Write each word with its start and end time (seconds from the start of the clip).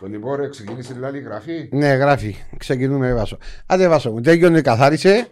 Το 0.00 0.06
λοιπόν 0.06 0.50
ξεκίνησε 0.50 0.94
η 1.00 1.04
άλλη 1.04 1.20
γραφή; 1.20 1.68
Ναι, 1.72 1.88
γράφει. 1.92 2.36
Ξεκινούμε, 2.56 3.14
Βάσο. 3.14 3.38
Άντε, 3.66 3.88
Βάσο 3.88 4.10
μου. 4.12 4.20
Τέλειωνε, 4.20 4.60
καθάρισε. 4.60 5.26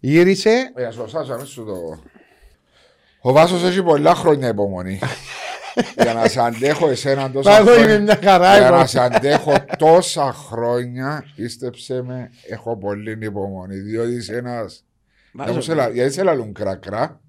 Γύρισε. 0.00 0.72
Ε, 0.74 0.90
σωστά, 0.90 1.24
σαν 1.24 1.46
σου 1.46 1.64
το... 1.64 2.02
Ο 3.20 3.32
Βάσος 3.32 3.62
έχει 3.64 3.82
πολλά 3.82 4.14
χρόνια 4.14 4.48
υπομονή. 4.48 4.98
για 6.02 6.14
να 6.14 6.28
σε 6.28 6.40
αντέχω 6.40 6.88
εσένα 6.88 7.30
τόσα 7.30 7.50
Μα 7.50 7.56
εγώ 7.56 7.66
χρόνια. 7.66 7.94
είμαι 7.94 7.98
μια 8.02 8.18
χαρά. 8.22 8.56
Για 8.58 8.66
εγώ. 8.66 8.76
να 8.76 8.86
σε 8.86 9.00
αντέχω 9.00 9.52
τόσα 9.78 10.32
χρόνια, 10.32 11.24
πίστεψε 11.36 12.02
με, 12.02 12.30
έχω 12.48 12.76
πολύ 12.76 13.18
υπομονή. 13.20 13.76
Διότι 13.76 14.12
είσαι 14.14 14.36
ένας... 14.36 14.84
Βάσο, 15.32 15.48
Να 15.50 15.54
μου 15.56 15.62
σε 15.62 15.74
λα- 15.74 15.88
Γιατί 15.88 16.12
σε 16.12 16.22
λαλούν 16.22 16.52
κρακρά; 16.52 17.20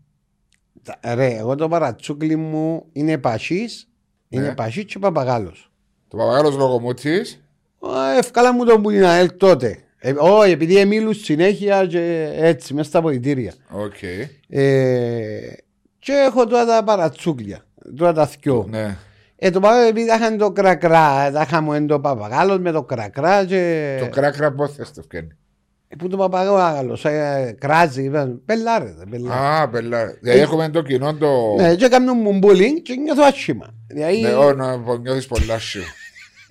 τα- 0.83 1.15
Ρε, 1.15 1.35
εγώ 1.37 1.55
το 1.55 1.67
παρατσούκλι 1.67 2.35
μου 2.35 2.85
είναι 2.93 3.17
πασίς. 3.17 3.89
Είναι 4.29 4.47
Ναι. 4.47 4.53
πασίς 4.53 4.85
και 4.85 4.99
παπαγάλος. 4.99 5.70
Το 6.11 6.17
παπαγάλος 6.17 6.55
λογομούτης. 6.55 7.41
Α, 7.79 8.17
Ευκάλα 8.17 8.53
μου 8.53 8.65
τον 8.65 8.81
που 8.81 8.89
είναι 8.89 9.07
ΑΕΛ 9.07 9.29
τότε. 9.37 9.77
Ε, 9.97 10.13
Όχι, 10.17 10.51
επειδή 10.51 10.77
εμίλουν 10.77 11.13
συνέχεια 11.13 11.85
και 11.85 12.31
έτσι, 12.35 12.73
μέσα 12.73 12.89
στα 12.89 12.99
αποδητήρια. 12.99 13.53
Οκ. 13.69 14.01
Ε, 14.49 15.53
και 15.99 16.11
έχω 16.27 16.47
τώρα 16.47 16.65
τα 16.65 16.83
παρατσούκλια. 16.83 17.65
Τώρα 17.97 18.13
τα 18.13 18.27
θκιό. 18.27 18.65
Ναι. 18.69 18.97
Ε, 19.35 19.49
το 19.49 19.59
πάω 19.59 19.81
επειδή 19.87 20.07
τα 20.07 20.15
είχαν 20.15 20.37
το 20.37 20.51
κρακρά. 20.51 21.31
Τα 21.31 21.41
είχαμε 21.41 21.81
το 21.81 21.99
παπαγάλος 21.99 22.59
με 22.59 22.71
το 22.71 22.83
κρακρά 22.83 23.45
και... 23.45 23.97
Το 23.99 24.09
κράκρα 24.09 24.51
πώς 24.51 24.73
θες 24.73 24.91
το 24.91 25.01
φτιάχνει; 25.01 25.29
Ε, 25.87 25.95
Πού 25.95 26.07
το 26.07 26.17
παπαγάλος, 26.17 27.05
ε, 27.05 27.55
κράζει, 27.59 28.03
είπαν, 28.03 28.41
πελάρε, 28.45 28.93
πελάρε. 29.09 29.61
Α, 29.61 29.69
πελά. 29.69 30.05
Δηλαδή 30.21 30.39
έχουμε 30.39 30.69
το 30.69 30.81
κοινό 30.81 31.13
το... 31.15 31.55
Ναι, 31.57 31.75
και 31.75 31.85
έκαναν 31.85 32.17
μου 32.21 32.37
μπούλινγκ 32.37 32.77
και 32.77 32.95
νιώθω 32.95 33.23
άσχημα. 33.23 33.73
Δηλαδή, 33.87 34.21
Ναι, 34.21 34.33
ω, 34.33 34.53
να 34.53 34.79
πω, 34.79 34.97
νιώθεις 34.97 35.25
πολλά 35.25 35.59
σου. 35.59 35.81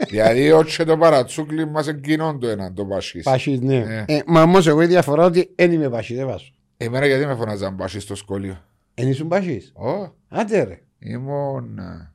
Δηλαδή, 0.08 0.50
όχι 0.50 0.84
το 0.84 0.96
παρατσούκλι 0.96 1.66
μας 1.68 1.86
είναι 1.86 2.00
κοινό 2.00 2.38
το 2.38 2.48
ένα, 2.48 2.72
το 2.72 2.84
πασίς. 2.84 3.22
πασίς, 3.24 3.60
ναι. 3.60 3.78
Ναι. 3.78 4.04
Ε, 4.06 4.20
μα 4.26 4.42
όμως 4.42 4.66
εγώ 4.66 4.82
η 4.82 4.86
διαφορά 4.86 5.24
ότι 5.24 5.50
δεν 5.54 5.72
είμαι 5.72 5.88
πασίς, 5.90 6.16
δεν 6.16 6.26
βάζω. 6.26 6.50
Εμένα 6.76 7.06
γιατί 7.06 7.26
με 7.26 7.34
φωνάζαν 7.34 7.76
πασίς 7.76 8.02
στο 8.02 8.14
σχολείο; 8.14 8.64
Εν 8.94 9.08
ήσουν 9.08 9.28
πασίς. 9.28 9.72
Ω, 9.74 10.14
Άντε 10.28 10.62
ρε. 10.62 10.80
ήμουν 10.98 11.78
ε, 11.78 12.12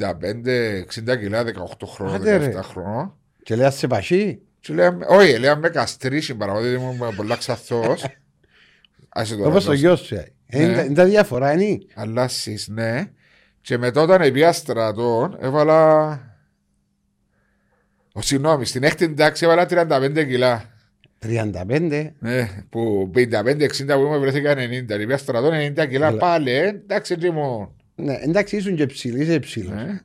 65, 0.00 1.12
60 1.14 1.18
κιλά, 1.18 1.42
18 1.44 1.48
χρόνων, 1.86 2.14
Άντε, 2.14 2.36
ρε. 2.36 2.52
17 2.56 2.60
χρόνων. 2.62 3.14
Και 3.42 3.56
λέει 3.56 3.70
σε 3.70 3.86
πασί. 3.86 4.40
Και 4.60 4.74
λέμε, 4.74 5.06
όχι, 5.08 5.38
λέμε 5.38 5.68
καστρίσι 5.68 6.34
παραγωγή, 6.34 6.72
ήμουν 6.74 7.14
πολλά 7.16 7.36
ξαθός. 7.36 8.04
Άσε 9.08 9.36
τώρα, 9.36 9.48
Όπως 9.48 9.64
το 9.64 9.70
δώσε. 9.70 9.80
γιος 9.80 10.00
σου. 10.00 10.14
ε. 10.14 10.32
Ναι. 10.52 10.62
Είναι 10.62 10.82
είναι 10.82 10.94
τα 10.94 11.04
διαφορά, 11.04 11.52
είναι. 11.52 11.78
Αλλά 11.94 12.28
σεις, 12.28 12.68
ναι. 12.68 13.04
Και 13.60 13.78
μετά 13.78 14.00
όταν 14.02 14.20
επία 14.22 14.52
στρατών, 14.52 15.36
έβαλα... 15.40 16.20
Ο, 18.18 18.22
συγγνώμη, 18.22 18.64
στην 18.66 18.82
έκτη 18.82 19.14
τάξη 19.14 19.44
έβαλα 19.44 19.66
35 19.70 20.24
κιλά. 20.26 20.64
35. 21.22 22.10
Ναι, 22.18 22.48
που 22.70 23.10
55-60 23.14 23.18
που 23.86 24.06
είμαι 24.06 24.18
βρέθηκα 24.18 24.54
90. 24.54 24.90
Επία 24.90 25.16
στρατών 25.18 25.52
90 25.78 25.86
κιλά 25.88 26.06
Αλλά- 26.06 26.18
πάλι, 26.18 26.50
ε, 26.50 26.66
εντάξει 26.66 27.16
τι 27.16 27.30
μου. 27.30 27.74
Ναι, 27.94 28.18
εντάξει, 28.22 28.56
ήσουν 28.56 28.76
και 28.76 28.86
ψηλής, 28.86 29.28
είσαι 29.28 29.38
ψηλός. 29.38 29.72
Ε. 29.80 30.02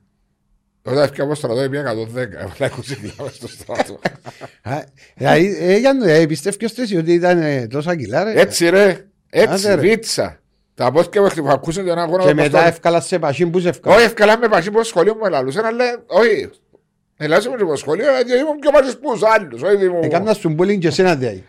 Όταν 0.82 1.02
έφυγα 1.02 1.24
από 1.24 1.34
στρατό, 1.34 1.60
έπια 1.60 1.80
110. 1.80 2.38
Έβαλα 2.38 2.72
20 2.78 2.94
κιλά 3.00 3.12
μες 3.22 3.34
στο 3.34 3.48
στρατό. 3.48 3.98
Α, 4.62 4.82
Δηλαδή, 5.14 5.56
ε, 5.60 5.76
για 5.76 5.92
να 5.92 6.10
ε, 6.10 6.26
πιστεύεις 6.26 6.78
εσύ 6.78 6.96
ότι 6.96 7.12
ήταν 7.12 7.38
ε, 7.42 7.66
τόσα 7.66 7.96
κιλά, 7.96 8.24
ρε; 8.24 8.40
Έτσι 8.40 8.68
ρε, 8.68 9.04
έτσι, 9.30 9.66
Άντε, 9.66 9.74
ρε. 9.74 9.80
βίτσα. 9.80 10.38
Τα 10.74 10.92
πόθηκια 10.92 11.20
μου 11.22 11.28
χτυπά, 11.28 11.52
ακούσαν 11.52 11.86
τον 11.86 11.98
αγώνα. 11.98 12.22
Και 12.22 12.30
όπως 12.30 12.42
μετά 12.42 12.60
το- 12.60 12.66
εύκολα 12.66 13.00
σε 13.00 13.18
πασί, 13.18 13.46
πούς 13.46 13.62
σε 13.62 13.68
εύκολα. 13.68 13.94
Όχι, 13.96 14.04
ευκαλά 14.04 14.38
με 14.38 14.48
πασί 14.48 14.70
που 14.70 14.82
σχολείο 14.84 15.14
μου 15.14 15.26
ελαλούσαν, 15.26 15.64
αλλά 15.64 15.84
όχι. 16.06 16.50
Ελάσσομαι 17.16 17.56
και 17.56 17.62
από 17.62 17.76
σχολείο, 17.76 18.04
γιατί 18.14 18.40
ήμουν 18.40 18.58
πιο 18.58 18.70
πασίς 18.70 18.98
που 18.98 19.12
τους 19.12 19.22
άλλους. 19.22 19.62
όχι, 19.62 19.84
ήμουν- 19.84 20.04
Έκανα 20.04 20.32
σου 20.34 20.48
μπούλινγκ 20.48 20.80
και 20.80 20.86
εσένα 20.86 21.16
δηλαδή. 21.16 21.44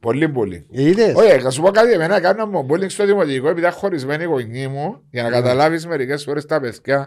Πολύ 0.00 0.28
πολύ. 0.28 0.66
Είδες; 0.70 1.14
Όχι, 1.14 1.38
θα 1.40 1.50
σου 1.50 1.62
πω 1.62 1.70
κάτι, 1.70 1.92
εμένα 1.92 2.16
έκανα 2.16 2.46
μου 2.46 2.66
bullying 2.70 2.90
στο 2.90 3.06
δημοτικό 3.06 3.48
επειδή 3.48 3.60
ήταν 3.66 3.72
χωρισμένη 3.78 4.22
η 4.22 4.26
γονή 4.26 4.68
μου 4.68 5.02
για 5.10 5.22
να 5.22 5.30
καταλάβεις 5.30 5.86
μερικές 5.86 6.22
φορές 6.24 6.46
τα 6.46 6.60
παιδιά 6.60 6.96
Ναι. 6.98 7.04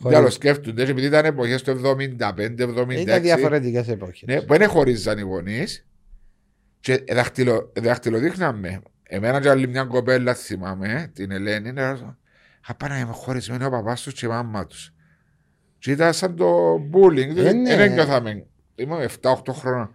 Χωρί- 0.00 0.16
για 0.16 0.24
το 0.24 0.30
σκέφτονται 0.32 0.82
επειδή 0.82 1.06
ήταν 1.06 1.24
εποχές 1.24 1.62
του 1.62 1.70
75-76 1.70 3.00
Ήταν 3.00 3.22
διαφορετικές 3.22 3.88
εποχές. 3.88 4.22
ναι, 4.26 4.40
που 4.42 4.56
δεν 4.56 4.68
χωρίζαν 4.68 5.18
οι 5.18 5.22
γονείς 5.22 5.86
και 6.80 7.04
δαχτυλο, 7.12 7.72
δαχτυλοδείχναμε 7.80 8.80
εμένα 9.02 9.40
και 9.40 9.48
άλλη 9.48 9.68
μια 9.68 9.84
κοπέλα 9.84 10.34
θυμάμαι 10.34 11.10
την 11.14 11.30
Ελένη 11.30 11.72
απάνα 12.66 12.98
είμαι 12.98 13.12
χωρισμένοι 13.12 13.64
ο 13.64 13.70
παπάς 13.70 14.02
τους 14.02 14.12
και 14.12 14.26
η 14.26 14.28
μάμα 14.28 14.66
τους 14.66 14.92
και 15.78 15.90
ήταν 15.90 16.12
σαν 16.12 16.36
το 16.36 16.74
bullying 16.92 17.36
Ε, 17.36 17.52
ναι. 17.52 17.76
δεν 17.76 17.92
νιώθαμε 17.92 18.46
ήμουν 18.74 18.98
7-8 19.20 19.32
χρόνια 19.50 19.90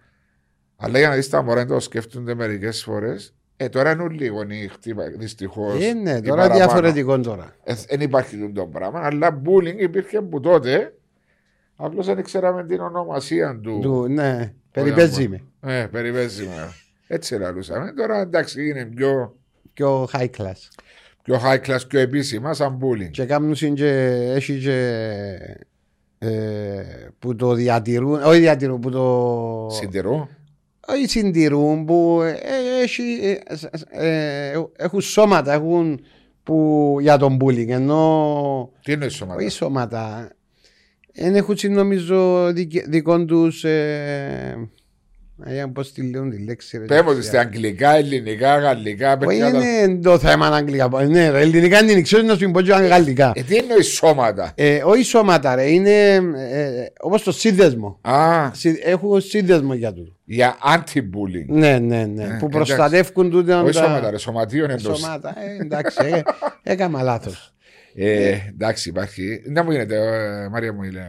αλλά 0.76 0.98
για 0.98 1.08
να 1.08 1.14
δεις 1.14 1.28
τα 1.28 1.42
μωρά 1.42 1.66
το 1.66 1.80
σκέφτονται 1.80 2.34
μερικές 2.34 2.82
φορές 2.82 3.34
ε, 3.56 3.68
τώρα 3.68 3.90
είναι 3.92 4.02
όλοι 4.02 4.24
οι 4.24 4.28
γονείς 4.28 4.70
χτύπα, 4.72 5.04
δυστυχώς 5.18 5.84
Ε, 5.84 5.92
ναι, 5.92 6.10
ή 6.10 6.20
τώρα 6.20 6.22
παραπάνω. 6.36 6.54
διαφορετικό 6.54 7.20
τώρα. 7.20 7.56
Ε, 7.64 7.74
Δεν 7.88 8.00
υπάρχει 8.00 8.52
το 8.54 8.66
πράγμα, 8.66 9.00
αλλά 9.00 9.42
bullying 9.46 9.76
υπήρχε 9.78 10.16
από 10.16 10.40
τότε. 10.40 10.94
Απλώς 11.76 12.06
δεν 12.06 12.22
ξέραμε 12.22 12.64
την 12.64 12.80
ονομασία 12.80 13.58
του. 13.62 13.78
Του, 13.82 14.06
ναι, 14.08 14.52
περιπέζει 14.70 15.28
με. 15.28 15.42
Ε, 15.60 15.86
περιπέζει 15.86 16.44
με. 16.46 16.72
Έτσι 17.06 17.34
λαλούσαμε. 17.34 17.92
Τώρα 17.92 18.20
εντάξει 18.20 18.68
είναι 18.68 18.84
πιο, 18.84 19.36
Πιο 19.72 20.08
high 20.12 20.30
class. 20.38 20.68
πιο 21.22 21.40
high 21.44 21.60
class, 21.66 21.80
πιο 21.88 22.00
επίσημα, 22.00 22.54
σαν 22.54 22.78
bullying. 22.82 23.10
Και 23.10 23.24
κάνουν 23.24 23.54
συν 23.54 23.74
και 23.74 23.88
έχει 24.34 24.58
και 24.58 24.98
ε, 26.24 27.08
που 27.18 27.36
το 27.36 27.52
διατηρούν, 27.54 28.22
όχι 28.22 28.38
διατηρούν, 28.40 28.80
που 28.80 28.90
το 28.90 29.66
Συντηρού. 29.70 30.28
όχι 30.88 31.06
συντηρούν, 31.08 31.84
που 31.84 32.20
ε, 32.22 32.36
έχει, 32.82 33.02
ε, 33.22 33.38
ε, 33.90 34.50
ε, 34.50 34.62
έχουν 34.76 35.00
σώματα, 35.00 35.52
έχουν 35.52 36.00
που, 36.42 36.96
για 37.00 37.16
τον 37.18 37.36
bullying, 37.40 37.68
ενώ 37.68 38.70
Τι 38.82 38.92
είναι 38.92 39.08
σώματα; 39.08 39.40
όχι 39.40 39.48
σώματα, 39.50 40.30
δεν 41.14 41.34
έχουν 41.34 41.56
συν, 41.56 41.72
νομίζω 41.74 42.50
δικ- 42.52 42.88
δικών 42.88 43.26
τους 43.26 43.64
ε, 43.64 44.68
ε, 45.44 45.64
πώς 45.72 45.92
τη 45.92 46.10
λέουν 46.10 46.30
τη 46.30 46.44
λέξη 46.44 46.78
ρε, 46.78 46.84
Πέμπω 46.84 47.20
στα 47.20 47.40
αγγλικά, 47.40 47.94
ελληνικά, 47.96 48.58
γαλλικά. 48.58 49.10
Όχι 49.10 49.18
παιδιά, 49.26 49.50
τα- 49.52 49.58
είναι 49.82 49.96
το 50.02 50.18
θέμα 50.18 50.46
αγγλικά. 50.46 50.88
Ναι, 51.08 51.30
ρε, 51.30 51.40
ελληνικά 51.40 51.78
είναι 51.84 52.00
ξέρω 52.00 52.22
να 52.22 52.34
σου 52.36 52.50
πω 52.50 52.60
και 52.60 52.72
γαλλικά. 52.72 53.32
Ε, 53.34 53.42
τι 53.42 53.56
εννοείς 53.56 53.86
σώματα; 53.86 54.52
Ε, 54.54 54.82
όχι 54.84 55.02
σώματα, 55.02 55.54
ρε. 55.54 55.70
Είναι 55.70 56.14
ε, 56.14 56.86
όπως 57.00 57.22
το 57.22 57.32
σύνδεσμο. 57.32 57.98
Α, 58.02 58.50
Συ- 58.54 58.80
Έχω 58.84 59.20
σύνδεσμο 59.20 59.74
για 59.74 59.92
τούτο. 59.92 60.12
για 60.24 60.56
anti-bullying. 60.76 61.46
Ναι, 61.46 61.78
ναι, 61.78 62.04
ναι. 62.04 62.22
Ε, 62.22 62.26
που 62.26 62.46
εντάξει. 62.46 62.48
προστατεύουν 62.48 63.30
τούτο. 63.30 63.62
Όχι 63.62 63.72
τα- 63.74 63.82
σώματα, 63.84 64.10
ρε, 64.10 64.18
σωματείων 64.18 64.70
εντός. 64.70 64.98
Σώματα. 64.98 65.34
Ε, 65.58 65.62
εντάξει, 65.62 65.96
ε, 66.02 66.20
έκανα 66.62 67.02
λάθος. 67.02 67.54
Ε, 67.94 68.36
εντάξει, 68.48 68.88
υπάρχει. 68.88 69.42
Να 69.46 69.64
μου 69.64 69.70
γίνεται, 69.70 69.96
ε, 69.96 70.48
Μαρία 70.48 70.72
μου, 70.72 70.82
λέει. 70.82 71.02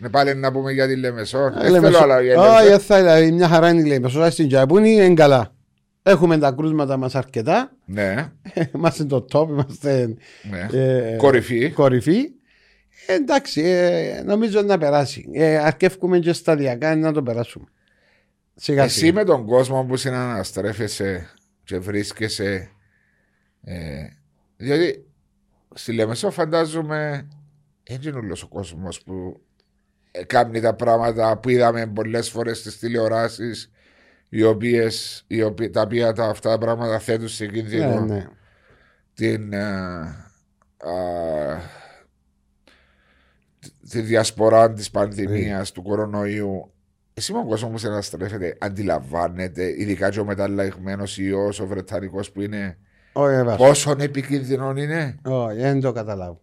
Ναι, 0.00 0.08
πάλι 0.08 0.34
να 0.34 0.52
πούμε 0.52 0.72
για 0.72 0.86
τη 0.86 0.96
Λεμεσό. 0.96 1.52
Δεν 1.60 1.80
θέλω 1.82 1.98
άλλα 1.98 2.20
για 2.20 2.32
τη 2.34 2.38
Όχι, 2.40 2.48
Λεμεσό. 2.48 2.68
δεν 2.70 2.78
θα 2.80 2.96
δηλαδή, 2.96 3.32
μια 3.32 3.48
χαρά 3.48 3.68
είναι 3.68 3.80
η 3.80 3.84
Λεμεσό. 3.84 4.30
Στην 4.30 4.48
Τζαπούνη 4.48 4.90
είναι 4.92 5.14
καλά. 5.14 5.54
Έχουμε 6.02 6.38
τα 6.38 6.52
κρούσματα 6.52 6.96
μας 6.96 7.14
αρκετά. 7.14 7.72
Ναι, 7.84 8.30
Είμαστε 8.74 9.04
το 9.04 9.26
top, 9.32 9.48
είμαστε 9.48 10.16
ναι. 10.50 10.68
ε, 10.80 11.16
Κορυφή. 11.16 11.70
κορυφή. 11.70 12.30
Ε, 13.06 13.14
εντάξει, 13.14 13.60
ε, 13.64 14.22
νομίζω 14.24 14.62
να 14.62 14.78
περάσει. 14.78 15.28
Ε, 15.32 15.56
αρκεύουμε 15.56 16.18
και 16.18 16.32
σταδιακά 16.32 16.96
να 16.96 17.12
το 17.12 17.22
περάσουμε. 17.22 17.64
Σιγά 18.54 18.82
Εσύ 18.82 18.98
σιγά. 18.98 19.12
με 19.12 19.24
τον 19.24 19.46
κόσμο 19.46 19.84
που 19.84 19.96
συναναστρέφεσαι 19.96 21.30
και 21.64 21.78
βρίσκεσαι. 21.78 22.70
Ε, 23.64 24.06
διότι 24.56 25.04
στη 25.74 25.92
Λεμεσό 25.92 26.30
φαντάζομαι 26.30 27.28
έτσι 27.82 28.08
είναι 28.08 28.18
όλος 28.18 28.42
ο 28.42 28.48
κόσμος 28.48 29.02
που 29.02 29.40
ε, 29.40 29.49
κάνει 30.26 30.60
τα 30.60 30.74
πράγματα 30.74 31.38
που 31.38 31.48
είδαμε 31.48 31.86
πολλές 31.86 32.30
φορές 32.30 32.58
στις 32.58 32.78
τηλεοράσεις 32.78 33.70
οι 34.28 34.42
οποίες, 34.42 35.24
οι 35.26 35.42
οποίες 35.42 35.70
τα 35.70 35.80
οποία 35.80 36.12
τα, 36.12 36.24
αυτά 36.24 36.50
τα 36.50 36.58
πράγματα 36.58 36.98
θέτουν 36.98 37.28
σε 37.28 37.46
κίνδυνο 37.46 38.00
Ναι, 38.00 38.14
ναι. 38.14 38.26
την, 39.14 39.52
ε, 39.52 39.60
α, 39.60 41.58
τη 43.90 44.00
διασπορά 44.00 44.72
της 44.72 44.90
πανδημίας 44.90 45.72
του 45.72 45.82
κορονοϊού 45.82 46.72
εσύ 47.14 47.32
με 47.32 47.38
τον 47.38 47.48
κόσμος 47.48 47.70
που 47.70 47.78
συναστρέφεται 47.78 48.56
αντιλαμβάνεται 48.60 49.68
ειδικά 49.80 50.10
και 50.10 50.20
ο 50.20 50.24
μεταλλαγμένος 50.24 51.18
ιός 51.18 51.60
ο 51.60 51.66
Βρετανικός 51.66 52.30
που 52.32 52.40
είναι 52.40 52.78
Όχι, 53.12 53.34
ε, 53.34 53.42
βάζω. 53.42 53.56
πόσο 53.56 53.94
επικίνδυνο 53.98 54.70
είναι; 54.76 55.18
Όχι, 55.24 55.56
δεν 55.56 55.80
το 55.80 55.92
καταλάβω. 55.92 56.40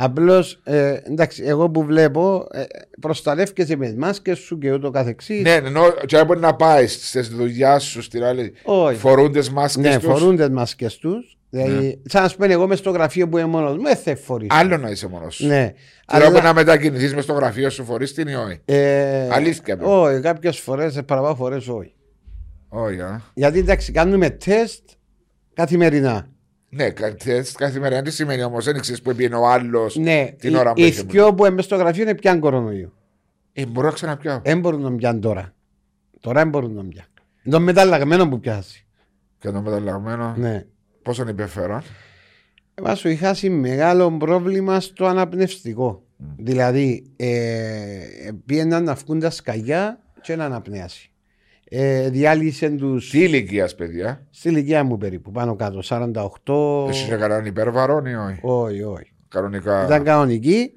Απλώς, 0.00 0.60
ε, 0.64 0.94
εντάξει, 1.04 1.42
εγώ 1.46 1.70
που 1.70 1.84
βλέπω, 1.84 2.46
ε, 2.50 2.62
προστατεύκεσαι 3.00 3.76
με 3.76 3.88
τι 3.88 3.96
μάσκε 3.98 4.34
σου 4.34 4.58
και 4.58 4.72
ούτω 4.72 4.90
καθεξής. 4.90 5.42
Ναι, 5.42 5.54
ενώ 5.54 5.82
και 6.06 6.24
μπορεί 6.24 6.40
να 6.40 6.54
πάει 6.54 6.86
στη 6.86 7.20
δουλειάς 7.20 7.84
σου 7.84 8.02
στην 8.02 8.24
άλλη. 8.24 8.52
Όχι. 8.64 8.98
Φορούν 8.98 9.32
τι 9.32 9.52
μάσκες 9.52 9.84
ναι, 9.84 9.98
τους. 9.98 10.04
φορούν 10.04 10.36
τι 10.36 10.50
μάσκες 10.50 10.96
τους. 10.96 11.38
Δηλαδή, 11.50 11.86
Ναι. 11.86 11.92
σαν 12.04 12.22
να 12.22 12.28
σου 12.28 12.36
πει 12.36 12.52
εγώ 12.52 12.66
μες 12.66 12.78
στο 12.78 12.90
γραφείο 12.90 13.28
που 13.28 13.38
είμαι 13.38 13.46
μόνος 13.48 13.76
μου, 13.76 13.82
δεν 13.82 13.96
θα 13.96 14.16
φορείς. 14.16 14.48
Άλλο 14.50 14.76
να 14.76 14.90
είσαι 14.90 15.08
μόνος 15.08 15.34
σου. 15.34 15.46
Ναι. 15.46 15.72
Τώρα 16.06 16.26
Αλλά- 16.26 16.38
που 16.38 16.44
να 16.46 16.54
μετακινηθείς 16.54 17.14
μες 17.14 17.24
στο 17.24 17.32
γραφείο 17.32 17.70
σου, 17.70 17.84
φορείς 17.84 18.14
την 18.14 18.28
ή 18.28 18.34
όχι; 18.34 18.60
Ε, 18.64 19.28
Αλήθεια 19.30 19.76
το. 19.78 20.02
Όχι, 20.02 20.20
κάποιες 20.20 20.58
φορές, 20.58 21.00
παραπάνω 21.06 21.34
φορές 21.34 21.68
όχι. 21.68 21.92
Όχι, 22.68 23.00
α. 23.00 23.22
Γιατί 23.34 23.58
εντάξει, 23.58 23.92
κάνουμε 23.92 24.30
τεστ 24.30 24.82
καθημερινά. 25.54 26.26
Ναι, 26.70 26.90
κα- 26.90 27.14
τεστ 27.14 27.56
καθημερινά 27.56 28.02
τι 28.02 28.10
σημαίνει 28.10 28.42
όμως, 28.42 28.64
δεν 28.64 28.80
ξέρεις 28.80 29.02
που 29.02 29.14
πήγαινε 29.14 29.36
ο 29.36 29.46
άλλος. 29.48 29.96
Ναι, 29.96 30.32
Την 30.38 30.54
ώρα 30.54 30.72
που 30.72 30.80
οι 30.80 30.84
έχει 30.84 31.02
δυο 31.02 31.34
που 31.34 31.46
είμαι 31.46 31.62
στο 31.62 31.76
γραφείο 31.76 32.02
είναι 32.02 32.14
πιαν 32.14 32.40
κορονοϊό. 32.40 32.92
Ε, 33.52 33.66
μπορώ 33.66 33.86
να 33.86 33.92
ξαναπιάω. 33.92 34.40
Δεν 34.44 34.60
μπορούν 34.60 34.80
να 34.80 34.94
πιάνουν 34.96 35.20
τώρα. 35.20 35.54
Τώρα 36.20 36.40
δεν 36.40 36.48
μπορούν 36.48 36.74
να 36.74 36.84
πιάνουν. 36.84 37.10
Είναι 37.42 37.54
το 37.56 37.60
μεταλλαγμένο 37.60 38.28
που 38.28 38.40
πιάσει. 38.40 38.86
Και 39.38 39.50
το 39.50 39.60
μεταλλαγμένο. 39.62 40.34
Ναι. 40.36 40.66
Πόσο 41.02 41.22
είναι 41.22 41.30
υπεφέρον. 41.30 41.82
Εγώ 42.74 42.94
σου 42.94 43.08
είχα 43.08 43.26
χάσει 43.26 43.50
μεγάλο 43.50 44.16
πρόβλημα 44.16 44.80
στο 44.80 45.06
αναπνευστικό. 45.06 46.02
Δηλαδή, 46.36 47.10
ε, 47.16 48.28
πήγαιναν 48.46 48.84
να 48.84 48.94
βγουν 48.94 49.20
τα 49.20 49.30
σκαγιά 49.30 50.00
και 50.20 50.36
να 50.36 50.44
αναπνέασει. 50.44 51.10
Ε, 51.70 52.08
διάλυσε 52.10 52.70
του 52.70 52.98
Τι 53.10 53.22
ηλικίας, 53.22 53.74
παιδιά; 53.74 54.26
στη 54.30 54.48
ηλικία 54.48 54.84
μου 54.84 54.98
περίπου, 54.98 55.30
πάνω 55.30 55.56
κάτω, 55.56 55.80
48. 55.82 56.88
Εσύ 56.88 57.04
είσαι 57.04 57.16
κανέναν 57.16 57.44
υπερβαρόν 57.44 58.06
ή 58.06 58.14
όχι; 58.14 58.38
Όχι, 58.40 58.82
όχι. 58.82 59.12
Κανονικά. 59.28 59.84
Ήταν 59.84 60.04
κανονική. 60.04 60.72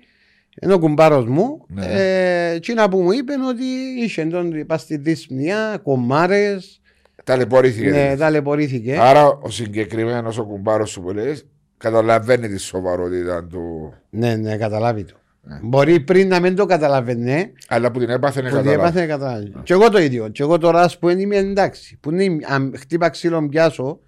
Ενώ 0.59 0.73
ο 0.73 0.79
κουμπάρος 0.79 1.25
μου, 1.25 1.65
Ναι. 1.67 1.85
ε, 1.85 2.51
εκείνα 2.53 2.89
που 2.89 3.01
μου 3.01 3.11
είπε 3.11 3.33
ότι 3.49 3.63
είχε 4.03 4.25
τον 4.25 4.51
είπα 4.55 4.77
στη 4.77 4.97
δυσπνία, 4.97 5.79
κομμάρες. 5.83 6.81
Ταλαιπωρήθηκε. 7.23 7.89
Ναι, 7.89 8.15
ταλαιπωρήθηκε. 8.17 8.97
Άρα 8.99 9.27
ο 9.27 9.49
συγκεκριμένος 9.49 10.37
ο 10.37 10.43
κουμπάρος 10.45 10.89
σου 10.89 11.01
που 11.01 11.11
λέει 11.11 11.39
καταλαβαίνει 11.77 12.47
τη 12.47 12.57
σοβαρότητα 12.57 13.45
του. 13.45 13.93
Ναι, 14.09 14.35
ναι, 14.35 14.57
καταλάβει 14.57 15.03
το. 15.03 15.15
Ναι. 15.43 15.59
Μπορεί 15.63 15.99
πριν 15.99 16.27
να 16.27 16.39
μην 16.39 16.55
το 16.55 16.65
καταλαβαίνει, 16.65 17.53
Αλλά 17.67 17.91
που 17.91 17.99
την 17.99 18.09
έπαθε 18.09 18.39
είναι 18.39 18.49
που 18.49 18.55
την 18.55 18.65
καταλάβει. 18.65 18.89
έπαθε 18.89 19.07
καταλάβει. 19.07 19.53
Και 19.63 19.73
εγώ 19.73 19.89
το 19.89 19.99
ίδιο. 19.99 20.27
Και 20.29 20.43
εγώ 20.43 20.57
τώρα, 20.57 20.81
ας 20.81 20.97
πούμε, 20.99 21.11
είμαι 21.13 21.35
εντάξει. 21.35 21.97
Που 22.01 22.11
είναι, 22.11 22.45
αν 22.47 22.73
χτύπα 22.79 23.09
ξύλο 23.09 23.47
πιάσω, 23.49 23.99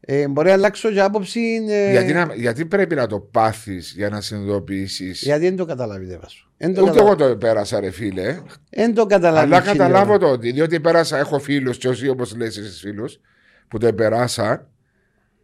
ε, 0.00 0.28
μπορεί 0.28 0.46
να 0.48 0.52
αλλάξω 0.54 0.90
και 0.92 1.00
άποψη. 1.00 1.40
ε, 1.68 1.90
Γιατί, 1.90 2.12
να- 2.12 2.34
γιατί 2.34 2.66
πρέπει 2.66 2.94
να 2.94 3.06
το 3.06 3.18
πάθεις 3.20 3.92
για 3.96 4.08
να 4.08 4.20
συνειδητοποιήσεις; 4.20 5.22
γιατί 5.22 5.44
δεν 5.44 5.56
το 5.56 5.64
καταλάβει, 5.64 6.04
δεν 6.04 6.18
βάζω. 6.22 6.48
Δεν 6.56 6.74
το, 6.74 6.80
Ούτε 6.82 6.90
καταλάβει. 6.90 7.22
εγώ 7.22 7.30
το 7.30 7.36
πέρασα, 7.36 7.80
ρε 7.80 7.90
φίλε. 7.90 8.38
Δεν 8.70 8.94
το 8.94 9.06
καταλάβει. 9.06 9.46
Αλλά 9.46 9.62
η 9.62 9.66
καταλάβω 9.66 9.98
χιλιόνα. 10.12 10.18
το 10.18 10.30
ότι. 10.30 10.52
Διότι 10.52 10.80
πέρασα, 10.80 11.18
έχω 11.18 11.38
φίλους 11.38 11.76
και 11.78 11.88
όσοι 11.88 12.08
όπως 12.08 12.36
λες 12.36 12.56
εσεί 12.58 12.78
φίλου 12.78 13.04
που 13.68 13.78
το 13.78 13.92
περάσαν. 13.92 14.66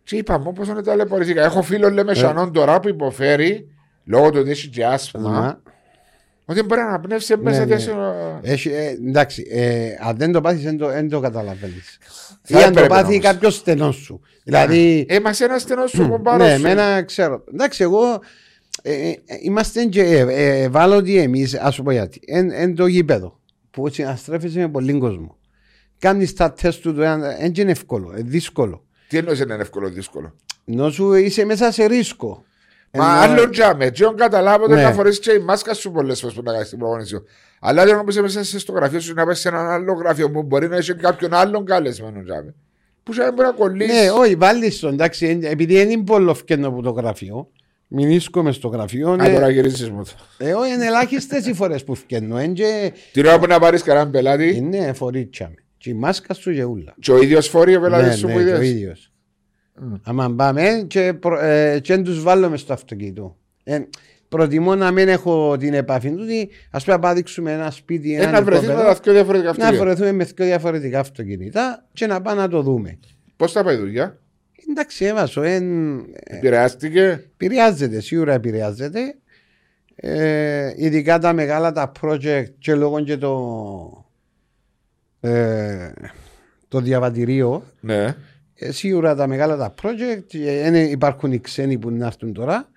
Και 0.03 0.17
είπαμε 0.17 0.49
όπω 0.49 0.65
είναι 0.65 0.83
ταλαιπωρηθήκα. 0.83 1.45
Έχω 1.45 1.63
φίλο, 1.63 1.91
λέμε, 1.91 2.15
Σανόν 2.15 2.53
τώρα 2.53 2.81
που 2.81 2.89
υποφέρει 2.89 3.69
λόγω 4.11 4.31
του 4.31 4.39
ότι 4.41 4.51
έχει 4.51 4.69
και 4.69 4.85
άσθμα. 4.85 5.31
Μα, 5.31 5.61
Ότι 6.45 6.63
μπορεί 6.63 6.81
να 6.81 6.87
αναπνεύσει 6.87 7.37
μέσα 7.37 7.59
ναι. 7.59 7.67
τέσσερα. 7.67 8.39
Έχει, 8.43 8.69
ε, 8.69 8.87
εντάξει, 8.89 9.47
ε, 9.51 9.91
αν 10.01 10.17
δεν 10.17 10.33
το 10.33 10.41
πάθεις, 10.41 10.63
δεν 10.63 10.77
το, 10.77 10.87
δεν 10.89 11.09
το 11.09 11.21
καταλαβαίνεις. 11.21 11.99
Ή 12.47 12.53
Θα 12.53 12.59
αν 12.59 12.63
το 12.65 12.69
έπρεπε 12.69 12.89
πάθει 12.89 13.13
όμως. 13.13 13.25
κάποιος 13.25 13.55
στενός 13.55 13.97
σου. 13.97 14.21
Δηλαδή, 14.45 15.07
Ε, 15.09 15.21
μα 15.21 15.33
ένας 15.41 15.63
στενός 15.63 15.91
σου 15.91 16.09
κομπάρο. 16.11 16.45
ναι, 16.45 16.53
εμένα 16.53 17.03
ξέρω. 17.03 17.45
Εντάξει, 17.53 17.83
εγώ 17.83 18.21
ε, 18.83 19.09
ε, 19.09 19.15
είμαστε 19.43 19.85
και 19.85 20.03
ε, 20.03 20.21
ε, 20.21 20.63
ευάλωτοι 20.63 21.17
εμείς, 21.19 21.55
ας 21.55 21.75
σου 21.75 21.83
πω 21.83 21.91
γιατί. 21.91 22.21
Εν, 22.27 22.51
εν 22.51 22.75
το 22.75 22.87
γήπεδο 22.87 23.39
που 23.71 23.89
συναστρέφεσαι 23.89 24.59
με 24.59 24.69
πολύ 24.69 24.99
κόσμο. 24.99 25.37
Κάνεις 25.99 26.35
τα 26.35 26.53
τεστ 26.53 26.83
του, 26.83 26.93
δεν 26.93 27.23
είναι 27.57 27.71
εύκολο, 27.71 28.13
ε, 28.17 28.23
δύσκολο. 28.23 28.85
Τι 29.09 29.17
εννοείς 29.19 29.41
είναι 29.41 29.55
εύκολο 29.55 29.89
δύσκολο; 29.89 30.35
Ενώ 30.65 30.91
σου 30.91 31.15
είσαι 31.15 31.45
μέσα 31.45 31.73
σε 31.73 31.85
ρίσκο. 31.87 32.45
Μα 32.93 33.05
Ενώ- 33.25 33.33
άλλο 33.33 33.51
τζάμε. 33.51 33.91
Τι 33.91 34.05
καταλάβω 34.17 34.67
Ναι. 34.69 34.83
να 34.83 34.93
φορέσει 34.93 35.21
και 35.21 35.31
η 35.33 35.39
μάσκα 35.39 35.75
σου 35.75 35.91
πολλές 35.91 36.21
φορές 36.21 36.35
που 36.37 36.43
να 36.45 36.53
κάνει 36.53 36.65
την 36.65 36.79
προπόνηση. 36.79 37.09
σου. 37.09 37.25
Αλλά 37.61 37.85
δεν 37.85 37.97
νομίζω 37.97 38.23
μέσα 38.23 38.59
στο 38.59 38.73
γραφείο 38.73 39.01
σου 39.01 39.15
να 39.15 39.27
πας 39.27 39.41
σε 39.41 39.49
έναν 39.49 39.67
άλλο 39.69 39.93
γραφείο 39.93 40.31
που 40.31 40.43
μπορεί 40.43 40.69
να 40.69 40.77
έχει 40.77 40.95
κάποιον 40.95 41.35
άλλον 41.35 41.65
καλεσμένο 41.65 42.23
τζάμε. 42.23 42.55
Που 43.03 43.13
σου 43.13 43.21
μπορεί 43.35 43.49
να 43.49 43.53
κολλήσεις. 43.53 44.03
Ναι, 44.03 44.11
όχι, 44.11 44.35
βάλει 44.35 44.73
το 44.73 44.89
εντάξει, 44.89 45.27
εν- 45.27 45.43
επειδή 45.45 45.75
δεν 45.77 45.91
είναι 45.91 46.05
πολύ 46.05 46.35
φκένο 46.35 46.69
από 46.69 46.83
το 46.83 46.91
γραφείο. 46.91 47.49
Μην 47.93 48.11
ίσκομαι 48.11 48.53
στο 48.53 48.69
γραφείο. 48.69 49.11
Α, 49.11 49.17
ναι. 49.17 49.33
τώρα 49.33 49.51
γυρίσει 49.51 49.91
μου 49.91 50.05
το. 50.05 50.11
Ε, 50.45 50.53
όχι, 50.53 50.73
είναι 50.73 50.87
ελάχιστες 50.87 51.47
οι 51.47 51.53
φορές 51.55 51.85
που 51.85 51.95
φκένω. 51.95 52.37
Εν 52.39 52.53
και 52.55 52.93
Την 53.13 53.27
ώρα 53.27 53.39
που 53.39 53.47
να 53.47 53.59
πάρεις 53.59 53.83
κανέναν 53.83 54.11
πελάτη, 54.11 54.57
είναι 54.57 54.93
φορίτσα 54.93 55.45
με. 55.49 55.55
Και 55.79 55.91
η 55.91 55.95
μάσκα 55.95 56.35
σου 56.35 56.53
και 56.53 56.65
ούλα. 56.65 56.95
και 57.01 57.13
ο 57.13 57.23
ίδιος 57.23 57.49
φορεί 57.49 57.77
ο 57.77 57.81
πελάτης 57.81 58.07
Ναι, 58.09 58.15
σου 58.15 58.27
ναι, 58.27 58.33
που 58.33 58.39
και 58.39 58.53
ο 58.53 58.61
είδες. 58.61 59.10
Ίδιος. 59.85 60.01
Άμα 60.05 60.35
πάμε 60.35 60.85
και, 60.87 61.15
προ, 61.21 61.39
ε, 61.41 61.79
και 61.81 61.95
δεν 61.95 62.05
τους 62.05 62.23
βάλω 62.23 62.49
μες 62.51 62.61
στο 62.61 62.73
αυτοκίνητο. 62.73 63.37
Ε, 63.65 63.79
προτιμώ 64.29 64.75
να 64.75 64.91
μην 64.91 65.09
έχω 65.09 65.57
την 65.57 65.75
επαφή 65.75 66.11
του. 66.11 66.21
ότι 66.23 66.49
Ας 66.71 66.85
πούμε 66.85 66.97
να 66.97 67.15
δείξουμε 67.15 67.53
ένα 67.53 67.71
σπίτι, 67.71 68.15
Ε, 68.15 68.23
ένα 68.23 68.31
να 68.31 68.43
βρεθεί 68.43 68.67
με 68.67 68.75
τα 68.75 68.95
δύο 69.03 69.13
διαφορετικά 69.13 69.45
να 69.45 69.51
αυτοκίνητα. 69.51 69.85
βρεθούμε 69.85 70.13
με 70.13 70.25
δύο 70.25 70.45
διαφορετικά 70.47 70.99
αυτοκίνητα 71.01 71.87
και 71.93 72.07
να 72.07 72.21
πάμε 72.23 72.41
να 72.41 72.49
το 72.49 72.63
δούμε. 72.63 72.99
Πώς 73.37 73.53
θα 73.53 73.65
πάει 73.65 73.75
η 73.75 73.79
δουλειά, 73.79 74.19
Εντάξει, 74.71 75.05
έβασο, 75.05 75.43
εν, 75.43 75.99
επηρεάστηκε; 76.25 77.25
επηρεάζεται, 77.33 78.01
σίγουρα 78.01 78.33
επηρεάζεται. 78.33 79.15
Ε, 79.95 80.73
ειδικά 80.77 81.19
τα 81.19 81.33
μεγάλα 81.33 81.73
τα 81.73 81.93
project 82.01 82.45
και 82.59 82.75
λόγω 82.75 83.01
και 83.01 83.17
το, 83.17 84.11
ε, 85.21 85.91
το 86.69 86.81
διαβατηρίο 86.81 87.63
Ναι. 87.81 88.15
Ε, 88.61 88.73
σίγουρα 88.73 89.15
τα 89.15 89.27
μεγάλα 89.27 89.57
τα 89.57 89.75
project 89.83 90.35
ε, 90.35 90.67
είναι- 90.67 90.89
υπάρχουν 90.89 91.33
οι 91.33 91.39
ξένοι 91.39 91.79
που 91.79 91.91
να 91.91 92.07
έρθουν 92.07 92.33
τώρα. 92.33 92.69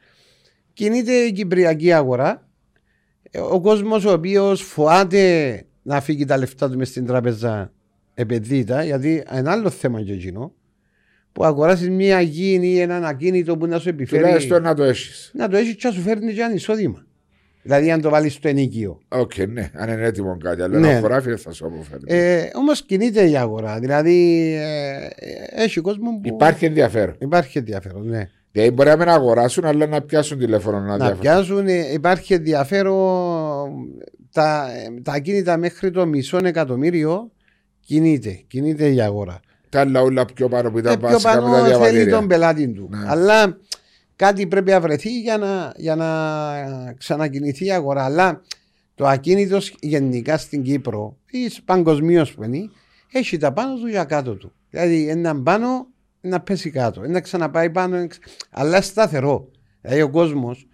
Κινείται 0.74 1.14
η 1.14 1.32
κυπριακή 1.32 1.94
αγορά. 1.94 2.48
Ε, 3.32 3.40
ο 3.40 3.62
κόσμος 3.62 4.06
ο 4.06 4.12
οποίος 4.12 4.62
φοάται 4.62 5.66
να 5.82 6.02
φύγει 6.02 6.26
τα 6.26 6.38
λεφτά 6.38 6.70
του 6.70 6.78
μες 6.78 6.88
στην 6.90 7.06
τράπεζα 7.06 7.72
επενδύει 8.14 8.64
τα 8.64 8.84
γιατί 8.84 9.24
ένα 9.30 9.52
άλλο 9.52 9.70
θέμα 9.70 10.02
και 10.04 10.14
εκείνο 10.14 10.54
που 11.32 11.46
αγοράσεις 11.46 11.90
μια 11.90 12.22
γη 12.22 12.60
ή 12.62 12.80
έναν 12.80 13.06
ακίνητο 13.06 13.58
που 13.58 13.66
να 13.68 13.80
σου 13.80 13.90
επιφέρει 13.90 14.24
Τουλάχιστον 14.24 14.62
να 14.62 14.74
το 14.74 14.84
έχεις. 14.84 15.32
να 15.34 15.48
το 15.50 15.58
έχεις 15.58 15.76
και 15.76 15.88
να 15.88 15.94
σου 15.94 16.02
φέρνει 16.02 16.34
και 16.34 16.42
ένα 16.42 16.54
εισόδημα 16.54 17.06
δηλαδή 17.64 17.92
αν 17.92 18.02
το 18.02 18.10
βάλεις 18.10 18.34
στο 18.34 18.48
ενοίκιο 18.48 19.00
Οκ, 19.08 19.32
ναι, 19.38 19.72
αν 19.74 19.90
είναι 19.90 20.06
έτοιμο 20.06 20.38
κάτι. 20.44 20.62
Αλλά 20.62 20.80
Ναι. 20.80 20.90
ένα 20.90 21.00
χωράφι 21.00 21.28
δεν 21.30 21.38
θα 21.38 21.52
σου 21.52 21.66
αποφέρει. 21.66 22.02
ε, 22.06 22.50
όμως 22.54 22.84
κινείται 22.86 23.30
η 23.30 23.38
αγορά 23.38 23.80
δηλαδή 23.80 24.42
ε, 24.56 24.96
ε, 25.06 25.64
έχει 25.64 25.82
κόσμος 25.82 26.14
που 26.14 26.28
Υπάρχει 26.28 26.66
ενδιαφέρον. 26.66 27.16
υπάρχει 27.20 27.58
ενδιαφέρον 27.58 28.08
ναι. 28.08 28.30
Δηλαδή 28.52 28.72
μπορεί 28.72 28.90
να 28.90 28.98
μην 28.98 29.10
αγοράσουν, 29.10 29.66
αλλά 29.66 29.86
να 29.86 30.02
πιάσουν 30.02 30.38
τηλέφωνο 30.40 30.80
να 30.80 30.86
να 30.86 30.96
διαφωνούν. 30.96 31.20
πιάσουν. 31.20 31.68
ε, 31.68 31.94
Υπάρχει 31.94 32.34
ενδιαφέρον 32.34 33.70
τα, 34.32 34.68
τα 35.04 35.12
ακίνητα 35.12 35.58
μέχρι 35.58 35.92
το 35.92 36.06
μισό 36.06 36.38
εκατομμύριο 36.44 37.32
κινείται, 37.80 38.40
κινείται 38.48 38.88
η 38.88 39.02
αγορά. 39.02 39.40
Τα 39.70 39.80
άλλα 39.80 40.02
όλα 40.02 40.26
πιο 40.26 40.48
πάνω 40.50 40.72
που 40.72 40.78
Ε, 40.78 40.80
ήταν 40.80 41.00
πιο 41.00 41.08
βασικά 41.10 41.30
με 41.30 41.36
τα 41.36 41.42
πάνω 41.42 41.56
θέλει 41.56 41.68
διαβατήρια. 41.70 42.16
τον 42.16 42.28
πελάτη 42.28 42.68
του. 42.68 42.88
Ναι. 42.92 42.98
Αλλά 43.08 43.58
κάτι 44.24 44.48
πρέπει 44.48 44.72
να 44.72 44.82
βρεθεί 44.82 45.20
για 45.20 45.38
να, 45.38 45.74
για 45.76 45.96
να 45.96 46.94
ξανακινηθεί 46.94 47.66
η 47.66 47.72
αγορά. 47.72 48.04
Αλλά 48.06 48.42
το 48.96 49.08
ακίνητο 49.08 49.60
γενικά 49.80 50.38
στην 50.38 50.64
Κύπρο 50.64 51.18
ή 51.32 51.52
παγκοσμίως 51.66 52.34
που 52.34 52.44
είναι, 52.44 52.70
έχει 53.12 53.38
τα 53.38 53.54
πάνω 53.54 53.76
του 53.76 53.88
για 53.88 54.04
κάτω 54.04 54.36
του. 54.36 54.52
Δηλαδή 54.70 55.08
έναν 55.10 55.44
πάνω 55.44 55.88
να 56.22 56.42
πέσει 56.42 56.70
κάτω, 56.70 57.02
να 57.02 57.22
ξαναπάει 57.22 57.70
πάνω, 57.70 57.98
να 57.98 58.08
ξα- 58.08 58.22
αλλά 58.50 58.82
σταθερό. 58.82 59.52
Δηλαδή 59.82 60.02
ο 60.02 60.10
κόσμος 60.10 60.68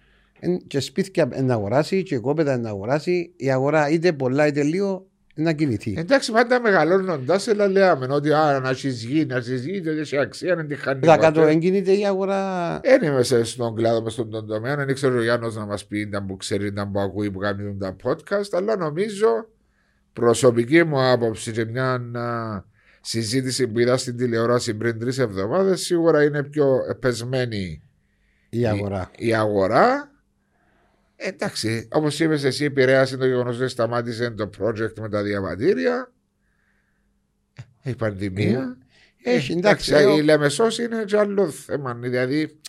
και 0.66 0.80
σπίτια 0.80 1.28
να 1.42 1.54
αγοράσει 1.54 2.02
και 2.02 2.18
κόπεδα 2.18 2.58
να 2.58 2.68
αγοράσει, 2.68 3.32
η 3.36 3.50
αγορά 3.50 3.90
είτε 3.90 4.12
πολλά 4.12 4.46
είτε 4.46 4.62
λίγο 4.62 5.09
να 5.34 5.52
κινηθεί. 5.52 5.94
Εντάξει, 5.98 6.32
πάντα 6.32 6.60
μεγαλώνοντας, 6.60 7.48
αλλά 7.48 7.68
λέμε 7.68 8.06
ότι 8.10 8.32
α, 8.32 8.60
να 8.60 8.68
έχει 8.68 8.88
γη, 8.88 9.24
να 9.26 9.36
έχει 9.36 9.54
γη, 9.56 9.80
δεν 9.80 9.98
έχει 9.98 10.18
αξία, 10.18 10.54
να 10.54 10.66
τη 10.66 10.74
χάνει. 10.74 11.00
Τα 11.00 11.16
κάτω 11.16 11.40
ποτέ. 11.40 11.52
εγκινείται 11.52 11.92
η 11.92 12.06
αγορά. 12.06 12.80
Δεν 12.82 13.02
είμαι 13.02 13.14
μέσα 13.14 13.44
στον 13.44 13.74
κλάδο, 13.74 14.02
μες 14.02 14.12
στον 14.12 14.46
τομέα. 14.46 14.76
Δεν 14.76 14.94
ξέρω 14.94 15.18
ο 15.18 15.22
Γιάννος 15.22 15.56
να 15.56 15.66
μας 15.66 15.86
πει, 15.86 16.00
ήταν 16.00 16.26
που 16.26 16.36
ξέρει, 16.36 16.66
ήταν 16.66 16.90
που 16.90 17.00
ακούει, 17.00 17.30
που 17.30 17.38
κάνει 17.38 17.76
τα 17.78 17.96
podcast. 18.04 18.48
Αλλά 18.52 18.76
νομίζω 18.76 19.48
προσωπική 20.12 20.84
μου 20.84 21.10
άποψη 21.10 21.52
και 21.52 21.64
μια 21.64 21.92
α, 22.12 22.62
συζήτηση 23.00 23.68
που 23.68 23.78
είδα 23.78 23.96
στην 23.96 24.16
τηλεόραση 24.16 24.74
πριν 24.74 24.98
τρεις 24.98 25.18
εβδομάδες, 25.18 25.80
σίγουρα 25.80 26.22
είναι 26.24 26.42
πιο 26.42 26.78
πεσμένη 27.00 27.82
Η 28.50 28.66
αγορά. 28.66 29.10
η 29.16 29.34
αγορά. 29.34 30.09
Εντάξει, 31.22 31.88
όπως 31.92 32.20
είπες 32.20 32.44
εσύ, 32.44 32.64
επηρέασε 32.64 33.16
το 33.16 33.26
γεγονός 33.26 33.58
ότι 33.60 33.68
σταμάτησε 33.68 34.30
το 34.30 34.50
project 34.60 34.94
με 35.00 35.08
τα 35.08 35.22
διαβατήρια. 35.22 36.12
Η 37.82 37.94
πανδημία. 37.94 38.76
Έχει, 39.22 39.52
Ε, 39.52 39.56
εντάξει, 39.56 39.92
εντάξει, 39.92 39.92
εγώ- 39.94 40.18
η 40.18 40.22
Λεμεσός 40.22 40.78
είναι 40.78 41.04
και 41.04 41.16
άλλο 41.16 41.48
θέμα. 41.50 41.94
Δηλαδή, 41.94 42.60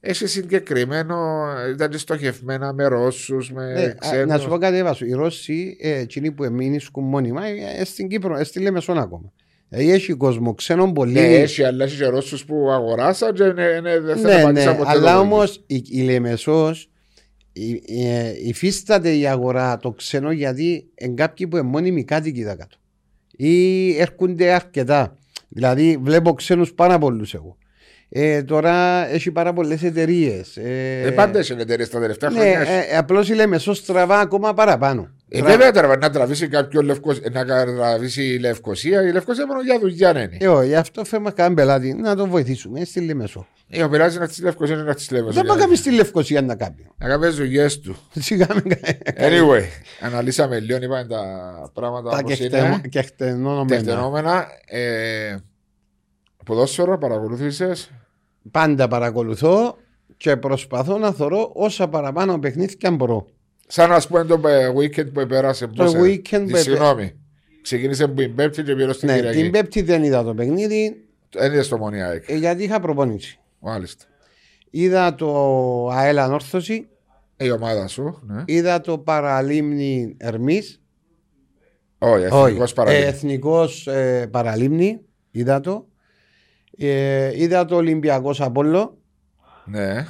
έχει 0.00 0.26
συγκεκριμένο, 0.26 1.44
ήταν 1.70 1.90
και 1.90 1.98
στοχευμένα 1.98 2.72
με 2.72 2.86
Ρώσους, 2.86 3.52
με 3.52 3.72
Ε, 3.72 3.84
α, 3.84 3.94
ξένους. 4.00 4.26
να 4.26 4.38
σου 4.38 4.48
πω 4.48 4.58
κάτι, 4.58 4.76
Εύα 4.76 4.92
σου. 4.92 5.06
Οι 5.06 5.12
Ρώσοι, 5.12 5.76
ε, 5.80 5.98
εκείνοι 5.98 6.32
που 6.32 6.44
εμείνουν 6.44 6.80
μόνιμα, 6.94 7.46
ε, 7.46 7.52
ε, 7.80 7.84
στην 7.84 8.08
Κύπρο, 8.08 8.36
ε, 8.36 8.44
στη 8.44 8.60
Λεμεσόν 8.60 8.98
ακόμα. 8.98 9.32
Δηλαδή 9.68 9.90
έχει 9.92 10.12
κόσμο 10.12 10.54
ξένων 10.54 10.92
πολύ. 10.92 11.12
Ναι, 11.12 11.20
έχει, 11.34 11.62
αλλά 11.64 11.84
έχει 11.84 11.96
και 11.96 12.06
Ρώσους 12.06 12.44
που 12.44 12.70
αγοράσαν 12.70 13.34
και 13.34 13.42
είναι, 13.44 13.64
είναι, 13.78 14.00
δεν 14.00 14.16
θα 14.16 14.28
ναι, 14.28 14.36
ναι, 14.36 14.42
πατήσαν 14.42 14.76
ποτέ 14.76 14.90
αλλά 14.90 15.12
το 15.14 15.18
όμως 15.20 15.64
η, 15.66 15.82
η 15.90 16.00
Λεμεσός 16.02 16.82
η- 16.82 16.86
ε, 16.86 16.91
υφίσταται 18.44 19.16
η 19.16 19.26
αγορά 19.26 19.76
το 19.76 19.90
ξένο 19.90 20.30
γιατί 20.30 20.86
είναι 20.94 21.14
κάποιοι 21.14 21.46
που 21.46 21.56
είναι 21.56 21.66
μόνιμοι 21.66 22.04
κάτοικοι 22.04 22.40
εδώ 22.40 22.56
κάτω. 22.56 22.76
Ή 23.36 23.96
έρχονται 24.00 24.52
αρκετά. 24.52 25.16
Δηλαδή 25.48 25.98
βλέπω 26.02 26.32
ξένους 26.34 26.72
πάρα 26.72 26.98
πολλούς 26.98 27.34
εγώ. 27.34 27.56
Ε, 28.08 28.42
τώρα 28.42 29.06
έχει 29.08 29.30
πάρα 29.30 29.52
πολλές 29.52 29.82
εταιρείες. 29.82 30.56
Ε, 30.56 31.02
Ε, 31.04 31.10
πάντα 31.10 31.38
έχεις 31.38 31.50
εταιρείες 31.50 31.88
τα 31.88 32.00
τελευταία 32.00 32.30
ναι, 32.30 32.38
χρόνια. 32.38 32.58
ε, 32.60 32.96
απλώς 32.96 33.28
η 33.28 33.34
Λεμεσός 33.34 33.84
τραβά 33.84 34.18
ακόμα 34.18 34.54
παραπάνω. 34.54 35.10
Ε, 35.34 35.38
Τρα- 35.38 35.46
βέβαια 35.50 35.70
τώρα 35.72 35.96
να 35.96 36.10
τραβήσει 36.10 36.48
κάποιο 36.48 36.82
λευκο... 36.82 37.12
να 37.32 37.44
τραβήσει 37.44 38.22
η 38.24 38.38
Λευκοσία, 38.38 39.02
η 39.02 39.12
Λευκοσία 39.12 39.46
μόνο 39.46 39.60
για 39.62 39.78
δουλειά 39.78 40.10
είναι. 40.10 40.36
Ε, 40.40 40.48
όχι, 40.48 40.66
γι' 40.68 40.74
αυτό 40.74 41.04
φέρουμε 41.04 41.30
κανέναν 41.30 41.56
πελάτη 41.56 41.92
να 41.94 42.16
τον 42.16 42.28
βοηθήσουμε 42.28 42.80
ε, 42.80 42.84
στη 42.84 43.00
Λεμεσό. 43.00 43.46
Ε, 43.68 43.82
ο 43.82 43.88
πελάτης 43.88 44.18
να 44.18 44.26
της 44.28 44.42
Λευκοσίας 44.42 44.78
είναι 44.78 44.88
να 44.88 44.94
της 44.94 45.06
Δεν 45.08 45.16
Λευκοσία. 45.18 45.44
πάω 45.44 45.56
καμία 45.56 45.76
στη 45.76 45.90
Λευκοσία 45.90 46.42
να 46.42 46.54
κάνει. 46.56 46.86
Να 46.98 47.08
κάνει 47.08 47.28
δουλειές 47.28 47.80
του. 47.80 47.96
Σιγά 48.18 48.46
με 48.54 48.62
Anyway, 49.16 49.62
αναλύσαμε 50.00 50.60
λίγο, 50.60 50.78
είπαμε 50.82 51.04
τα 51.04 51.22
πράγματα 51.74 52.10
τα 52.10 52.16
όπως 52.18 52.38
είναι. 52.38 52.48
κεχτενόμενα. 52.48 52.88
κεχτενόμενα. 52.88 53.66
Τεχτενόμενα. 53.66 54.46
Ε, 54.66 55.36
ποδόσφαιρο, 56.44 56.98
παρακολούθησες; 56.98 57.90
Πάντα 58.50 58.88
παρακολουθώ 58.88 59.76
και 60.16 60.36
προσπαθώ 60.36 60.98
να 60.98 61.12
θωρώ 61.12 61.50
όσα 61.54 61.88
παραπάνω 61.88 62.38
παιχνίδια 62.38 62.90
μπορώ. 62.90 63.26
Σαν 63.74 63.92
ας 63.92 64.06
πούμε 64.06 64.24
το 64.24 64.48
ε, 64.48 64.68
weekend 64.76 65.12
που 65.12 65.26
πέρασε. 65.26 65.66
Το 65.66 65.84
πώς, 65.84 65.94
ε, 65.94 65.98
weekend 66.00 66.20
τη- 66.22 66.36
που 66.38 66.48
επέ- 66.48 66.56
Συγγνώμη. 66.58 67.14
Ξεκίνησε 67.62 68.06
που 68.08 68.14
την 68.14 68.34
Πέμπτη 68.34 68.62
και 68.62 68.74
πήρε 68.74 68.92
στην 68.92 69.08
Ναι, 69.08 69.14
Κυριακή. 69.16 69.42
την 69.42 69.50
Πέμπτη 69.50 69.82
δεν 69.82 70.02
είδα 70.02 70.22
το 70.24 70.34
παιχνίδι 70.34 71.04
Δεν 71.30 71.52
είδε 71.52 71.62
στο 71.62 71.78
Μονιάκ. 71.78 72.28
ε, 72.30 72.36
γιατί 72.36 72.62
είχα 72.62 72.80
προπόνηση. 72.80 73.38
Μάλιστα. 73.58 74.04
Είδα 74.70 75.14
το 75.14 75.88
ΑΕΛ 75.88 76.18
Ανόρθωση, 76.18 76.88
Η 77.36 77.50
ομάδα 77.50 77.86
σου. 77.86 78.20
Ναι. 78.26 78.42
είδα 78.46 78.80
το 78.80 78.98
Παραλίμνη 78.98 80.14
Ερμής, 80.18 80.82
Όχι, 81.98 82.24
εθνικός 82.24 82.72
παραλίγο. 82.72 83.06
Εθνικός 83.06 83.86
ε, 83.86 84.28
Παραλίμνη, 84.30 85.00
είδα 85.30 85.60
το. 85.60 85.86
Ε, 86.78 87.30
είδα 87.42 87.64
το 87.64 87.76
Ολυμπιακός 87.76 88.40
Απόλλω. 88.40 88.98
Ναι. 89.64 90.06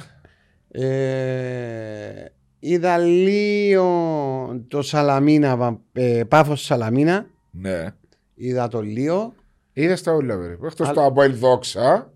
Ε, 0.71 2.25
είδα 2.65 2.97
λίγο 2.97 3.85
το 4.67 4.81
Σαλαμίνα, 4.81 5.79
ε, 5.93 6.23
Πάφος 6.27 6.61
Σαλαμίνα. 6.63 7.25
Ναι. 7.51 7.85
Είδα 8.35 8.67
το 8.67 8.81
λίγο. 8.81 9.33
Είδε 9.73 9.97
τα 10.03 10.11
όλα 10.11 10.37
περίπου. 10.37 10.65
Εκτός 10.65 10.87
Α- 10.89 10.93
το 10.93 11.05
Αποέλ 11.05 11.35
Δόξα, 11.35 12.13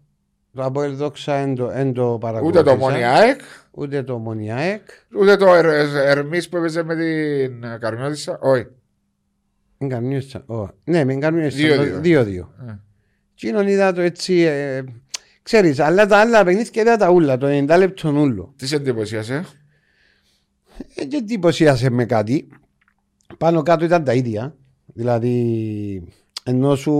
Το 0.53 0.63
Αποέλ 0.63 0.95
Δόξα 0.95 1.33
εν 1.35 1.55
το, 1.55 1.69
εν 1.69 1.93
το 1.93 2.07
ούτε 2.09 2.17
παρακολούθησα. 2.25 2.63
το 2.63 2.75
Μονιάεκ, 2.75 3.39
Ούτε 3.71 4.03
το 4.03 4.17
Μονιάεκ. 4.17 4.81
ούτε 5.19 5.35
το 5.35 5.53
Ερμής 6.05 6.49
που 6.49 6.57
έπαιζε 6.57 6.83
με 6.83 6.95
την 6.95 7.63
ε, 7.63 7.77
Καρμιώτησα. 7.79 8.39
Όχι. 8.41 8.65
Μην 9.77 9.89
κανονίσα. 9.89 10.43
Ω, 10.47 10.67
Ναι, 10.83 11.03
μην 11.03 11.19
κανονίσα. 11.19 11.57
Δύο-δύο. 11.57 11.99
Δύο-δύο. 11.99 12.53
Ε. 12.67 12.71
Εκείνον 13.33 13.67
είδα 13.67 13.93
το 13.93 14.01
έτσι. 14.01 14.41
Ε, 14.41 14.83
ξέρεις, 15.43 15.79
αλλά 15.79 16.05
τα 16.05 16.17
άλλα 16.17 16.43
παιχνίδια 16.43 16.81
είδα 16.81 16.97
τα 16.97 17.09
ούλα, 17.09 17.37
το 17.37 17.47
90 17.47 17.77
λεπτό 17.77 18.09
ούλο. 18.09 18.53
Τι 18.57 18.67
σε 18.67 18.75
εντυπωσίασε; 18.75 19.43
Ε, 20.95 21.05
και 21.05 21.17
εντυπωσίασε 21.17 21.89
με 21.89 22.05
κάτι. 22.05 22.47
Πάνω 23.37 23.61
κάτω 23.61 23.85
ήταν 23.85 24.03
τα 24.03 24.13
ίδια. 24.13 24.55
Δηλαδή, 24.85 26.03
ενώ 26.43 26.75
σου 26.75 26.93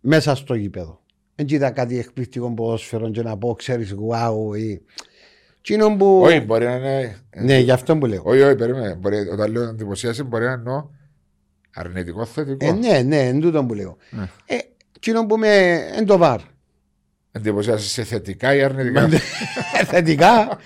μέσα 0.00 0.34
στο 0.34 0.54
γήπεδο. 0.54 1.00
Δεν 1.34 1.46
είδα 1.48 1.70
κάτι 1.70 1.98
εκπληκτικό 1.98 2.54
ποδόσφαιρο 2.54 3.10
και 3.10 3.22
να 3.22 3.36
πω, 3.36 3.54
ξέρεις, 3.54 3.94
wow. 4.10 4.58
Ή... 4.58 4.80
Εκείνον 5.58 5.96
που... 5.96 6.20
Όχι, 6.20 6.40
μπορεί 6.40 6.64
να 6.64 6.74
είναι. 6.74 7.16
Ναι, 7.36 7.58
γι' 7.58 7.70
αυτό 7.70 7.96
που 7.96 8.06
λέω. 8.06 8.22
Όχι, 8.24 8.40
όχι, 8.40 8.54
περίμενε. 8.54 8.94
Μπορεί, 8.94 9.16
όταν 9.16 9.52
λέω 9.52 9.62
εντυπωσίασε, 9.62 10.22
μπορεί 10.22 10.44
να 10.44 10.52
εννοώ 10.52 10.88
αρνητικό 11.74 12.24
θετικό. 12.24 12.66
Ε, 12.66 12.72
ναι, 12.72 13.02
ναι, 13.02 13.26
εν 13.28 13.40
τούτον 13.40 13.66
που 13.66 13.74
λέω. 13.74 13.96
Ναι. 14.10 14.28
Ε, 14.46 14.58
εκείνον 14.96 15.26
που 15.26 15.36
με 15.36 15.74
εν 15.96 16.06
το 16.06 16.18
βάρ. 16.18 16.40
Εντυπωσίασε 17.32 17.88
σε 17.88 18.04
θετικά 18.04 18.54
ή 18.54 18.62
αρνητικά. 18.62 19.08
Θετικά. 19.90 20.58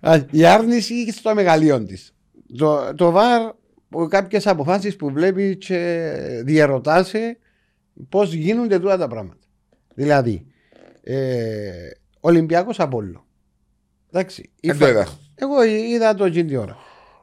Α, 0.00 0.18
Η 0.30 0.44
άρνηση 0.44 1.12
στο 1.12 1.34
μεγαλείο 1.34 1.84
της. 1.84 2.12
Το, 2.56 2.94
το 2.94 3.10
βαρ 3.10 3.52
που 3.88 4.06
κάποιες 4.08 4.46
αποφάσεις 4.46 4.96
που 4.96 5.10
βλέπει 5.10 5.56
και 5.56 6.12
διαρωτάσαι 6.44 7.38
πώς 8.08 8.32
γίνονται 8.32 8.78
τούτα 8.78 8.96
τα 8.98 9.08
πράγματα. 9.08 9.40
Δηλαδή, 9.94 10.46
ε, 11.02 11.70
Ολυμπιακός 12.20 12.80
Απόλλω. 12.80 13.26
Εντάξει. 14.12 14.50
η 14.60 14.68
Δεν 14.68 14.78
το 14.78 14.84
φα- 14.84 14.90
είδα. 14.90 15.06
Εγώ 15.34 15.64
είδα 15.64 16.14
το 16.14 16.24
εκείνη 16.24 16.48
τη 16.48 16.56
ώρα. 16.56 16.76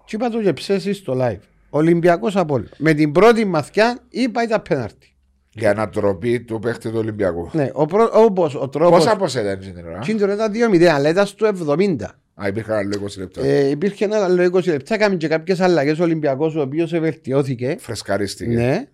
Και 0.06 0.16
είπα 0.16 0.30
το 0.30 0.42
και 0.42 0.54
ψέσεις 0.54 0.98
στο 0.98 1.14
live. 1.22 1.40
Ολυμπιακός 1.70 2.36
Απόλλω. 2.36 2.68
Με 2.78 2.94
την 2.94 3.12
πρώτη 3.12 3.46
μαθιά 3.46 4.00
είπα 4.10 4.44
ήταν 4.44 4.62
πέναρτη. 4.70 5.15
Για 5.58 5.70
ανατροπή 5.70 6.40
του 6.42 6.60
παίχτη 6.60 6.90
του 6.90 6.98
Ολυμπιακού. 6.98 7.50
Ναι, 7.54 7.70
ο, 7.74 7.86
προ, 7.86 8.10
όπως, 8.14 8.56
ο 8.56 8.70
τρόπος... 8.70 9.04
Πόσα 9.04 9.16
πόσα 9.16 9.42
ήταν 9.42 9.60
την 9.60 9.86
ώρα. 9.86 9.98
Εκείνη 9.98 10.18
την 10.20 10.30
ώρα 10.30 10.48
ήταν 10.48 10.74
2-0, 10.74 10.84
αλλά 10.84 11.10
ήταν 11.10 11.26
στο 11.26 11.52
70. 11.68 11.96
Α, 12.42 12.48
υπήρχαν 12.48 12.76
άλλο 12.78 13.02
20 13.04 13.18
λεπτά. 13.18 13.42
Ε, 13.46 13.70
υπήρχε 13.70 14.06
ένα 14.06 14.24
άλλο 14.24 14.44
20 14.54 14.66
λεπτά, 14.66 14.94
έκαμε 14.94 15.16
και 15.16 15.28
κάποιες 15.28 15.60
αλλαγές 15.60 16.00
ο 16.00 16.04
Ολυμπιακός, 16.04 16.56
ο 16.56 16.62
οποίος 16.62 16.92
βελτιώθηκε. 16.92 17.76
Φρεσκαρίστηκε. 17.80 18.56
Ναι, 18.56 18.86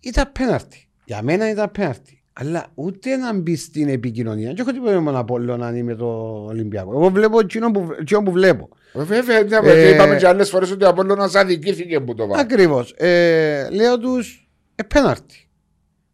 ήταν 0.00 0.32
πέναρτη. 0.32 0.88
Για 1.04 1.22
μένα 1.22 1.50
ήταν 1.50 1.70
πέναρτη. 1.70 2.20
Αλλά 2.32 2.66
ούτε 2.74 3.16
να 3.16 3.34
μπει 3.34 3.56
στην 3.56 3.88
επικοινωνία. 3.88 4.52
Και 4.52 4.60
έχω 4.60 4.72
τίποτα 4.72 5.00
με 5.00 5.10
τον 5.10 5.16
Απόλλωνα 5.16 5.70
να 5.70 5.76
είμαι 5.76 5.94
το 5.94 6.06
Ολυμπιακό. 6.48 6.92
Εγώ 6.92 7.08
βλέπω 7.08 7.38
εκείνο 7.38 7.70
που, 7.70 7.88
εκείνο 8.00 8.22
που 8.22 8.30
βλέπω. 8.30 8.68
Ε, 8.92 9.02
Βέβαια, 9.02 9.42
ναι, 9.42 9.70
Ε, 9.70 9.74
και 9.74 9.88
είπαμε 9.88 10.16
και 10.16 10.26
άλλες 10.26 10.48
φορές 10.50 10.70
ότι 10.70 10.84
ο 10.84 10.88
Απόλλωνας 10.88 11.34
αδικήθηκε 11.34 12.00
που 12.00 12.14
το 12.14 12.26
βάλει. 12.26 12.40
Ακριβώς. 12.40 12.94
Ε, 12.96 13.68
λέω 13.70 13.98
τους 13.98 14.48
ε, 14.74 14.82
πέναρτη. 14.82 15.45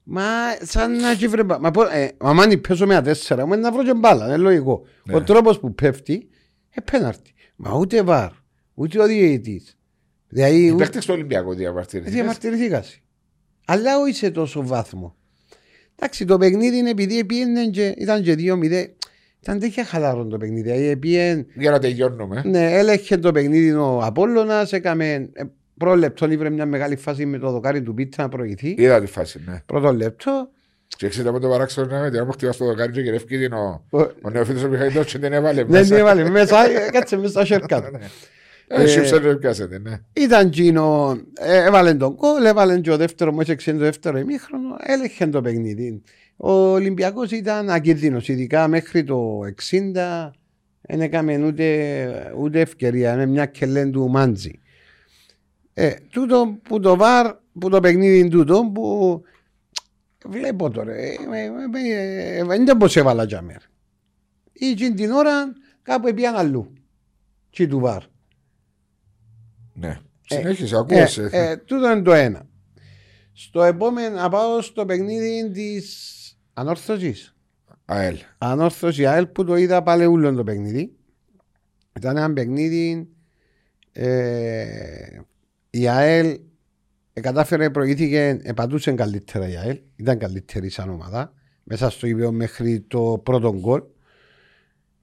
Μα 0.04 0.23
σαν 0.62 0.97
να 1.00 1.11
έχει 1.11 1.28
βρε. 1.28 1.42
Μα, 1.61 1.71
πω, 1.71 1.82
ε, 1.82 2.11
μα 2.21 2.42
αν 2.42 2.61
πέσω 2.61 2.87
με 2.87 3.02
τέσσερα, 3.02 3.47
μου 3.47 3.52
είναι 3.52 3.62
να 3.62 3.73
βρω 3.73 3.85
και 3.85 3.94
μπάλα. 3.94 4.26
Είναι 4.26 4.37
λογικό. 4.37 4.82
Ναι. 5.04 5.14
Ο 5.14 5.23
τρόπος 5.23 5.61
που 5.61 5.75
πέφτει, 5.75 6.28
ε, 6.71 6.80
πέναρτη. 6.80 7.32
Μα 7.56 7.73
ούτε 7.78 8.02
βαρ, 8.02 8.30
ούτε 8.75 9.02
ο 9.02 9.06
διαιτητής. 9.06 9.76
Δηλαδή, 10.28 10.64
Οι 10.64 10.68
ούτε 10.71 10.76
παίχτε 10.76 10.99
του 10.99 11.06
Ολυμπιακού 11.11 11.54
διαμαρτυρήθηκαν. 11.54 12.14
διαμαρτυρηθήκας. 12.14 12.99
Αλλά 13.66 13.99
όχι 13.99 14.14
σε 14.14 14.30
τόσο 14.30 14.66
βάθμο. 14.66 15.16
Εντάξει, 15.97 16.25
το 16.25 16.38
παιχνίδι 16.38 16.76
είναι 16.76 16.90
επειδή 16.90 17.25
πήγαινε 17.25 17.66
και, 17.66 17.94
ήταν 17.99 18.23
και 18.23 18.35
2-0. 18.35 18.94
Ήταν 19.42 19.59
τέτοια 19.59 19.85
χαλαρό 19.85 20.26
το 20.26 20.37
παιχνίδι. 20.37 20.62
Δηλαδή, 20.73 20.97
πήγαινε- 20.97 21.47
Για 21.54 21.71
να 21.71 21.78
τελειώνουμε. 21.78 22.42
ναι, 22.47 22.73
έλεγχε 22.73 23.16
το 23.18 23.32
παιχνίδι 23.32 23.73
ο 23.73 24.00
Απόλλωνας, 24.02 24.73
έκαμε 24.73 25.30
ε, 25.32 25.42
πρώτο 25.83 25.97
λεπτό, 25.97 26.31
ήβρε 26.31 26.51
μια 26.51 26.67
μεγάλη 26.67 26.97
φάση 26.97 27.27
με 27.27 27.39
το 27.39 27.51
δοκάρι 27.51 27.83
του 27.83 27.95
Πίτσα 27.95 28.23
να 28.23 28.29
προηγηθεί. 28.29 28.75
Είδα 28.79 29.01
τη 29.01 29.07
φάση, 29.07 29.41
ναι. 29.47 29.62
Πρώτο 29.67 29.93
λεπτό. 29.93 30.49
Και 30.97 31.09
ξέρετε 31.09 31.29
από 31.31 31.39
το 31.41 31.49
παράξενο 31.49 31.87
να 31.87 32.01
με 32.01 32.11
την 32.11 32.21
άμα 32.21 32.33
χτυπάς 32.33 32.57
το 32.57 32.65
δοκάρι 32.65 32.93
και 32.93 33.01
γυρεύει 33.01 33.25
την 33.25 33.53
ο, 33.53 33.85
Ο- 33.91 33.99
ο 34.23 34.31
νεοφύτης 34.31 34.62
ο 34.65 34.69
Μιχαήλος 34.69 35.07
και 35.12 35.19
την 35.19 35.33
έβαλε 35.33 35.62
Δεν 35.62 35.71
μέσα. 35.71 35.85
την 35.85 35.95
έβαλε 35.97 36.29
μέσα, 36.31 36.65
ε, 36.71 36.91
κάτσε 36.91 37.17
μέσα 37.17 37.29
στα 37.29 37.45
σέρκα 37.45 37.83
του. 37.83 37.99
Ε, 38.67 38.87
σύψε 38.87 39.19
να 39.19 39.37
πιάσετε, 39.37 39.79
ναι. 39.79 39.99
Ήταν 40.12 40.47
εκείνο, 40.47 41.17
ε, 41.41 41.65
έβαλε 41.65 41.95
τον 41.95 42.17
κόλ, 42.17 42.45
έβαλε 42.45 42.79
και 42.79 42.91
ο 42.91 42.97
δεύτερο, 42.97 43.33
μόλις 43.33 43.49
έξι 43.49 43.73
το 43.73 43.79
δεύτερο 43.79 44.19
ημίχρονο, 44.19 44.77
έλεγχε 44.87 45.27
το 45.27 45.41
παιχνίδι. 45.41 46.03
Ο 46.37 46.53
Ολυμπιακός 46.53 47.31
ήταν 47.31 47.71
ακίνδυνος, 47.71 48.29
ειδικά 48.29 48.69
μέχρι 48.69 49.05
το 49.05 49.41
60 49.45 50.31
δεν 50.81 51.01
έκαμε 51.01 51.45
ούτε, 51.47 52.33
ούτε 52.39 52.61
ευκαιρία, 52.61 53.12
είναι 53.12 53.27
μια 53.27 53.47
κελέν 53.47 53.93
του 53.93 54.09
Μάντζη. 54.09 54.61
Ε, 55.75 55.95
τούτο 56.11 56.59
που 56.62 56.81
το 56.81 56.97
βαρ, 56.97 57.35
που 57.59 57.69
το 57.69 57.81
παιχνίδι 57.81 58.29
τούτο 58.29 58.71
που 58.75 59.23
βλέπω 60.26 60.71
τώρα, 60.71 60.93
ε, 60.95 61.07
ε, 61.07 61.50
ε, 61.88 62.38
ε, 62.38 62.45
δεν 62.45 62.76
πως 62.76 62.97
έβαλα 62.97 63.25
για 63.25 63.43
μέρα. 63.43 63.62
Ή 64.52 64.67
εκείνη 64.69 64.95
την 64.95 65.11
ώρα 65.11 65.52
κάπου 65.83 66.14
πήγαν 66.14 66.35
αλλού. 66.37 66.73
Τι 67.50 67.67
του 67.67 67.79
βαρ. 67.79 68.02
Ναι. 69.75 70.00
Συνέχισε, 70.21 70.75
Ε, 70.75 70.79
ακούω 70.79 71.29
ε, 71.31 71.57
τούτο 71.57 71.91
είναι 71.91 72.02
το 72.02 72.12
ένα. 72.12 72.47
Στο 73.33 73.62
επόμενο, 73.62 74.17
να 74.17 74.29
πάω 74.29 74.61
στο 74.61 74.85
παιχνίδι 74.85 75.50
της 75.50 76.38
ανόρθωσης. 76.55 77.35
ΑΕΛ. 77.85 78.19
Ανόρθωση 78.38 79.07
ΑΕΛ 79.07 79.26
που 79.26 79.45
το 79.45 79.57
είδα 79.57 79.83
πάλι 79.83 80.05
ούλο 80.05 80.35
το 80.35 80.45
παιχνίδι. 80.45 80.97
Ήταν 81.97 82.17
ένα 82.17 82.33
παιχνίδι. 82.33 83.09
Ε, 83.93 85.21
η 85.75 85.88
ΑΕΛ 85.88 86.38
ε, 87.12 87.21
κατάφερε, 87.21 87.71
προηγήθηκε, 87.71 88.41
επατούσε 88.43 88.93
καλύτερα 88.93 89.49
η 89.49 89.57
ΑΕΛ. 89.57 89.79
Ήταν 89.97 90.19
καλύτερη 90.19 90.69
σαν 90.69 90.91
ομάδα. 90.91 91.33
Μέσα 91.64 91.91
στο 91.91 92.07
ίδιο 92.07 92.33
μέχρι 92.33 92.81
το 92.81 93.21
πρώτο 93.23 93.55
γκολ. 93.55 93.83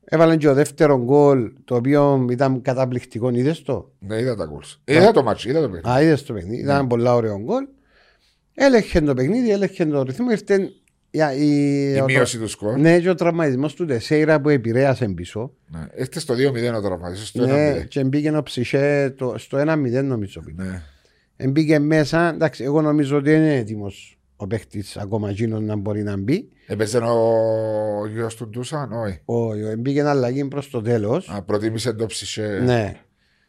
Έβαλε 0.03 0.38
και 0.38 0.47
ο 0.47 0.53
δεύτερο 0.53 1.03
γκολ 1.03 1.53
το 1.63 1.75
οποίο 1.75 2.27
ήταν 2.29 2.61
καταπληκτικό. 2.61 3.29
Είδες 3.29 3.61
το; 3.61 3.91
Ναι, 3.99 4.19
είδα 4.19 4.35
τα 4.35 4.45
γκολ. 4.45 4.63
Είδα 4.83 5.11
το 5.11 5.23
μάτσο, 5.23 5.49
είδα 5.49 5.61
το 5.61 5.69
παιχνίδι. 5.69 5.97
Α, 5.97 6.01
είδες 6.01 6.23
το 6.23 6.33
παιχνίδι. 6.33 6.61
Ήταν 6.61 6.88
πολλά 6.88 7.15
ωραίο 7.15 7.39
γκολ. 7.39 7.67
Έλεγχε 8.53 9.01
το 9.01 9.13
παιχνίδι, 9.13 9.51
έλεγχε 9.51 9.85
το 9.85 10.03
ρυθμό. 10.03 10.31
Ήρθε 10.31 10.71
η, 11.11 11.19
η, 11.37 11.93
Η 11.95 11.99
ο- 11.99 12.03
μείωση 12.05 12.37
του 12.39 12.47
σκορ. 12.47 12.77
Ναι, 12.79 12.99
και 12.99 13.09
ο 13.09 13.15
τραυματισμός 13.15 13.73
του 13.73 13.85
Τεσέιρα 13.85 14.41
που 14.41 14.49
επηρέασε 14.49 15.05
πίσω. 15.07 15.51
Ναι. 15.67 15.87
Ήρθε 15.97 16.19
στο 16.19 16.33
2-0 16.33 16.73
ο 16.77 16.81
τραυματισμός. 16.81 17.27
Στο 17.27 17.45
Ναι, 17.45 17.77
1-0. 17.81 17.87
και 17.87 18.03
μπήκε 18.03 18.35
ο 18.37 18.43
Ψυχέ 18.43 19.13
το, 19.17 19.33
στο 19.37 19.57
1-0 19.57 20.03
νομίζω. 20.03 20.43
Ναι. 20.55 20.81
Μπήκε 21.49 21.79
μέσα. 21.79 22.29
Εντάξει, 22.33 22.63
εγώ 22.63 22.81
νομίζω 22.81 23.17
ότι 23.17 23.33
είναι 23.33 23.55
έτοιμος 23.55 24.19
ο 24.35 24.47
παίχτης 24.47 24.97
ακόμα 24.97 25.29
εκείνος 25.29 25.61
να 25.61 25.75
μπορεί 25.75 26.03
να 26.03 26.17
μπει. 26.17 26.49
Έπαιζε 26.67 26.97
ο 26.97 28.07
γιος 28.13 28.35
του 28.35 28.47
Ντούσαν, 28.49 28.91
όχι. 28.93 29.19
Ο, 29.25 29.35
μπήκε 29.77 30.01
αλλαγή 30.03 30.45
προς 30.45 30.69
το 30.69 30.81
τέλος. 30.81 31.29
Α, 31.29 31.41
προτίμησε 31.41 31.93
το 31.93 32.05
ψυχέ. 32.05 32.61
Ναι. 32.65 32.93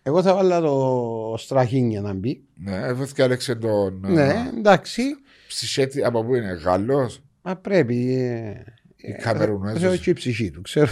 Εγώ 0.03 0.23
θα 0.23 0.35
βάλω 0.35 0.61
το 0.61 1.35
Στραχίνια 1.39 2.01
να 2.01 2.13
μπει. 2.15 2.43
Ναι, 2.55 2.77
έβρεθηκε 2.87 3.23
Άλεξε 3.23 3.55
τον. 3.55 4.01
Ναι, 4.07 4.33
εντάξει. 4.59 5.03
Ψυχέ, 5.49 5.89
από 6.05 6.25
πού 6.25 6.35
είναι, 6.35 6.53
Γάλλος; 6.65 7.23
Μα 7.43 7.57
πρέπει. 7.57 8.15
Ε, 8.15 8.65
Η 8.97 9.13
Καμερουνέζος. 9.13 9.79
Ξέρω 9.79 9.97
και 9.97 10.11
η 10.11 10.13
ψυχή 10.13 10.51
του. 10.51 10.61
Ξέρω. 10.63 10.89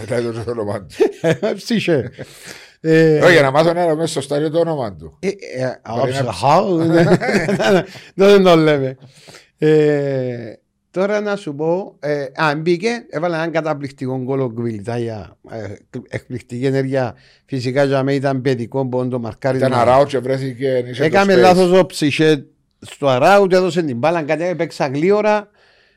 Μετά 0.00 0.32
το 0.44 0.50
όνομα 0.50 0.80
του. 0.86 0.94
Ψυχέ. 1.56 2.10
Ε, 2.80 3.18
Όχι, 3.20 3.32
για 3.32 3.42
να 3.42 3.50
μάθω 3.50 3.70
ένα 3.70 3.94
μέσα 3.94 4.06
στο 4.06 4.20
στάδιο 4.20 4.50
το 4.50 4.58
όνομα 4.58 4.94
του. 4.96 5.18
ε, 5.20 5.28
ε, 5.28 5.64
α, 5.64 5.80
Μπορεί 5.98 6.12
να- 6.12 6.20
ψαχάω, 6.22 6.76
ναι. 6.84 7.04
Δεν 8.14 8.42
το 8.42 8.56
λέμε. 8.56 8.96
Ε, 9.58 10.52
Τώρα 10.90 11.20
να 11.20 11.36
σου 11.36 11.54
πω, 11.54 11.96
ε, 12.00 12.24
αν 12.34 12.60
μπήκε, 12.60 12.88
έβαλε 13.10 13.34
έναν 13.36 13.50
καταπληκτικό 13.50 14.18
γκολ 14.22 14.40
ο 14.40 14.50
Γκβιλτάγια. 14.52 15.36
Ε, 15.50 15.74
εκπληκτική 16.08 16.66
ενέργεια. 16.66 17.14
Φυσικά 17.46 17.84
για 17.84 18.02
μένα 18.02 18.16
ήταν 18.16 18.40
παιδικό 18.40 18.86
που 18.86 19.08
το 19.08 19.18
μαρκάρισμα. 19.18 19.66
Ήταν 19.66 19.78
αράου 19.80 20.04
και 20.04 20.18
βρέθηκε. 20.18 20.84
είχε 20.86 20.98
το 20.98 21.04
Έκαμε 21.04 21.34
space. 21.34 21.38
λάθος 21.38 21.78
ο 21.80 21.86
ψυχέ 21.86 22.44
στο 22.78 23.08
αράουτ, 23.08 23.52
έδωσε 23.52 23.82
την 23.82 23.96
μπάλα, 23.96 24.22
κάτι 24.22 24.44
έπαιξα 24.44 24.86
γλίωρα. 24.86 25.48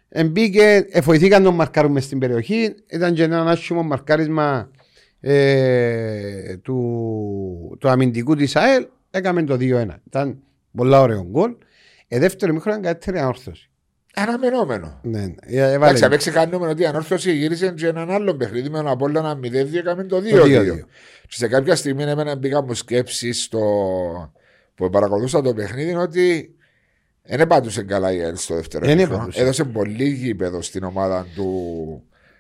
Εμπήκε, 0.10 0.86
εφοηθήκαν 0.90 1.44
τον 1.44 1.56
μαρκάρουμε 1.56 2.00
στην 2.00 2.20
περιοχή. 2.20 2.76
Ήταν 2.88 3.14
και 3.14 3.24
ένα 3.24 3.42
άσχημο 3.42 3.84
μαρκάρισμα 3.84 4.72
ε, 5.20 6.58
του, 6.58 7.78
του 7.80 7.90
αμυντικού 7.90 8.36
της 8.36 8.56
ΑΕΛ. 8.56 8.86
Έκαμε 9.12 9.44
το 9.44 9.58
2-1. 9.60 9.88
Ήταν 10.08 10.40
πολλά 10.76 11.02
ωραίο 11.02 11.28
γκολ. 11.30 11.56
Ε, 12.08 12.20
δεύτερο 12.20 12.54
μήχρονο 12.54 12.78
ήταν 12.78 12.92
καλύτερη 12.92 13.20
ανόρθωση. 13.20 13.70
Αναμενόμενο. 14.16 15.00
Ναι, 15.04 15.20
ναι. 15.20 15.34
Ε, 15.40 15.58
έβαλε 15.58 15.76
Εντάξει, 15.76 16.06
απέξε 16.06 16.32
κάνουμε 16.32 16.68
ότι 16.68 16.82
η 16.82 16.86
ανόρθωση 16.86 17.32
γύρισε 17.32 17.74
και 17.78 17.88
έναν 17.88 18.12
άλλο 18.12 18.36
παιχνίδι 18.36 18.70
με 18.70 18.78
τον 18.78 18.88
Απόλλωνα 18.88 19.40
0-2 19.44 19.74
έκαμε 19.74 20.04
το 20.04 20.18
2-2. 20.18 20.30
το 20.30 20.44
2-2. 20.44 20.48
Και 21.28 21.36
σε 21.36 21.48
κάποια 21.48 21.76
στιγμή 21.76 22.04
εμένα 22.04 22.36
μπήκα 22.36 22.64
μου 22.64 22.74
σκέψει 22.74 23.34
στο... 23.34 23.60
που 24.76 24.90
παρακολούσα 24.90 25.42
το 25.42 25.54
παιχνίδι 25.54 25.90
είναι 25.90 26.02
ότι 26.02 26.56
δεν 27.28 27.40
επάντουσε 27.40 27.84
καλά 27.84 28.12
η 28.14 28.20
ΕΛ 28.22 28.36
στο 28.36 28.56
δεύτερο 28.56 28.86
Δεν 28.86 28.94
ημίχρονο. 28.98 29.18
επάντουσε. 29.18 29.42
Έδωσε 29.42 29.64
πολύ 29.64 30.10
γήπεδο 30.10 30.62
στην 30.62 30.84
ομάδα 30.84 31.26
του, 31.36 31.54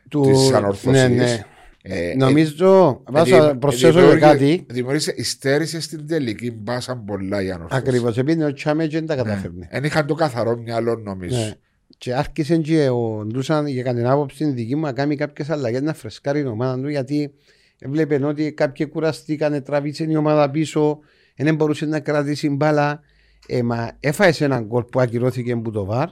Του- 0.10 0.22
της 0.22 0.51
ανορθωσής. 0.53 1.01
ναι, 1.01 1.08
ναι. 1.08 1.44
Ε, 1.89 2.13
Νομίζω, 2.15 3.01
ε, 3.08 3.12
βάζω 3.12 3.41
δημι- 3.41 3.60
προσθέσω 3.60 3.91
και 3.94 4.00
δημιούργησε- 4.00 4.29
κάτι. 4.32 4.65
Δημιούργησε, 4.70 5.13
υστέρησε 5.17 5.82
στην 5.82 6.08
τελική 6.08 6.51
μπάσα 6.51 6.96
πολλά 7.06 7.41
η 7.41 7.51
ανορθώση. 7.51 7.82
Ακριβώς, 7.82 8.17
επειδή 8.17 8.44
ο 8.44 8.53
Τσάμε 8.53 8.88
δεν 8.88 9.06
τα 9.06 9.15
Ναι. 9.15 9.22
καταφέρνει. 9.22 9.67
Δεν 9.72 9.84
είχαν 9.84 10.06
το 10.06 10.13
καθαρό 10.13 10.58
μυαλό 10.58 10.96
νομίζω. 10.96 11.38
Ναι. 11.38 11.51
Και 11.98 12.13
άρχισε 12.13 12.58
και 12.58 12.89
ο 12.89 13.25
Ντούσαν 13.25 13.67
για 13.67 13.84
κανένα 13.84 14.12
άποψη 14.12 14.38
την 14.38 14.53
δική 14.53 14.75
μου 14.75 14.82
να 14.82 14.91
κάνει 14.91 15.15
κάποιες 15.15 15.50
αλλαγές 15.50 15.82
να 15.82 15.94
φρεσκάρει 15.94 16.39
την 16.41 16.48
ομάδα 16.50 16.82
του 16.82 16.89
γιατί 16.89 17.34
έβλεπε 17.79 18.20
ότι 18.25 18.51
κάποιοι 18.51 18.86
κουραστήκαν, 18.88 19.63
τραβήσε 19.63 20.03
η 20.10 20.15
ομάδα 20.15 20.51
πίσω, 20.51 21.00
δεν 21.36 21.56
μπορούσε 21.56 21.86
να 21.86 22.00
κρατήσει 22.00 22.50
μπάλα. 22.50 23.01
Ε, 23.48 23.63
μα 23.63 23.92
έφαγες 24.00 24.42
έναν 24.42 24.63
γκολ 24.66 24.84
που 24.84 25.00
ακυρώθηκε 25.00 25.51
από 25.51 25.72
το 25.72 25.86
βαρ. 25.86 26.08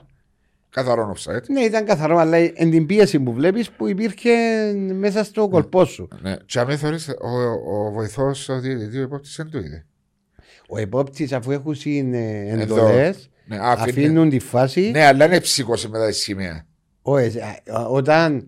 Καθαρό 0.70 1.14
offside. 1.16 1.42
Ναι, 1.48 1.60
ήταν 1.60 1.84
καθαρό, 1.84 2.16
αλλά 2.18 2.36
εν 2.36 2.70
την 2.70 2.86
πίεση 2.86 3.20
που 3.20 3.32
βλέπεις 3.32 3.70
που 3.70 3.88
υπήρχε 3.88 4.32
μέσα 4.94 5.24
στο 5.24 5.48
κολπό 5.48 5.84
σου. 5.84 6.08
Ναι. 6.22 6.36
Και 6.46 6.58
αν 6.60 6.78
θεωρείς, 6.78 7.08
ο, 7.08 7.40
ο 7.76 7.90
βοηθός 7.92 8.48
ο 8.48 8.60
διαιτητής, 8.60 8.98
ο 8.98 9.02
υπόπτη 9.02 9.28
δεν 9.36 9.50
το 9.50 9.58
είδε. 9.58 9.86
Ο 10.68 10.78
επόπτης, 10.78 11.32
αφού 11.32 11.50
έχουν 11.50 11.74
Εδώ. 12.14 12.60
εντολές, 12.62 13.30
Ναι, 13.46 13.56
αφήνει- 13.62 13.88
αφήνουν 13.98 14.28
τη 14.28 14.38
φάση. 14.38 14.90
ναι, 14.90 15.04
αλλά 15.04 15.24
είναι 15.24 15.40
ψήκωσε 15.40 15.88
μετά 15.88 16.06
τη 16.06 16.12
σημαία. 16.14 16.66
Όχι, 17.02 17.38
α, 17.40 17.86
όταν 17.88 18.44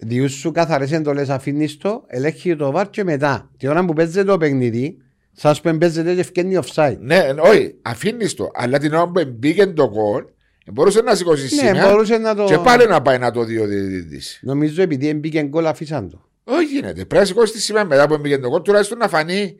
διούς 0.00 0.32
σου 0.32 0.50
καθαρές 0.52 0.92
εντολές 0.92 1.28
αφήνεις 1.28 1.76
το, 1.76 2.04
ελέγχει 2.06 2.56
το 2.56 2.70
βάρ 2.70 2.90
και 2.90 3.04
μετά. 3.04 3.50
Τη 3.58 3.68
ώρα 3.68 3.84
που 3.84 3.92
παίζεται 3.92 4.24
το 4.24 4.36
παιχνίδι, 4.38 4.96
σας 5.36 5.60
που 5.60 5.78
παίζεται 5.78 6.14
και 6.14 6.20
ευκαινεί 6.20 6.58
offside. 6.64 6.96
Ναι, 7.00 7.18
όχι, 7.38 7.74
αφήνεις 7.82 8.34
το. 8.34 8.50
Αλλά 8.54 8.78
την 8.78 8.94
ώρα 8.94 9.08
που 9.08 9.22
μπήκε 9.36 9.66
το 9.66 9.90
γκολ, 9.90 10.24
μπορούσε 10.72 11.00
να 11.00 11.14
σηκώσει 11.14 11.42
Ναι, 11.42 11.48
σημαία 11.48 11.88
μπορούσε 11.88 12.16
να 12.18 12.34
το... 12.34 12.44
και 12.44 12.58
πάλι 12.58 12.86
να 12.86 13.02
πάει 13.02 13.18
να 13.18 13.30
το 13.30 13.44
δει 13.44 13.58
ο 13.58 13.66
διαιτητή. 13.66 14.20
Νομίζω 14.40 14.82
επειδή 14.82 15.14
μπήκε 15.14 15.42
γκολ 15.42 15.66
αφήσαν 15.66 16.10
το. 16.10 16.24
Όχι 16.44 16.64
γίνεται. 16.64 16.92
Πρέπει 16.92 17.14
να 17.14 17.24
σηκώσει 17.24 17.52
τη 17.52 17.60
σημαία 17.60 17.84
μετά 17.84 18.08
που 18.08 18.18
μπήκε 18.18 18.38
το 18.38 18.48
γκολ, 18.48 18.62
τουλάχιστον 18.62 18.98
να 18.98 19.08
φανεί. 19.08 19.56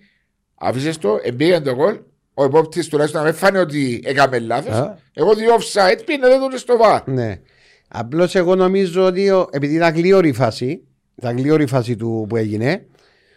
Αφήσε 0.54 0.98
το, 0.98 1.20
μπήκε 1.34 1.60
το 1.60 1.74
γκολ. 1.74 1.98
Ο 2.34 2.44
υπόπτης 2.44 2.88
τουλάχιστον 2.88 3.20
να 3.20 3.26
μην 3.26 3.36
φάνει 3.36 3.58
ότι 3.58 4.02
έκαμε 4.04 4.38
λάθος. 4.38 4.74
Α. 4.74 4.98
Εγώ 5.12 5.34
δύο 5.34 5.54
offside 5.54 6.00
πήγαινε 6.04 6.28
δεν 6.28 6.50
το 6.50 6.58
στο 6.58 6.76
βάρ. 6.76 7.08
Ναι. 7.08 7.40
Απλώς 7.88 8.34
εγώ 8.34 8.54
νομίζω 8.54 9.04
ότι 9.04 9.30
ο- 9.30 9.48
επειδή 9.52 9.74
ήταν 9.74 9.94
γλίωρη 9.94 10.28
η 10.28 10.32
φάση, 10.32 10.82
ήταν 11.18 11.36
γλίωρη 11.36 11.62
η 11.62 11.66
φάση 11.66 11.96
του 11.96 12.26
που 12.28 12.36
έγινε, 12.36 12.86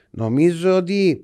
νομίζω 0.09 0.75
ότι 0.75 1.23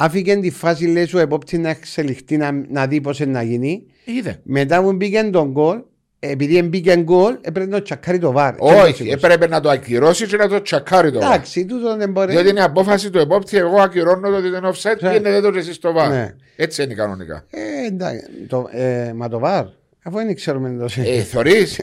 άφηκε 0.00 0.36
τη 0.36 0.50
φάση 0.50 0.86
λέει 0.86 1.08
ο 1.14 1.18
επόπτη 1.18 1.58
να 1.58 1.68
εξελιχθεί 1.70 2.36
να, 2.36 2.50
να 2.68 2.86
δει 2.86 3.00
πώς 3.00 3.20
είναι 3.20 3.30
να 3.32 3.42
γίνει. 3.42 3.82
Είδε. 4.04 4.40
Μετά 4.42 4.82
που 4.82 4.92
μπήκε 4.92 5.28
τον 5.32 5.50
γκολ, 5.50 5.78
επειδή 6.18 6.62
μπήκε 6.62 6.96
γκολ, 6.96 7.36
έπρεπε 7.40 7.70
να 7.70 7.82
τσακάρει 7.82 8.18
το 8.18 8.32
βάρ. 8.32 8.54
Όχι, 8.58 9.08
έπρεπε 9.10 9.48
να 9.48 9.60
το 9.60 9.68
ακυρώσει 9.70 10.26
και 10.26 10.36
να 10.36 10.48
το 10.48 10.62
τσακάρει 10.62 11.12
το 11.12 11.20
βάρ. 11.20 11.32
Εντάξει, 11.32 11.64
τούτο 11.64 11.96
δεν 11.96 12.10
μπορεί. 12.10 12.32
Διότι 12.32 12.48
είναι 12.48 12.62
απόφαση 12.62 13.10
του 13.10 13.18
επόπτη, 13.18 13.56
εγώ 13.56 13.80
ακυρώνω 13.80 14.30
το 14.30 14.36
ότι 14.36 14.48
δεν 14.48 14.58
είναι 14.64 14.72
offside, 14.74 14.96
Ναι. 15.00 15.08
πήγαινε 15.08 15.30
δεν 15.40 15.52
το 15.52 15.58
εσύ 15.58 15.72
στο 15.72 15.92
βάρ. 15.92 16.08
Ναι. 16.10 16.34
Έτσι 16.56 16.82
είναι 16.82 16.94
κανονικά. 16.94 17.44
Ε, 17.50 17.86
εντάξει, 17.86 18.26
το, 18.48 18.68
ε, 18.70 19.12
μα 19.14 19.28
το 19.28 19.38
βάρ, 19.38 19.64
αφού 20.02 20.16
δεν 20.16 20.34
ξέρουμε 20.34 20.76
το 20.78 21.02
Ε, 21.04 21.22
θωρείς, 21.22 21.78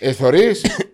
ε, 0.00 0.12
θωρείς. 0.12 0.62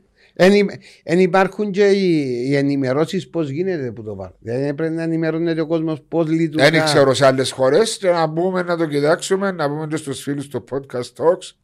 Εν 1.02 1.18
υπάρχουν 1.18 1.70
και 1.70 1.86
οι, 1.86 2.24
οι 2.48 2.56
ενημερώσεις 2.56 3.28
πώς 3.28 3.48
γίνεται 3.50 3.90
που 3.90 4.02
το 4.02 4.14
βάρ. 4.14 4.30
Δεν 4.38 4.74
πρέπει 4.74 4.94
να 4.94 5.02
ενημερώνεται 5.02 5.60
ο 5.60 5.66
κόσμος 5.66 5.98
πώς 6.08 6.28
λειτουργεί. 6.28 6.70
Δεν 6.70 6.84
ξέρω 6.84 7.14
σε 7.14 7.26
άλλες 7.26 7.50
χώρες 7.50 7.96
και 7.98 8.08
να 8.10 8.26
μπούμε 8.26 8.62
να 8.62 8.76
το 8.76 8.86
κοιτάξουμε, 8.86 9.50
να 9.50 9.68
πούμε 9.68 9.86
και 9.86 9.96
στους 9.96 10.20
φίλους 10.22 10.48
του 10.48 10.64
podcast 10.70 11.24
talks. 11.24 11.54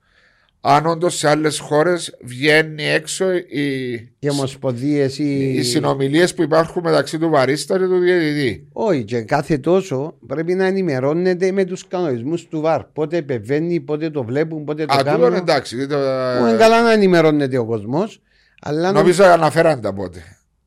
Αν 0.60 0.86
όντως 0.86 1.16
σε 1.16 1.28
άλλες 1.28 1.58
χώρες 1.58 2.16
βγαίνει 2.22 2.84
έξω 2.84 3.32
οι, 3.32 3.92
Οι 4.18 4.28
ομοσπονδίες 4.30 5.18
ή. 5.18 5.54
οι 5.54 5.62
συνομιλίες 5.62 6.34
που 6.34 6.42
υπάρχουν 6.42 6.82
μεταξύ 6.84 7.18
του 7.18 7.28
βαρίστα 7.30 7.78
και 7.78 7.84
του 7.84 7.98
διαιτητή. 7.98 8.66
Όχι, 8.72 9.04
και 9.04 9.20
κάθε 9.20 9.58
τόσο 9.58 10.14
πρέπει 10.26 10.54
να 10.54 10.66
ενημερώνεται 10.66 11.52
με 11.52 11.64
τους 11.64 11.86
κανονισμούς 11.88 12.46
του 12.48 12.60
βάρ. 12.60 12.84
Πότε 12.84 13.16
επεμβαίνει, 13.16 13.80
πότε 13.80 14.10
το 14.10 14.24
βλέπουν, 14.24 14.64
πότε 14.64 14.84
το 14.84 14.94
Α, 14.94 14.96
τούτον 14.98 15.20
κάνουν. 15.20 15.34
εντάξει. 15.34 15.76
δεν 15.76 15.88
το- 15.88 15.96
Που 16.40 16.46
Είναι 16.46 16.56
καλά 16.58 16.82
να 16.82 16.92
ενημερώνεται 16.92 17.58
ο 17.58 17.64
κόσμος. 17.64 18.20
Αλλά 18.68 18.92
να 18.92 18.98
Νομίζω 18.98 19.24
αναφέραν 19.24 19.81
τα 19.81 19.92
πότε. 19.92 20.22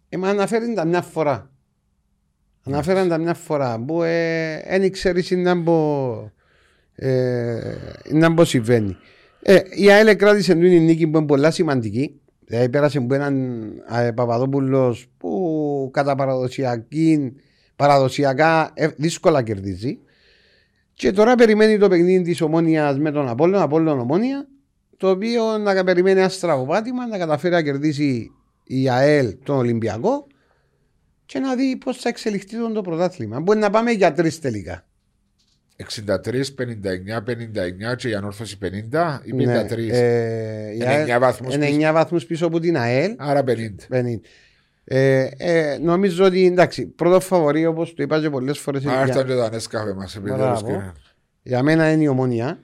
Ε, 0.09 0.17
μα 0.17 0.29
αναφέρει 0.29 0.73
τα 0.73 0.85
μια 0.85 1.01
φορά. 1.01 1.51
Αναφέραν 2.63 3.07
τα 3.07 3.17
μια 3.17 3.33
φορά 3.33 3.79
που 3.79 3.99
δεν 4.69 4.91
ξέρεις 4.91 5.31
να 5.31 5.55
μπω 5.55 6.31
ε, 6.95 7.75
να 8.09 8.29
μπω 8.29 8.45
συμβαίνει. 8.45 8.97
Ε, 9.41 9.59
η 9.69 9.91
ΑΕΛ 9.91 10.15
κράτησε 10.15 10.53
την 10.53 10.83
νίκη 10.83 11.07
που 11.07 11.17
είναι 11.17 11.25
πολλά 11.25 11.51
σημαντική. 11.51 12.21
Δηλαδή 12.45 12.69
πέρασε 12.69 12.97
από 12.97 13.13
έναν 13.13 13.63
ε, 13.91 14.11
Παπαδόπουλος 14.11 15.07
που 15.17 15.89
κατά 15.93 16.15
παραδοσιακή, 16.15 17.35
παραδοσιακά 17.75 18.71
ε, 18.73 18.87
δύσκολα 18.95 19.43
κερδίζει. 19.43 19.99
Και 20.93 21.11
τώρα 21.11 21.35
περιμένει 21.35 21.77
το 21.77 21.87
παιχνίδι 21.87 22.23
της 22.23 22.41
Ομόνιας 22.41 22.99
με 22.99 23.11
τον 23.11 23.29
Απόλλων, 23.29 23.61
Απόλλων 23.61 23.99
Ομόνια, 23.99 24.47
το 24.99 25.09
οποίο 25.09 25.57
να 25.57 25.83
περιμένει 25.83 26.19
ένα 26.19 26.29
στραβοπάτημα 26.29 27.07
να 27.07 27.17
καταφέρει 27.17 27.53
να 27.53 27.61
κερδίσει 27.61 28.31
η 28.63 28.89
ΑΕΛ 28.89 29.35
τον 29.43 29.57
Ολυμπιακό 29.57 30.27
και 31.25 31.39
να 31.39 31.55
δει 31.55 31.77
πώς 31.77 31.97
θα 31.97 32.09
εξελιχθεί 32.09 32.57
το, 32.57 32.71
το 32.71 32.81
πρωτάθλημα. 32.81 33.39
Μπορεί 33.39 33.59
να 33.59 33.69
πάμε 33.69 33.91
για 33.91 34.11
τρεις 34.13 34.39
τελικά. 34.39 34.83
63, 35.77 35.83
59, 36.55 37.21
59 37.91 37.95
και 37.97 38.09
η 38.09 38.13
ανόρθωση 38.13 38.57
50 38.91 39.19
ή 39.23 39.31
53. 39.31 39.35
Ναι, 39.35 39.53
ε, 39.53 40.69
η 40.71 40.75
Είναι 40.75 40.85
ΑΕΛ- 40.85 40.99
εννιά 40.99 41.19
βαθμούς 41.19 41.53
είναι 41.53 41.59
πίσω. 41.63 41.71
εννιά 41.73 41.93
βαθμούς 41.93 42.25
πίσω 42.25 42.45
από 42.45 42.59
την 42.59 42.77
ΑΕΛ. 42.77 43.15
Άρα 43.17 43.43
50. 43.43 43.87
50. 43.89 44.19
Ε, 44.83 45.29
ε, 45.37 45.77
νομίζω 45.81 46.25
ότι 46.25 46.45
εντάξει, 46.45 46.85
πρώτο 46.85 47.19
φαβορή 47.19 47.65
όπως 47.65 47.93
το 47.93 48.03
είπα 48.03 48.19
και 48.21 48.29
πολλές 48.29 48.59
φορές. 48.59 48.85
Α, 48.85 49.01
ήρθαν 49.07 49.25
και 49.27 49.33
τα 49.35 49.45
ανέσκαφε 49.45 49.93
μας 49.93 50.15
επιτέλους. 50.15 50.61
Μπράβο. 50.61 50.67
και- 50.67 50.99
Για 51.43 51.63
μένα 51.63 51.91
είναι 51.91 52.03
η 52.03 52.07
ομονία. 52.07 52.59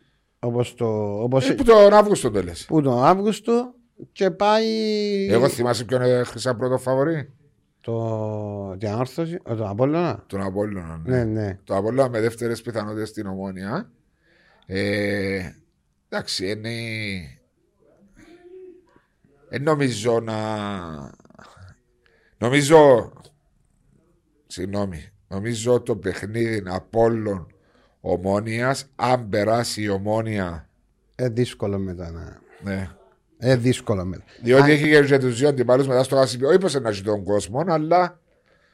Όπως 0.45 0.75
το, 0.75 0.85
όπως 1.21 1.49
Ε, 1.49 1.53
Που 1.53 1.63
τον 1.63 1.93
Αύγουστο 1.93 2.31
το 2.31 2.43
λες. 2.43 2.65
που 2.65 2.81
τον 2.81 3.03
Αύγουστο 3.03 3.73
και 4.11 4.31
πάει. 4.31 4.67
Εγώ 5.29 5.49
θυμάσαι 5.49 5.85
ποιον 5.85 6.01
έχασα 6.01 6.55
πρώτο 6.55 6.77
φαβορή; 6.77 7.33
Το, 7.81 8.75
την 8.79 8.87
ανόρθωση, 8.87 9.39
ο, 9.43 9.55
τον 9.55 9.67
Απόλλωνα. 9.67 10.23
Τον 10.27 10.41
Απόλλωνα. 10.41 11.01
Ναι. 11.05 11.23
Ναι, 11.23 11.41
ναι. 11.41 11.59
Το 11.63 11.75
Απόλλωνα 11.75 12.09
με 12.09 12.19
δεύτερες 12.21 12.61
πιθανότητες 12.61 13.09
στην 13.09 13.27
Ομόνια. 13.27 13.91
Ε, 14.65 15.49
εντάξει, 16.09 16.49
είναι. 16.49 16.69
Δεν 19.49 19.63
νομίζω 19.63 20.19
να. 20.19 20.35
Νομίζω. 22.37 23.11
Συγγνώμη. 24.47 25.09
Νομίζω 25.27 25.81
το 25.81 25.95
παιχνίδι 25.95 26.63
Απόλλων 26.67 27.47
Ομόνιας, 28.07 28.85
αν 28.95 29.29
περάσει 29.29 29.81
η 29.81 29.89
Ομόνια. 29.89 30.69
Ε, 31.15 31.29
δύσκολο 31.29 31.77
μετά 31.77 32.11
να. 32.11 32.41
Ναι. 32.63 32.89
Ε, 33.37 33.55
δύσκολο 33.55 34.05
μετά. 34.05 34.23
Διότι 34.41 34.71
έχει 34.71 35.05
και 35.05 35.17
τους 35.17 35.39
δύο 35.39 35.47
αντιπάλους 35.47 35.87
μετά 35.87 36.03
στο 36.03 36.15
Γασιπιό. 36.15 36.47
Όχι 36.47 36.57
πως 36.57 36.73
να 36.73 36.91
ζει 36.91 37.01
τον 37.01 37.23
κόσμο, 37.23 37.63
αλλά 37.67 38.19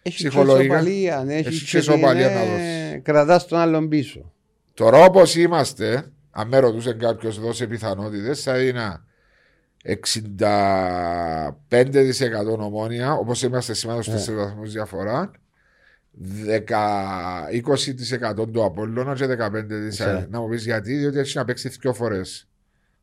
Έχει 0.01 0.15
Ψυχολογικά. 0.15 0.57
και 0.57 0.63
ισοπαλία, 0.89 1.23
ναι, 1.23 1.35
Έχει 1.35 1.47
έχει 1.47 1.59
και 1.59 1.65
και 1.71 1.77
ισοπαλία 1.77 2.27
την, 2.27 2.35
να 2.35 2.41
ε, 2.41 2.45
δώσεις. 2.47 3.01
Κρατάς 3.03 3.47
τον 3.47 3.59
άλλον 3.59 3.89
πίσω. 3.89 4.31
Τώρα 4.73 5.03
όπως 5.03 5.35
είμαστε, 5.35 6.11
αν 6.31 6.47
με 6.47 6.59
ρωτούσε 6.59 6.93
κάποιος 6.93 7.39
δώσει 7.39 7.67
πιθανότητες, 7.67 8.43
θα 8.43 8.55
έδινα 8.55 9.05
65% 9.83 12.59
ομόνια, 12.59 13.13
όπως 13.13 13.43
είμαστε 13.43 13.73
σήμερα 13.73 14.01
στους 14.01 14.29
4 14.29 14.33
βαθμούς 14.35 14.71
διαφορά. 14.71 15.31
10, 16.19 17.49
20% 18.43 18.51
του 18.51 18.63
Απόλλωνα 18.63 19.13
και 19.15 19.25
15% 19.25 20.13
Ναι. 20.13 20.25
Να 20.29 20.39
μου 20.39 20.47
πεις 20.49 20.65
γιατί, 20.65 20.93
διότι 20.95 21.19
έχει 21.19 21.37
να 21.37 21.45
παίξει 21.45 21.69
δύο 21.69 21.93
φορές 21.93 22.47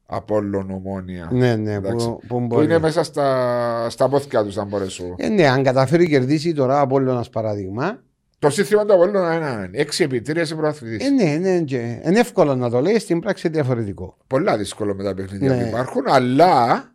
Απόλλων 0.06 0.70
ομόνια. 0.70 1.28
Ναι, 1.32 1.56
ναι, 1.56 1.72
Εντάξει. 1.72 2.06
που, 2.06 2.20
που 2.26 2.26
Που 2.40 2.46
μπορεί. 2.46 2.64
είναι 2.64 2.78
μέσα 2.78 3.02
στα, 3.02 3.86
στα 3.90 4.08
πόθηκα 4.08 4.44
τους, 4.44 4.58
αν 4.58 4.66
μπορέσω. 4.66 5.14
Ε, 5.16 5.28
ναι, 5.28 5.46
αν 5.48 5.62
καταφέρει 5.62 6.02
να 6.02 6.08
κερδίσει 6.08 6.52
τώρα 6.52 6.78
ο 6.78 6.80
Απόλλωνας 6.80 7.30
παράδειγμα, 7.30 8.02
Το 8.38 8.50
σύστημα 8.50 8.84
του 8.84 8.92
Απόλλωνα 8.94 9.34
είναι 9.34 9.70
έξι 9.72 10.02
επιτήρια 10.04 10.44
σε 10.44 10.54
πρωταθλητή. 10.54 11.04
ε, 11.04 11.08
ναι, 11.10 11.36
ναι, 11.36 11.60
και 11.60 12.00
είναι 12.04 12.18
εύκολο 12.18 12.54
να 12.54 12.70
το 12.70 12.80
λέει, 12.80 12.98
στην 12.98 13.20
πράξη 13.20 13.46
είναι 13.46 13.56
διαφορετικό. 13.56 14.16
Πολλά 14.26 14.56
δύσκολο 14.56 14.94
με 14.94 15.02
τα 15.04 15.14
παιχνίδια 15.14 15.54
Ναι. 15.54 15.62
που 15.62 15.68
υπάρχουν, 15.68 16.02
αλλά 16.06 16.92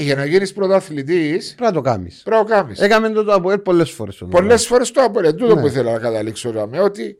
για 0.00 0.14
να 0.14 0.24
γίνεις 0.24 0.52
πρωταθλητής 0.52 1.54
Πρέπει 1.54 1.62
να 1.74 1.82
το 1.82 1.90
κάνεις. 1.90 2.22
πρέπει 2.24 2.36
να 2.42 2.46
το 2.46 2.52
κάνεις. 2.54 2.80
Έκαμε 2.80 3.08
το 3.10 3.24
το 3.24 3.32
Αποέλ 3.32 3.58
πολλές 3.58 3.90
φορές. 3.90 4.16
τον 4.16 4.28
Πολλές 4.30 4.66
φορές 4.66 4.90
το 4.90 5.00
Απόλλωνα. 5.02 5.34
Τούτο 5.34 5.54
Ναι. 5.54 5.60
που 5.60 5.66
ήθελα 5.66 5.92
να 5.92 5.98
καταλήξω 5.98 6.50
τώρα 6.52 6.66
με 6.66 6.80
ότι 6.80 7.16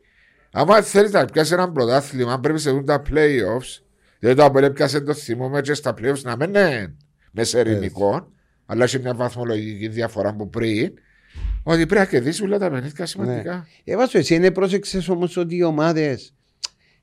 άμα 0.51 0.81
θέλεις 0.81 1.11
να 1.11 1.25
πιάσεις 1.25 1.51
ένα 1.51 1.71
πρωτάθλημα, 1.71 2.39
πρέπει 2.39 2.59
σε 2.59 2.71
δουν 2.71 2.85
τα 2.85 3.01
playoffs. 3.09 3.81
Δηλαδή 4.19 4.37
το 4.37 4.45
Απόλλωνα 4.45 4.73
πιάσε 4.73 5.01
το 5.01 5.13
θυμό 5.13 5.49
με 5.49 5.61
και 5.61 5.73
στα 5.73 5.93
playoffs 6.01 6.21
να 6.21 6.35
μην 6.35 6.49
είναι 6.49 6.95
μεσαιρινικό, 7.31 8.31
αλλά 8.65 8.83
έχει 8.83 8.99
μια 8.99 9.13
βαθμολογική 9.13 9.87
διαφορά 9.87 10.29
από 10.29 10.47
πριν. 10.47 10.93
Ότι 11.63 11.85
πρέπει 11.85 12.01
να 12.01 12.05
κερδίσεις 12.05 12.41
όλα 12.41 12.57
τα 12.57 12.69
παιχνίδια 12.69 13.05
σημαντικά. 13.05 13.67
Ε, 13.83 13.95
βάζω 13.95 14.17
εσύ, 14.17 14.35
είναι 14.35 14.51
πρόσεξες 14.51 15.09
όμως 15.09 15.37
ότι 15.37 15.55
οι 15.55 15.63
ομάδες 15.63 16.33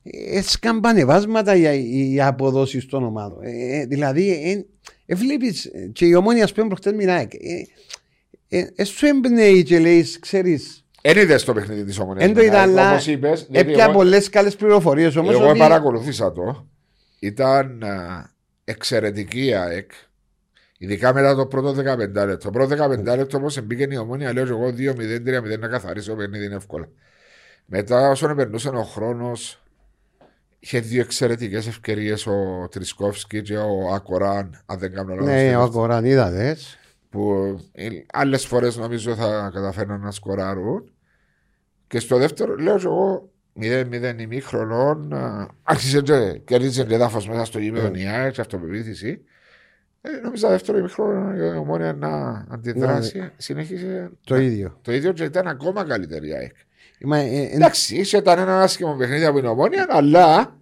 ε, 0.03 0.43
σκαμπανεβάσματα 0.43 1.55
για 1.55 1.73
οι 1.75 2.21
αποδόσεις 2.21 2.87
των 2.87 3.05
ομάδων. 3.05 3.39
Ε, 3.43 3.79
ε, 3.81 3.87
δηλαδή, 3.87 4.31
ε, 4.31 4.51
ε, 4.51 4.67
βλέπεις, 5.15 5.65
ε, 5.65 5.91
και 5.93 6.07
η 6.07 6.15
ομόνια 6.15 6.45
ας 6.45 6.53
πούμε 6.53 6.67
προχτές 6.67 6.93
μιλάει, 6.93 7.27
ε, 8.49 8.59
ε, 8.59 8.71
ε, 8.75 8.85
σου 8.85 9.07
εμπνέει 9.07 9.63
και 9.63 9.79
λέει, 9.79 10.07
ξέρεις, 10.21 10.87
Εν 11.09 11.19
είδες 11.19 11.45
το 11.45 11.53
παιχνίδι 11.53 11.85
της 11.85 11.99
Ομονίας. 11.99 12.29
Εν 12.29 12.35
το 12.35 12.41
είδα, 12.41 12.61
αλλά 12.61 12.93
Όπω 12.93 13.11
είπε, 13.11 13.33
έπια 13.51 13.91
πολλές 13.91 14.29
καλές 14.29 14.57
πληροφορίες 14.57 15.17
όμως 15.17 15.35
Εγώ 15.35 15.49
ότι... 15.49 15.59
παρακολουθήσα 15.59 16.33
το. 16.33 16.69
Ήταν 17.19 17.83
α, 17.83 18.31
εξαιρετική 18.65 19.45
η 19.45 19.55
ΑΕΚ. 19.55 19.91
Ειδικά 20.79 21.15
μετά 21.15 21.35
το 21.35 21.47
πρώτο 21.47 21.71
15 21.71 21.97
λεπτό. 21.99 22.37
Το 22.37 22.51
πρώτο 22.51 22.85
15 22.85 23.17
λεπτό 23.17 23.37
όμως 23.37 23.61
μπήκε 23.61 23.87
η 23.91 23.97
ομόνια, 23.97 24.33
λέω 24.33 24.45
και 24.45 24.51
εγώ 24.51 24.69
2-0-3-0 24.69 25.59
να 25.59 25.69
καθαρίσω 25.69 26.11
το 26.11 26.17
παιχνίδι 26.17 26.45
είναι 26.45 26.55
εύκολα. 26.55 26.89
Μετά, 27.67 28.11
όσον 28.11 28.37
περνούσε 28.37 28.69
ο 28.69 28.83
χρόνος, 28.83 29.63
είχε 30.59 30.81
δύο 30.81 31.01
εξαιρετικές 31.01 31.67
ευκαιρίες 31.67 32.27
ο 32.27 32.69
Τρισκόφσκι 32.71 33.43
και 33.43 33.57
ο 33.57 33.93
Ακοράν, 33.95 34.63
αν 34.67 34.79
δεν 34.79 34.93
κάνω 34.93 35.15
λάθος. 35.15 35.27
Ναι, 35.27 35.57
ο 35.57 35.63
Ακοράν 35.63 36.05
είδατες. 36.05 36.79
που 37.11 37.57
άλλες 38.13 38.47
φορές 38.47 38.77
νομίζω 38.77 39.15
θα 39.15 39.51
καταφέρναν 39.55 40.01
να 40.01 40.11
σκοράρουν. 40.11 40.91
Και 41.87 41.99
στο 42.01 42.19
δεύτερο, 42.19 42.55
λέω 42.57 42.79
και 42.79 42.87
εγώ, 42.87 43.31
0-0 43.61 44.15
ημίχρονων, 44.21 45.13
α, 45.13 45.49
άρχισε 45.63 46.01
και 46.03 46.41
κέρδισε 46.45 46.85
και 46.85 46.95
έδαφο 46.95 47.23
μέσα 47.29 47.45
στο 47.45 47.59
γήπεδο 47.59 47.89
Ναι. 47.89 47.99
η 48.01 48.07
ΑΕΚ 48.07 48.33
και 48.33 48.41
αυτοπεποίθηση. 48.41 49.21
Ε, 50.01 50.11
νομίζω 50.23 50.49
δεύτερο 50.49 50.79
ημίχρονο 50.79 51.37
η 51.37 51.57
ομόνια 51.57 51.93
να 51.93 52.45
αντιδράσει. 52.51 53.31
Συνέχισε 53.37 54.11
Το 54.25 54.37
ίδιο. 54.37 54.79
το 54.83 54.93
ίδιο 54.93 55.13
και 55.13 55.25
ήταν 55.25 55.47
ακόμα 55.49 55.85
καλύτερη 55.85 56.29
η 56.29 56.33
ΑΕΚ. 56.35 56.55
Μα, 57.01 57.19
ε, 57.19 57.37
ε, 57.37 57.55
Εντάξει, 57.55 57.97
ήταν 58.17 58.39
ένα 58.39 58.63
άσχημο 58.63 58.95
παιχνίδι 58.99 59.25
από 59.25 59.39
την 59.39 59.49
ομόνια, 59.49 59.87
αλλά 59.89 60.57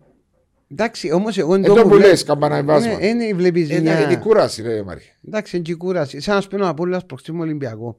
εντάξει, 0.71 1.13
όμως 1.13 1.39
εγώ 1.39 1.55
εν 1.55 1.63
το 1.63 1.75
που 1.75 1.95
λες, 1.97 2.25
καμπαναϊβάσμα. 2.25 2.99
Ναι, 2.99 3.07
είναι 3.07 3.35
βλέπεις 3.35 3.71
Είναι 3.71 3.81
μια... 3.81 4.01
είναι 4.03 4.17
κούραση, 4.17 4.63
ρε 4.63 4.83
Μαρία. 4.83 5.03
Εντάξει, 5.27 5.57
είναι 5.57 5.65
και 5.65 5.73
η 5.73 5.75
κούραση. 5.75 6.21
Σαν 6.21 6.35
να 6.35 6.41
σου 6.41 6.49
πει 6.49 6.61
ο 6.61 6.69
Απόλλωνας 6.69 7.05
προκτήμου 7.07 7.41
Ολυμπιακό. 7.41 7.99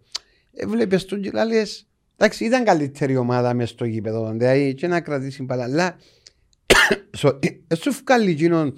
Ε, 0.53 0.65
βλέπεις 0.65 1.05
τον 1.05 1.21
και 1.21 1.31
λες, 1.47 1.87
εντάξει, 2.17 2.45
ήταν 2.45 2.63
καλύτερη 2.63 3.15
ομάδα 3.17 3.53
μες 3.53 3.69
στο 3.69 3.85
γήπεδο, 3.85 4.31
δηλαδή 4.31 4.73
και 4.73 4.87
να 4.87 5.01
κρατήσει 5.01 5.43
μπαλά, 5.43 5.63
αλλά 5.63 5.95
σο- 7.17 7.39
ε, 7.67 7.75
σου 7.75 7.91
βγάλει 8.03 8.31
εκείνον, 8.31 8.77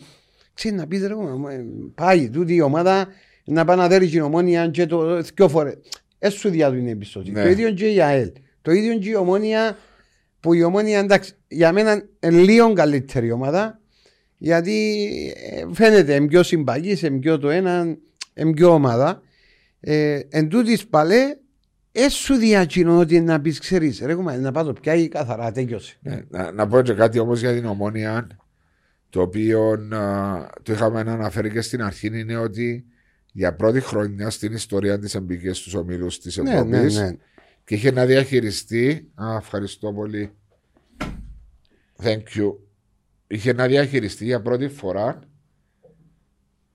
ξέρεις 0.53 0.77
να 0.79 0.87
πεις 0.87 1.01
ρε, 1.01 1.13
ε, 1.13 1.63
πάει 1.95 2.29
τούτη 2.29 2.53
η 2.55 2.61
ομάδα 2.61 3.07
να 3.45 3.65
πάει 3.65 3.77
να 3.77 3.87
δέρει 3.87 4.07
την 4.07 4.21
ομόνια 4.21 4.67
και 4.67 4.85
το 4.85 5.21
δυο 5.21 5.47
φορές. 5.49 5.77
Ε, 6.19 6.29
σου 6.29 6.49
διάδουν 6.49 6.87
εμπιστοσύνη. 6.87 7.35
Ναι. 7.35 7.43
Το 7.43 7.49
ίδιο 7.49 7.71
και 7.71 7.87
η 7.87 8.01
ΑΕΛ. 8.01 8.31
Το 8.67 8.73
ίδιο 8.73 8.97
και 8.97 9.09
η 9.09 9.15
ομόνια, 9.15 9.77
που 10.39 10.53
η 10.53 10.63
ομόνια 10.63 10.99
εντάξει, 10.99 11.33
για 11.47 11.73
μένα 11.73 12.03
είναι 12.19 12.37
λίγο 12.37 12.73
καλύτερη 12.73 13.31
ομάδα, 13.31 13.79
γιατί 14.37 14.97
ε, 15.51 15.65
φαίνεται 15.73 16.15
είναι 16.15 16.27
πιο 16.27 16.43
συμπαγής, 16.43 17.01
είναι 17.01 17.19
πιο 17.19 17.39
το 17.39 17.49
ένα, 17.49 17.97
είναι 18.33 18.53
πιο 18.53 18.73
ομάδα. 18.73 19.21
Ε, 19.79 20.19
εν 20.29 20.49
τούτης 20.49 20.87
παλέ, 20.87 21.37
έσου 21.91 22.35
διακινώ 22.35 22.97
ότι 22.97 23.21
να 23.21 23.41
πεις 23.41 23.59
ξέρεις, 23.59 23.99
ρε 23.99 24.13
κουμά, 24.13 24.37
να 24.37 24.51
πάω 24.51 24.63
το 24.63 24.73
πιάει 24.73 25.07
καθαρά, 25.07 25.51
τέλειωσε. 25.51 25.97
Ναι, 26.01 26.21
να, 26.29 26.51
να 26.51 26.67
πω 26.67 26.81
και 26.81 26.93
κάτι 26.93 27.19
όμως 27.19 27.39
για 27.39 27.53
την 27.53 27.65
ομόνια, 27.65 28.27
το 29.09 29.21
οποίο 29.21 29.71
α, 29.95 30.45
το 30.63 30.73
είχαμε 30.73 30.99
αναφέρει 30.99 31.49
και 31.49 31.61
στην 31.61 31.83
αρχή, 31.83 32.19
είναι 32.19 32.37
ότι 32.37 32.85
για 33.31 33.55
πρώτη 33.55 33.79
χρονιά 33.79 34.29
στην 34.29 34.53
ιστορία 34.53 34.99
της 34.99 35.15
εμπήκε 35.15 35.53
στους 35.53 35.73
ομίλους 35.73 36.19
της 36.19 36.37
Ναι, 36.37 36.51
Ευρώπη 36.51 36.69
ναι, 36.69 36.81
ναι. 36.81 37.11
Και 37.67 37.75
είχε 37.75 37.91
να 37.91 38.05
διαχειριστεί. 38.05 39.11
Α, 39.15 39.35
ευχαριστώ 39.35 39.93
πολύ. 39.93 40.31
Thank 42.03 42.23
you. 42.35 42.53
Είχε 43.27 43.53
να 43.53 43.67
διαχειριστεί 43.67 44.25
για 44.25 44.41
πρώτη 44.41 44.67
φορά 44.67 45.19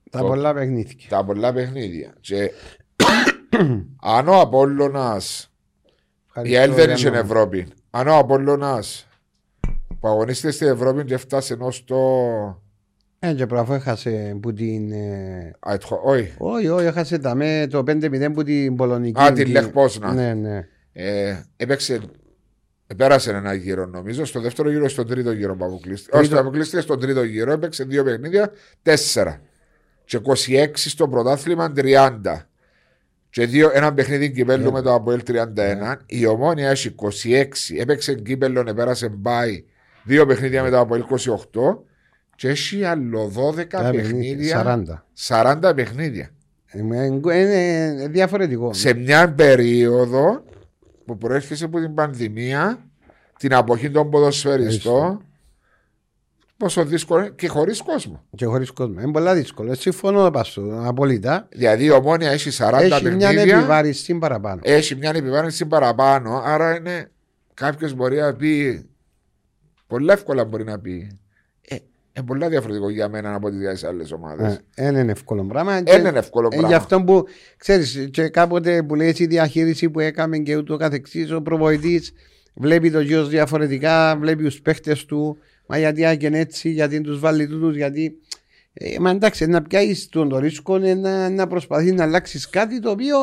Τα 0.09 0.19
Το- 0.19 0.25
πολλά 0.25 0.53
παιχνίδια. 0.53 0.95
τα 1.09 1.25
πολλά 1.25 1.53
παιχνίδια. 1.53 2.13
Και 2.19 2.51
αν 4.17 4.27
ο 4.27 4.39
Απόλλωνας 4.39 5.51
η 6.43 6.57
ΑΕΛ 6.57 6.73
δεν 6.73 6.89
είχε 6.89 7.07
Ευρώπη. 7.09 7.67
Αν 7.89 8.07
ο 8.07 8.15
Απόλλωνας 8.17 9.07
που 9.99 10.07
αγωνίστηκε 10.07 10.51
στην 10.51 10.67
Ευρώπη 10.67 11.03
και 11.03 11.13
έφτασε 11.13 11.53
ενώ 11.53 11.71
στο. 11.71 12.61
Ε, 13.19 13.33
και 13.33 13.45
πράγμα 13.45 13.75
έχασε 13.75 14.37
που 14.41 14.53
την... 14.53 14.91
ε, 14.91 15.53
Α, 15.59 15.73
ετχο- 15.73 16.01
Όχι. 16.05 16.33
Όχι, 16.37 16.67
όχι, 16.67 16.85
έχασε 16.85 17.19
τα 17.19 17.35
με 17.35 17.67
το 17.69 17.77
5-0 17.79 18.31
που 18.33 18.43
την 18.43 18.75
Πολωνική. 18.75 19.21
Α, 19.21 19.31
την 19.31 19.43
την- 19.43 19.53
Λεχ 19.53 19.69
Πόσνα. 19.69 20.13
Ναι, 20.13 20.33
ναι. 20.33 20.67
Ε, 20.93 21.35
έπαιξε. 21.57 21.99
Πέρασε 22.97 23.31
ένα 23.31 23.53
γύρο 23.53 23.85
νομίζω. 23.85 24.25
Στο 24.25 24.39
δεύτερο 24.41 24.71
γύρο, 24.71 24.89
στον 24.89 25.07
τρίτο 25.07 25.31
γύρο 25.31 25.55
που 25.55 25.65
αποκλείστηκε. 25.65 26.11
Τρίτο. 26.11 26.17
Όχι, 26.17 26.27
στο 26.27 26.39
αποκλείστηκε 26.39 26.81
στον 26.81 26.99
τρίτο 26.99 27.23
γύρο. 27.23 27.51
Έπαιξε 27.51 27.83
δύο 27.83 28.03
παιχνίδια, 28.03 28.51
τέσσερα. 28.81 29.41
Και 30.05 30.19
26 30.23 30.67
στο 30.75 31.07
πρωτάθλημα 31.07 31.73
30. 31.75 32.19
Και 33.29 33.45
δύο, 33.45 33.69
ένα 33.73 33.93
παιχνίδι 33.93 34.31
κυπέλου 34.31 34.63
Ναι. 34.63 34.71
με 34.71 34.81
το 34.81 34.93
Αποέλ 34.93 35.21
31. 35.27 35.95
Η 36.05 36.25
ομόνια 36.25 36.69
έχει 36.69 36.95
26. 36.95 37.45
Έπαιξε 37.79 38.13
κύπελο, 38.13 38.73
πέρασε 38.75 39.09
μπάι. 39.09 39.63
Δύο 40.03 40.25
παιχνίδια 40.25 40.63
με 40.63 40.69
το 40.69 40.79
Αποέλ 40.79 41.03
28. 41.03 41.83
Και 42.35 42.47
έχει 42.47 42.83
άλλο 42.83 43.31
12 43.35 43.65
Τα 43.67 43.89
παιχνίδια. 43.91 44.83
40. 45.17 45.63
40 45.67 45.73
παιχνίδια. 45.75 46.29
Ε, 46.65 46.79
Είναι 46.79 48.07
διαφορετικό. 48.11 48.73
σε 48.73 48.93
μια 48.93 49.33
περίοδο 49.33 50.43
που 51.05 51.17
προέρχεσαι 51.17 51.65
από 51.65 51.79
την 51.79 51.93
πανδημία, 51.93 52.79
την 53.39 53.53
αποχή 53.53 53.91
των 53.91 54.09
ποδοσφαιριστών, 54.09 55.25
πόσο 56.57 56.85
δύσκολο 56.85 57.19
είναι 57.21 57.29
και 57.35 57.47
χωρίς 57.47 57.81
κόσμο. 57.81 58.23
Και 58.35 58.45
χωρίς 58.45 58.71
κόσμο. 58.71 59.01
Είναι 59.01 59.11
πολλά 59.11 59.33
δύσκολο. 59.33 59.71
Ε, 59.71 59.75
Συμφωνώ 59.75 60.31
πάσου, 60.31 60.85
απολύτα. 60.87 61.47
Δηλαδή 61.51 61.83
η 61.85 61.89
ομόνια 61.91 62.31
έχει 62.31 62.49
40 62.63 62.73
Έχει 62.79 62.87
μια 62.87 62.99
παιχνίδια, 63.01 63.57
επιβάρηση 63.57 64.13
παραπάνω. 64.15 64.61
έχει 64.63 64.95
μια 64.95 65.09
επιβάρυνση 65.15 65.65
παραπάνω, 65.65 66.41
άρα 66.45 66.75
είναι 66.75 67.11
κάποιος 67.53 67.93
μπορεί 67.93 68.17
να 68.17 68.33
πει, 68.35 68.85
πολύ 69.87 70.11
εύκολα 70.11 70.45
μπορεί 70.45 70.63
να 70.63 70.79
πει, 70.79 70.91
ε, 71.01 71.17
Είναι 72.17 72.25
πολύ 72.25 72.47
διαφορετικό 72.47 72.89
για 72.89 73.09
μένα 73.09 73.33
από 73.35 73.49
τις 73.49 73.83
άλλες 73.83 74.11
ομάδες. 74.11 74.59
Δεν 74.75 74.95
είναι 74.95 75.11
εύκολο 75.11 75.45
πράγμα. 75.45 75.81
Δεν 75.81 76.05
είναι 76.05 76.19
εύκολο 76.19 76.45
Ε, 76.45 76.49
πράγμα. 76.49 76.67
Γι' 76.67 76.73
αυτό 76.73 77.03
που 77.03 77.25
ξέρεις, 77.57 78.09
και 78.11 78.29
κάποτε 78.29 78.83
που 78.83 78.95
λέει 78.95 79.15
η 79.17 79.25
διαχείριση 79.25 79.89
που 79.89 79.99
έκαμε 79.99 80.37
και 80.37 80.55
ούτω 80.55 80.77
καθεξής, 80.77 81.31
ο 81.31 81.41
προβοητή 81.41 82.01
βλέπει 82.53 82.91
το 82.91 82.99
γιος 82.99 83.29
διαφορετικά, 83.29 84.17
βλέπει 84.17 84.43
τους 84.43 84.61
παίχτες 84.61 85.05
του. 85.05 85.37
Μα 85.65 85.77
γιατί 85.77 86.05
άγγεν 86.05 86.33
έτσι, 86.33 86.69
γιατί 86.69 87.01
τους 87.01 87.19
βάλει 87.19 87.47
τούτους, 87.47 87.75
γιατί. 87.75 88.15
Ε, 88.73 88.99
μα 88.99 89.09
εντάξει, 89.09 89.45
να 89.45 89.61
πιάσεις 89.61 90.07
τον 90.09 90.29
το 90.29 90.39
ρίσκο 90.39 90.75
είναι 90.77 90.93
να, 90.93 91.29
να 91.29 91.47
προσπαθείς 91.47 91.93
να 91.93 92.03
αλλάξεις 92.03 92.49
κάτι 92.49 92.79
το 92.79 92.89
οποίο 92.89 93.15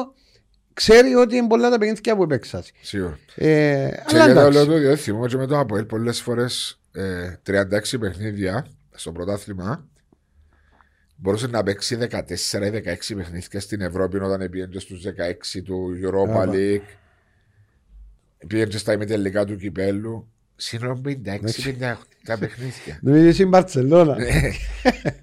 ξέρει 0.74 1.14
ότι 1.14 1.36
είναι 1.36 1.46
πολλά 1.46 1.70
τα 1.70 1.78
παιχνίδια 1.78 2.16
που 2.16 2.22
έπαιξα. 2.22 2.64
Σίγουρα. 2.80 3.18
Ε, 3.34 3.88
Και 4.06 4.16
αλλά 4.16 4.24
για 4.24 4.34
το 4.34 4.40
εντάξει. 4.40 4.52
λέω 4.58 4.66
το 4.66 4.78
διότι 4.78 5.00
θυμώ 5.00 5.26
και 5.26 5.36
με 5.36 5.46
το 5.46 5.58
Αποέλ 5.58 5.84
πολλές 5.84 6.20
φορές 6.20 6.80
36 7.46 7.98
παιχνίδια 8.00 8.66
στο 9.00 9.12
πρωτάθλημα 9.12 9.88
μπορούσε 11.16 11.46
να 11.46 11.62
παίξει 11.62 11.98
14 12.00 12.08
ή 12.08 12.82
16 13.10 13.16
παιχνίδια 13.16 13.60
στην 13.60 13.80
Ευρώπη 13.80 14.16
όταν 14.16 14.50
πήγαινε 14.50 14.80
στους 14.80 15.02
16 15.56 15.62
του 15.64 15.98
Europa 16.02 16.26
Μπράβο. 16.26 16.52
League. 16.54 16.80
Πήγαινε 18.46 18.70
στα 18.70 18.92
ημιτελικά 18.92 19.44
του 19.44 19.56
κυπέλου. 19.56 20.28
Σύνολο 20.56 21.00
56-57 21.04 21.12
παιχνίδια. 22.38 22.98
Νομίζω 23.00 23.42
η 23.42 23.46
Μπαρσελόνα. 23.46 24.16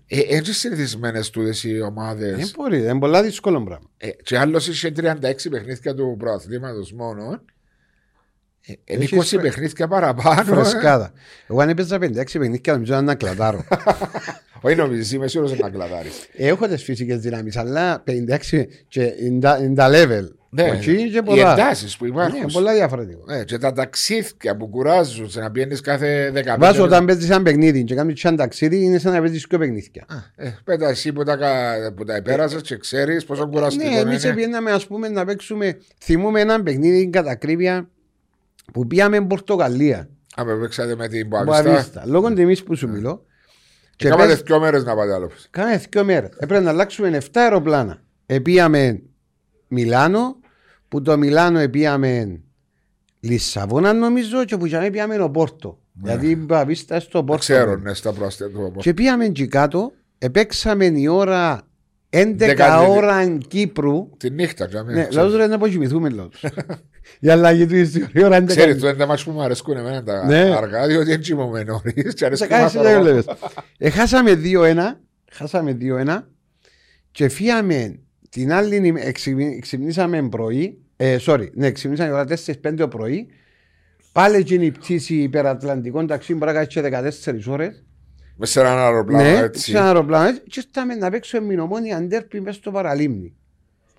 Ε, 0.07 0.19
Έτσι 0.29 0.53
συνηθισμένες 0.53 1.29
τούτες 1.29 1.63
οι 1.63 1.81
ομάδες. 1.81 2.37
Δεν 2.37 2.49
μπορεί, 2.55 2.77
είναι 2.77 2.99
πολλά 2.99 3.23
δύσκολο 3.23 3.63
πράγμα. 3.63 3.89
Ε, 3.97 4.09
και 4.09 4.37
άλλος 4.37 4.67
είχε 4.67 4.91
36 4.95 5.49
παιχνίδια 5.49 5.93
του 5.93 6.15
πρωταθλήματος 6.19 6.93
μόνο. 6.93 7.41
Ε, 8.67 8.73
είναι 8.93 9.03
Έχεις 9.03 9.17
20 9.17 9.21
φρε- 9.23 9.41
παιχνίδια 9.41 9.87
παραπάνω. 9.87 10.39
ε. 10.39 10.43
Φρεσκάδα. 10.55 11.11
Εγώ 11.47 11.61
αν 11.61 11.69
έπαιζα 11.69 11.97
56 11.97 12.39
παιχνίδια 12.39 12.73
νομίζω 12.73 13.01
να 13.01 13.15
κλατάρω. 13.15 13.63
Όχι 14.61 14.75
νομίζεις, 14.75 15.11
είμαι 15.11 15.27
σίγουρος 15.27 15.57
να 15.59 15.69
κλαδάρεις. 15.69 16.27
Έχω 16.37 16.67
τις 16.67 16.83
φυσικές 16.83 17.19
δυνάμεις, 17.19 17.57
αλλά 17.57 18.03
56 18.03 18.67
και 18.87 19.13
είναι 19.19 19.39
τα- 19.39 19.57
είναι 19.63 19.75
τα 19.75 19.89
level. 19.91 20.31
Ναι, 20.49 20.63
Όχι, 20.63 21.09
και 21.11 21.17
οι 21.17 21.21
πολλά. 21.23 21.51
εντάσεις 21.53 21.97
που 21.97 22.05
Ναι, 22.05 22.09
υπάρχουν. 22.11 22.51
πολλά 22.53 22.73
διαφορετικό. 22.73 23.23
Ναι, 23.27 23.43
και 23.43 23.57
τα 23.57 23.71
ταξίδια 23.73 24.57
που 24.57 24.67
κουράζουν 24.67 25.29
σε 25.29 25.39
να 25.39 25.51
πιένεις 25.51 25.81
κάθε 25.81 26.31
15 26.35 26.55
Βάζω 26.59 26.83
όταν 26.83 27.05
παίζεις 27.05 27.29
ένα 27.29 27.41
παιχνίδι 27.41 27.83
και 27.83 27.95
κάνεις 27.95 28.23
ένα 28.23 28.35
ταξίδι 28.37 28.83
είναι 28.83 28.97
σαν 28.97 29.13
να 29.13 29.19
παίζεις 29.21 29.45
δύο 29.49 29.59
παιχνίδια. 29.59 30.05
Ε, 30.35 30.49
πέτα 30.63 30.89
εσύ 30.89 31.13
που 31.13 31.23
τα, 31.23 31.35
κα- 31.37 31.93
που 31.95 32.03
τα 32.03 32.15
επέρασες 32.15 32.61
και 32.61 32.77
ξέρεις 32.77 33.25
πόσο 33.25 33.47
κουραστικό 33.47 33.89
Ναι, 33.89 33.97
εμείς 33.99 34.23
είναι. 34.23 34.33
πήγαμε 34.33 34.71
ας 34.71 34.87
πούμε 34.87 35.07
να 35.09 35.25
παίξουμε. 35.25 35.77
Θυμούμε 36.03 36.41
ένα 36.41 36.63
παιχνίδι 36.63 37.09
κατά 37.09 37.31
ακρίβεια 37.31 37.89
που 38.73 38.87
πήγαμε 38.87 39.21
Πορτογαλία. 39.21 40.09
Αν 40.35 40.47
με 40.47 40.55
παίξατε 40.55 40.95
με 40.95 41.07
την 41.07 41.27
Μποαβίστα. 41.27 41.61
Μποαβίστα. 41.63 42.03
Λόγω 42.05 42.33
τιμής 42.33 42.63
που 42.63 42.75
σου 42.75 42.89
μιλώ. 42.89 43.25
Και 43.95 44.03
Και 44.03 44.09
κάματε 44.09 44.27
πες- 44.31 44.43
δυο 44.43 44.59
μέρες 44.59 44.83
να 44.83 44.95
πάτε 44.95 45.13
άλλο. 45.13 45.29
Κάνε 45.49 45.81
δύο 45.89 46.03
μέρες. 46.03 46.29
Έπρεπε 46.37 46.63
να 46.63 46.69
αλλάξουμε 46.69 47.17
7 47.17 47.39
αεροπλάνα. 47.41 48.01
Επίαμε 48.25 49.01
Μιλάνο, 49.67 50.35
που 50.87 51.01
το 51.01 51.17
Μιλάνο 51.17 51.59
επίαμε 51.59 52.41
Λισαβόνα 53.19 53.93
νομίζω 53.93 54.45
και 54.45 54.57
που 54.57 54.65
για 54.65 54.79
μένα 54.79 54.91
πήγαμε 54.91 55.21
ο 55.21 55.29
Πόρτο. 55.29 55.79
Γιατί 56.03 56.29
η 56.29 56.35
Μπαβίστα 56.45 56.99
στο 56.99 57.23
Πόρτο. 57.23 57.41
Ξέρω, 57.41 57.75
ναι, 57.75 57.93
στα 57.93 58.13
πρόσθετα. 58.13 58.71
Και 58.77 58.93
πήγαμε 58.93 59.25
εκεί 59.25 59.47
κάτω, 59.47 59.91
επέξαμε 60.17 60.85
η 60.85 61.07
ώρα 61.07 61.61
11 62.09 62.33
Δέκα- 62.35 62.79
ώρα 62.81 63.27
Κύπρου. 63.47 64.09
Τη 64.17 64.29
νύχτα, 64.29 64.67
τζαμί. 64.67 64.93
Ναι, 64.93 65.07
λαούς 65.11 65.35
ρε 65.35 65.47
να 65.47 65.55
αποκοιμηθούμε 65.55 66.09
λαούς. 66.09 66.43
Η 67.19 67.29
αλλαγή 67.29 67.65
του 67.65 67.75
ήρθε 67.75 68.09
η 68.13 68.23
ώρα 68.23 68.37
11. 68.37 68.45
Ξέρεις, 68.45 68.79
το 68.81 68.87
είναι 68.87 68.97
τα 68.97 69.05
μάτς 69.05 69.23
που 69.23 69.31
μου 69.31 69.41
αρέσκουν 69.41 69.77
εμένα 69.77 70.03
τα 70.03 70.25
Ναι. 70.25 70.53
αργά, 70.55 70.87
διότι 70.87 71.05
δεν 71.09 71.21
τσιμωμαι 71.21 71.63
νωρίς 71.63 71.93
και 71.93 72.11
Σε 72.17 72.25
αρέσκουν 72.25 72.47
κάνει 72.49 72.63
μας 72.63 72.71
σε 72.71 72.81
δεν 72.81 72.95
αργά. 72.97 73.11
βλέπεις. 73.11 73.25
Ε, 73.77 73.89
χάσαμε 73.89 74.33
2-1. 74.33 74.99
Χάσαμε 75.31 75.77
2-1 75.81 76.27
και 77.11 77.29
φύγαμε 77.29 77.99
την 78.29 78.51
άλλη 78.53 78.75
ημέρα. 78.75 79.11
Ξυπνήσαμε 79.61 80.29
πρωί. 80.29 80.81
Ε, 80.97 81.17
sorry, 81.25 81.47
ναι, 81.53 81.71
ξυπνήσαμε 81.71 82.11
ώρα 82.11 82.25
4-5 82.25 82.73
το 82.77 82.87
πρωί. 82.87 83.27
Πάλι 84.11 84.35
εκείνη 84.35 84.65
η 84.65 84.71
πτήση 84.71 85.15
υπερατλαντικών 85.15 86.07
ταξί 86.07 86.33
μπορεί 86.35 86.51
να 86.53 86.59
κάτσει 86.59 86.81
14 86.83 87.47
ώρες. 87.47 87.83
Μες 88.35 88.49
σε 88.49 88.59
έναν 88.59 88.77
αεροπλάνο 88.77 89.23
Ναι, 89.23 89.37
έτσι. 89.37 89.61
σε 89.71 89.77
ένα 89.77 89.85
αεροπλάνο 89.85 90.27
έτσι. 90.27 90.41
Και 90.47 90.63
ήρθαμε 90.65 90.95
να 90.95 91.09
παίξουμε 91.09 91.45
μηνομόνια 91.45 91.97
αντέρπι 91.97 92.41
μέσα 92.41 92.57
στο 92.57 92.71
παραλίμνη. 92.71 93.35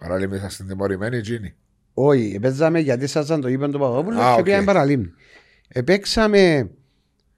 Παράλληλα 0.01 0.37
είχα 0.37 0.49
στην 0.49 0.67
τιμωρημένη 0.69 1.21
Τζίνι. 1.21 1.55
Όχι, 2.01 2.39
παίζαμε 2.41 2.81
γιατί 2.81 3.07
σας 3.07 3.27
το 3.27 3.49
είπαν 3.49 3.71
το 3.71 3.79
Παπαδόπουλο 3.79 4.21
Α, 4.21 4.33
και 4.35 4.39
οκ. 4.39 4.45
πήγαμε 4.45 4.65
παραλίμνη. 4.65 5.11
Επέξαμε, 5.69 6.71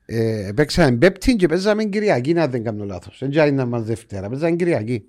ε, 0.07 0.46
επέξαμε 0.46 0.96
Πέπτη 0.96 1.37
και 1.37 1.46
παίζαμε 1.49 1.85
Κυριακή, 1.85 2.33
να 2.33 2.46
δεν 2.49 2.64
κάνω 2.64 2.85
λάθος. 2.85 3.16
Δεν 3.20 3.31
τζάει 3.31 3.53
να 3.53 3.66
μας 3.66 3.85
Δευτέρα, 3.85 4.29
παίζαμε 4.29 4.57
Κυριακή. 4.57 5.05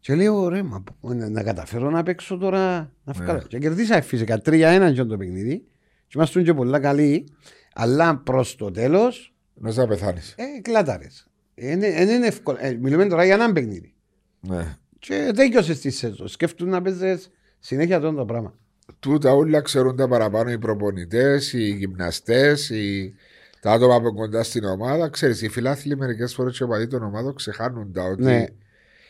Και 0.00 0.14
λέω, 0.14 0.48
ρε, 0.48 0.62
μα 0.62 0.82
πού- 0.82 1.14
να, 1.14 1.28
να 1.28 1.42
καταφέρω 1.42 1.90
να 1.90 2.02
παίξω 2.02 2.36
τώρα, 2.36 2.92
να 3.04 3.12
βγάλω. 3.12 3.42
Και 3.48 3.58
κερδίσαμε 3.58 4.00
φυσικά 4.00 4.40
3-1 4.44 4.92
και 4.94 5.04
το 5.04 5.16
παιχνίδι. 5.16 5.58
Και 6.06 6.12
ήμασταν 6.16 6.44
και 6.44 6.54
πολλά 6.54 6.78
καλοί, 6.80 7.28
αλλά 7.74 8.16
προς 8.16 8.56
το 8.56 8.70
τέλος, 8.70 9.34
Νος 9.54 9.76
να 9.76 9.86
πεθάνεις. 9.86 10.34
ε, 10.38 10.60
κλάταρες. 10.62 11.26
Ε, 11.54 11.70
Είναι, 11.70 11.86
είναι 11.86 12.26
εύκολο. 12.26 12.58
Ε, 12.60 12.72
μιλούμε 12.80 13.06
τώρα 13.06 13.24
για 13.24 13.34
ένα 13.34 13.52
παιχνίδι. 13.52 13.94
Ναι. 14.40 14.76
Και 14.98 15.30
τέλειωσε 15.34 15.74
στη 15.74 15.90
σεζόν. 15.90 16.28
Σκέφτομαι 16.28 16.70
να 16.70 16.82
παίζεις 16.82 17.30
συνέχεια 17.66 17.96
αυτό 17.96 18.12
το 18.12 18.24
πράγμα. 18.24 18.54
Τούτα 19.00 19.32
όλα 19.32 19.60
ξέρουν 19.60 19.96
τα 19.96 20.08
παραπάνω 20.08 20.50
οι 20.50 20.58
προπονητές, 20.58 21.52
οι 21.52 21.68
γυμναστές, 21.68 22.70
οι... 22.70 23.14
τα 23.60 23.72
άτομα 23.72 24.00
που 24.00 24.06
είναι 24.06 24.16
κοντά 24.16 24.42
στην 24.42 24.64
ομάδα. 24.64 25.08
Ξέρεις, 25.08 25.42
οι 25.42 25.48
φιλάθλοι 25.48 25.96
μερικές 25.96 26.34
φορές 26.34 26.56
και 26.58 26.64
οι 26.64 26.66
οπαδοί 26.66 26.86
των 26.86 27.02
ομάδων 27.02 27.34
ξεχάνουν 27.34 27.92
τα 27.92 28.02
ότι 28.02 28.22
Ναι. 28.22 28.44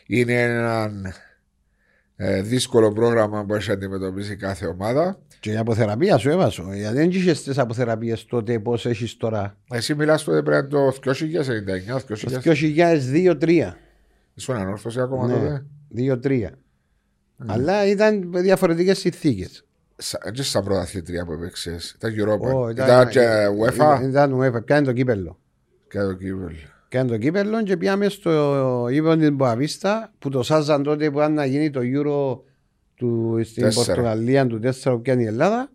είναι 0.07 0.41
ένα 0.41 0.91
ε, 2.15 2.41
δύσκολο 2.41 2.91
πρόγραμμα 2.91 3.45
που 3.45 3.53
έχει 3.53 3.71
αντιμετωπίσει 3.71 4.35
κάθε 4.35 4.65
ομάδα. 4.65 5.19
Και 5.39 5.51
η 5.51 5.57
αποθεραπεία 5.57 6.17
σου 6.17 6.29
έβασο. 6.29 6.73
Γιατί 6.73 6.95
δεν 6.95 7.09
είχες 7.09 7.43
τις 7.43 7.57
αποθεραπείες 7.57 8.25
τότε 8.25 8.59
πώς 8.59 8.85
έχεις 8.85 9.17
τώρα; 9.17 9.57
Εσύ 9.71 9.95
μιλάς 9.95 10.23
τότε 10.23 10.41
πρέπει 10.41 10.67
το 10.67 10.91
2099, 10.91 11.95
2000. 11.95 12.03
Το 12.07 12.51
2002-3. 13.41 13.73
Ήσουν 14.33 14.55
ανόρθωση 14.55 14.99
ακόμα 15.01 15.27
Ναι. 15.27 15.33
τότε; 15.33 15.65
2-3. 15.95 16.49
Αλλά 17.45 17.85
ήταν 17.87 18.31
διαφορετικές 18.35 18.97
συνθήκες. 18.99 19.65
Σα- 19.95 20.19
Έτσι 20.27 20.43
στα 20.43 20.63
πρωταθλητρία 20.63 21.25
που 21.25 21.31
έπαιξες. 21.31 21.95
Ήταν 21.97 22.13
Europa. 22.17 22.53
Ω, 22.55 22.69
ήταν, 22.69 23.07
και 23.09 23.19
UEFA 23.63 23.73
Ήταν, 23.73 24.09
ήταν 24.09 24.39
UEFA. 24.41 24.65
Πιάνε 24.65 24.85
το 24.85 24.93
κύπελο. 24.93 25.39
και 25.89 25.99
το 25.99 26.13
κύπελ. 26.13 26.53
Πιάνε 26.89 27.09
το 27.09 27.17
κύπελο 27.17 27.63
και 27.63 27.77
πήγαμε 27.77 28.09
στο 28.09 28.87
ύπο 28.91 29.15
της 29.17 29.31
Μποαβίστα 29.31 30.13
που 30.19 30.29
το 30.29 30.43
σάζαν 30.43 30.83
τότε 30.83 31.11
που 31.11 31.17
ήταν 31.17 31.33
να 31.33 31.45
γίνει 31.45 31.69
το 31.69 31.79
Euro 31.83 32.39
του, 32.95 33.39
στην 33.43 33.63
Τέσσερα. 33.63 33.85
Πορτογαλία 33.85 34.47
του 34.47 34.59
4 34.63 34.71
που 34.83 35.01
πιάνει 35.01 35.23
η 35.23 35.25
Ελλάδα. 35.25 35.71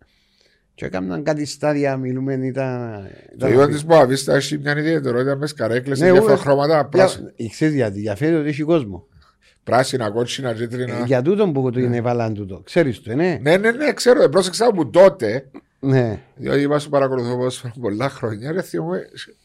Και 0.75 0.85
έκαναν 0.85 1.23
κάτι 1.23 1.45
στάδια, 1.45 1.97
μιλούμε, 1.97 2.33
ήταν... 2.33 2.91
Το 3.37 3.47
ήταν 3.47 3.51
είδα 3.51 3.67
τη 3.67 3.85
Μποαβίστα 3.85 4.35
έχει 4.35 4.57
μια 4.57 4.77
ιδιαιτερότητα 4.77 5.35
μες 5.35 5.53
καρέκλες 5.53 5.97
σε 5.97 6.05
Ναι, 6.05 6.11
διάφορα 6.11 6.33
ου- 6.33 6.39
χρώματα. 6.39 6.85
πράσι- 6.85 7.21
Για- 7.35 7.49
Ξέρεις 7.49 7.73
γιατί, 7.75 7.99
για 7.99 8.15
φέτο 8.15 8.39
ότι 8.39 8.47
έχει 8.47 8.61
κόσμο. 8.63 9.07
Πράσινα, 9.63 10.11
κότσινα, 10.11 10.53
κίτρινα. 10.53 10.97
Ε, 10.97 11.03
Για 11.05 11.21
τούτον 11.21 11.53
που 11.53 11.71
το 11.71 11.79
είναι 11.79 12.01
βάλαν 12.01 12.33
τούτο. 12.33 12.61
Ξέρεις 12.63 13.01
το, 13.01 13.15
ναι. 13.15 13.39
Ναι, 13.41 13.57
ναι, 13.57 13.71
ναι, 13.71 13.93
ξέρω. 13.93 14.23
ε, 14.23 14.27
Πρόσεξα 14.27 14.65
από 14.65 14.87
τότε, 14.87 15.45
Ναι. 15.79 16.19
διότι 16.35 16.61
είπα 16.61 16.79
σου 16.79 16.89
παρακολουθώ 16.89 17.35
ποδόσφαιρο 17.35 17.73
πολλά 17.81 18.09
χρόνια. 18.09 18.51
Ρε 18.51 18.61
θυμώ, 18.61 18.89
ε, 18.93 19.17
σε- 19.17 19.35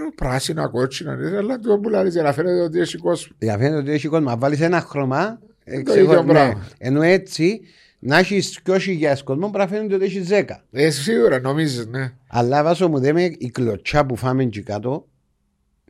λέω 0.00 0.10
πράσινα, 0.14 0.68
κότσινα, 0.68 1.16
ναι, 1.16 1.36
αλλά 1.36 1.58
το 1.58 1.78
που 1.78 1.88
λέει 1.88 2.08
για 2.08 2.22
να 2.22 2.32
φαίνεται 2.32 2.60
ότι 2.60 2.80
έχει 2.80 2.96
κόσμο. 2.96 3.32
Για 3.38 3.56
φαίνεται 3.58 3.76
ότι 3.76 3.90
έχει 3.90 4.08
κόσμο. 4.08 4.30
Αν 4.30 4.38
βάλεις 4.38 4.60
ένα 4.60 4.80
χρώμα, 4.80 5.38
ε, 5.64 5.76
Το 5.82 5.82
ξεχω- 5.90 6.10
ίδιο 6.10 6.22
ναι. 6.22 6.32
πράγμα. 6.32 6.66
Ενώ 6.78 7.02
έτσι, 7.02 7.60
να 7.98 8.18
έχεις 8.18 8.58
2.000 8.62 9.22
κόσμο, 9.24 9.50
πρέπει 9.50 9.70
να 9.70 9.76
φαίνεται 9.76 9.94
ότι 9.94 10.04
έχεις 10.04 10.28
10. 10.28 10.62
Ε, 10.70 10.90
σίγουρα 10.90 11.40
νομίζεις, 11.40 11.86
ναι. 11.86 12.12
Αλλά 12.28 12.62
βάσο 12.62 12.88
μου 12.88 12.98
λέμε 13.00 13.22
η 13.38 13.50
κλωτσιά 13.52 14.06
που 14.06 14.16
φάμε 14.16 14.42
εκεί 14.42 14.62
κάτω, 14.62 15.06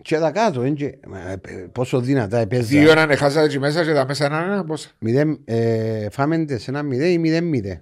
και 0.03 0.19
τα 0.19 0.31
κάτω, 0.31 0.65
είναι 0.65 0.75
και- 0.75 0.99
μα, 1.09 1.19
ε, 1.31 1.41
πόσο 1.73 2.01
δυνατά 2.01 2.47
Δύο 2.47 2.59
επέζα. 2.59 2.91
έναν 2.91 3.17
χάσατε 3.17 3.47
εκεί 3.47 3.59
μέσα 3.59 3.85
και 3.85 3.93
τα 3.93 4.07
μέσα 4.07 4.29
να 4.29 4.43
είναι 4.55 4.65
πόσα; 4.65 4.91
Μηδέν, 4.99 5.41
ε, 5.45 6.09
φάμε 6.11 6.45
σε 6.49 6.71
ένα 6.71 6.83
0 6.83 7.07
ή 7.11 7.19
0-0, 7.19 7.81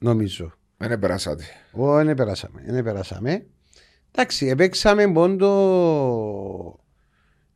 νομίζω. 0.00 0.52
Δεν 0.76 0.98
περάσατε. 0.98 1.44
Ω, 1.72 2.04
δεν 2.04 2.14
περάσαμε, 2.14 2.62
δεν 2.66 2.84
περάσαμε. 2.84 3.46
Εντάξει, 4.10 4.46
επέξαμε 4.46 5.12
πόντο. 5.12 6.80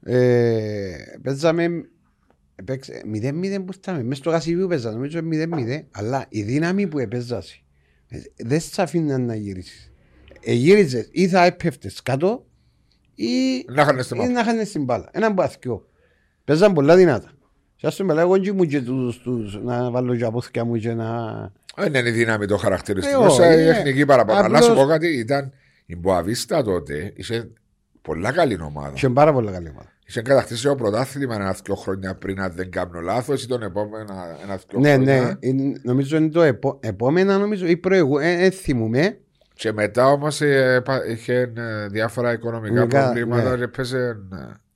Ε, 0.02 0.94
παίζαμε. 1.22 1.68
Επέξε, 2.58 3.02
0-0 3.04 3.64
που 3.64 3.72
στάμε. 3.72 4.02
Μες 4.02 4.16
στο 4.18 4.30
Κασιβίου 4.30 4.66
παίζαμε, 4.68 4.94
νομίζω 4.94 5.20
0-0. 5.22 5.86
Αλλά 5.90 6.26
η 6.28 6.42
δύναμη 6.42 6.86
που 6.86 6.98
επέζασε 6.98 7.60
ε, 8.08 8.18
δεν 8.36 8.60
σε 8.60 8.82
αφήναν 8.82 9.24
να 9.24 9.34
γυρίσεις. 9.34 9.92
Ε, 10.44 10.52
γύριζες 10.52 11.08
ή 11.12 11.28
θα 11.28 11.44
έπεφτες 11.44 12.02
κάτω 12.02 12.46
ή, 13.16 13.64
Να 13.68 13.82
είχαν 13.82 14.02
στη 14.02 14.14
ή 14.14 14.18
μάπα. 14.18 14.30
να 14.30 14.44
χάνεις 14.44 14.72
την 14.72 14.84
μπάλα. 14.84 15.08
Έναν 15.12 15.34
παθιό. 15.34 15.86
Παίζαν 16.44 16.72
πολλά 16.72 16.96
δυνατά. 16.96 17.30
Σας 17.76 17.96
το 17.96 18.04
μιλάω 18.04 18.20
εγώ 18.24 18.38
και 18.38 18.52
μου 18.52 18.64
και 18.64 18.80
τους, 18.80 19.18
τους, 19.18 19.58
να 19.62 19.90
βάλω 19.90 20.16
και 20.16 20.24
απόθηκια 20.24 20.64
μου 20.64 20.76
και 20.76 20.92
να... 20.94 21.06
Δεν 21.76 21.94
είναι 21.94 22.08
η 22.08 22.12
δύναμη 22.12 22.46
το 22.46 22.56
χαρακτηριστικό. 22.56 23.22
Ε, 23.22 23.26
όχι, 23.26 23.34
σε 23.36 23.44
είναι. 23.46 23.62
εθνική 23.68 24.04
παραπάνω. 24.04 24.44
Αλλά 24.44 24.60
σου 24.62 24.70
Απλώς- 24.70 24.84
πω 24.86 24.90
κάτι, 24.92 25.06
ήταν 25.06 25.52
η 25.86 25.96
Μποαβίστα 25.96 26.62
τότε. 26.62 27.12
Είχε 27.16 27.48
Πολλά 28.02 28.32
καλή 28.32 28.58
ομάδα. 28.62 28.92
Και 28.94 29.08
πάρα 29.08 29.32
πολύ 29.32 29.50
καλή 29.50 29.68
ομάδα. 29.68 29.88
Είχε 30.08 30.22
κατακτήσει 30.22 30.62
το 30.62 30.74
πρωτάθλημα 30.74 31.34
ένα-δυο 31.34 31.74
χρόνια 31.74 32.14
πριν, 32.14 32.40
αν 32.40 32.52
δεν 32.54 32.70
κάνω 32.70 33.00
λάθος, 33.00 33.42
ή 33.42 33.46
τον 33.46 33.62
επόμενο 33.62 34.14
ένα-δυο 34.44 34.80
Ναι, 34.80 34.92
χρόνια. 34.92 35.20
ναι. 35.22 35.34
Είναι- 35.48 35.80
Νομίζω 35.82 36.16
είναι 36.16 36.28
το 36.28 36.42
επό... 36.42 36.78
επόμενα, 36.82 37.38
νομίζω, 37.38 37.66
ή 37.66 37.76
προηγούμενα. 37.76 38.28
Ε, 38.42 38.50
θυμούμαι. 38.50 39.18
Και 39.58 39.72
μετά 39.72 40.06
όμως 40.10 40.40
είχε 41.08 41.52
ε, 41.56 41.86
διάφορα 41.86 42.32
οικονομικά 42.32 42.66
Οικονομικά, 42.72 43.02
προβλήματα 43.04 43.50
ναι. 43.50 43.56
και 43.56 43.62
έπαιζε. 43.62 44.16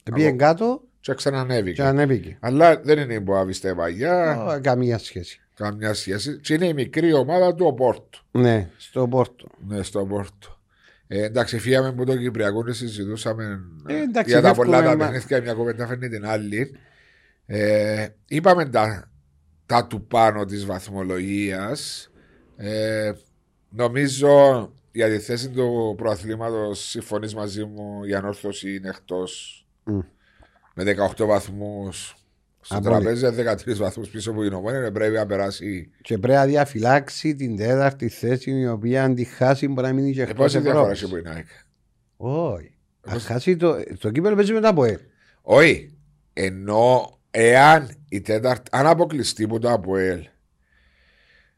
ε, 0.04 0.10
Πήγε 0.12 0.28
από- 0.28 0.36
κάτω 0.36 0.82
Και 1.00 1.14
ξανανέβηκε. 1.14 1.82
και 1.82 1.88
ανέβηκε. 1.88 2.36
Αλλά 2.40 2.80
δεν 2.84 2.98
είναι 2.98 3.14
η 3.14 3.20
Μποαβιστέ 3.22 3.72
Βαγιά, 3.72 4.44
Ω, 4.44 4.60
Καμία 4.60 4.98
σχέση. 4.98 5.40
καμιά 5.54 5.94
σχέση. 5.94 6.38
Και 6.38 6.54
είναι 6.54 6.66
η 6.66 6.74
μικρή 6.74 7.12
ομάδα 7.12 7.54
του 7.54 7.66
Οπόρτου. 7.66 8.20
Ναι, 8.30 8.68
στο 8.76 9.08
Πόρτο. 9.08 9.46
Ναι, 9.68 9.82
στο 9.82 10.04
Πόρτο. 10.06 10.58
Ε, 11.06 11.24
εντάξει, 11.24 11.58
φύγαμε 11.58 11.88
από 11.88 12.04
το 12.04 12.16
Κυπριακό 12.16 12.64
και 12.64 12.72
συζητούσαμε 12.72 13.60
Ε, 13.86 13.94
εντάξει, 14.02 14.30
για 14.32 14.40
τα 14.40 14.48
φεύγουμε, 14.54 14.76
πολλά 14.76 14.90
τα 14.90 14.96
μα- 14.96 15.10
παιχνίδια. 15.10 15.40
Μια 15.42 15.52
κουβέντα 15.54 15.86
φέρνει 15.86 16.08
την 16.08 16.26
άλλη. 16.26 16.76
Ε, 17.46 18.06
είπαμε 18.26 18.64
τα, 18.68 19.10
τα 19.66 19.86
του 19.86 20.06
πάνω 20.06 20.44
της 20.44 20.64
βαθμολογίας. 20.66 22.10
Ε, 22.56 23.12
νομίζω 23.70 24.72
για 24.92 25.08
τη 25.08 25.18
θέση 25.18 25.48
του 25.50 25.94
προαθλήματος 25.96 26.88
συμφωνείς 26.88 27.34
μαζί 27.34 27.64
μου 27.64 28.04
η 28.04 28.14
ανόρθωση 28.14 28.74
είναι 28.74 28.88
εκτός 28.88 29.64
Μμ. 29.84 29.98
με 30.74 30.84
18 30.84 31.26
βαθμούς. 31.26 32.14
Στο 32.62 32.76
Απόλυτα. 32.76 33.00
τραπέζι 33.00 33.26
13 33.26 33.76
βαθμούς 33.78 34.08
πίσω 34.08 34.30
από 34.30 34.42
την 34.42 34.52
ομόνια 34.52 34.92
πρέπει 34.92 35.14
να 35.14 35.26
περάσει. 35.26 35.90
Και 36.02 36.18
πρέπει 36.18 36.38
να 36.38 36.46
διαφυλάξει 36.46 37.34
την 37.34 37.56
τέταρτη 37.56 38.08
θέση 38.08 38.50
η 38.50 38.66
οποία 38.68 39.04
αν 39.04 39.14
τη 39.14 39.24
χάσει 39.24 39.68
μπορεί 39.68 39.86
να 39.86 39.92
μείνει 39.92 40.12
και 40.12 40.20
Ε, 40.20 40.22
εκτός 40.22 40.36
πόση 40.36 40.58
διαφορά 40.58 40.80
Ευρώπης. 40.90 41.02
έχει 41.02 41.10
που 41.10 41.16
είναι. 41.16 41.30
ΑΕΚ; 41.30 41.46
Όχι. 42.16 42.74
Αν 43.00 43.12
Πώς- 43.12 43.24
χάσει 43.24 43.56
το, 43.56 43.76
το 43.98 44.10
κύπελο 44.10 44.34
παίζει 44.36 44.52
μετά 44.52 44.68
από 44.68 44.84
ελ. 44.84 44.98
Όχι. 45.42 45.98
Ενώ 46.32 47.18
εάν 47.30 47.90
η 48.08 48.20
τέταρτη, 48.20 48.68
αν 48.72 48.86
αποκλειστεί 48.86 49.46
που 49.46 49.58
το 49.58 49.70
ΑΠΟΕΛ 49.70 50.20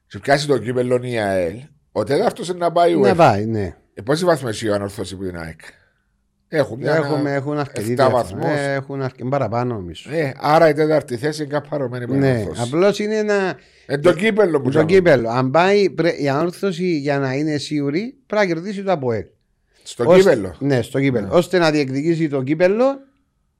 και 0.06 0.18
πιάσει 0.18 0.46
το 0.46 0.58
κύπελο 0.58 1.00
η 1.02 1.18
ΑΕΛ, 1.18 1.60
ο 1.92 2.04
τέταρτο 2.04 2.42
είναι 2.48 2.58
να 2.58 2.72
πάει 2.72 2.96
Να 2.96 3.12
UEFA. 3.12 3.16
πάει, 3.16 3.46
ναι. 3.46 3.74
Ε, 3.94 4.02
πόσοι 4.02 4.24
βαθμοί 4.24 4.48
έχει 4.48 4.68
ο 4.68 4.74
ανορθώσει 4.74 5.16
που 5.16 5.24
την 5.24 5.38
ΑΕΚ. 5.38 5.60
Έχουν, 6.48 6.78
μια, 6.78 6.94
Έχουμε, 6.94 7.34
έχουν 7.34 7.58
αρκετή 7.58 7.92
7 7.92 7.94
διαφορά. 7.94 8.22
βαθμούς. 8.22 8.44
Ε, 8.44 8.72
Έχουν 8.74 9.02
αρκετή 9.02 9.28
παραπάνω 9.28 9.74
νομίζω. 9.74 10.10
Ε, 10.12 10.32
άρα 10.40 10.68
η 10.68 10.72
τέταρτη 10.72 11.16
θέση 11.16 11.42
είναι 11.42 11.52
καπαρωμένη 11.52 12.04
από 12.04 12.12
την 12.12 12.20
Ναι, 12.22 12.30
ανορθώση. 12.30 12.60
απλώς 12.62 12.98
είναι 12.98 13.16
ένα. 13.16 13.56
Ε, 13.86 13.98
το 13.98 14.12
κύπελο 14.12 14.56
που 14.58 14.64
Το 14.64 14.70
τζάμε. 14.70 14.84
κύπελο. 14.86 15.28
Αν 15.30 15.50
πάει 15.50 15.90
πρέ- 15.90 16.20
η 16.20 16.28
ανόρθωση 16.28 16.84
για 16.98 17.18
να 17.18 17.32
είναι 17.34 17.56
σίγουρη 17.56 18.16
πρέπει 18.26 18.46
να 18.46 18.54
κερδίσει 18.54 18.82
το 18.82 18.92
ΑΠΟΕΛ. 18.92 19.24
Στο 19.82 20.04
Ώστε- 20.06 20.18
κύπελο. 20.32 20.54
Ναι, 20.58 20.82
στο 20.82 21.00
κύπελο. 21.00 21.28
Ώστε 21.30 21.58
να 21.58 21.70
διεκδικήσει 21.70 22.28
το 22.28 22.42
κύπελο 22.42 22.84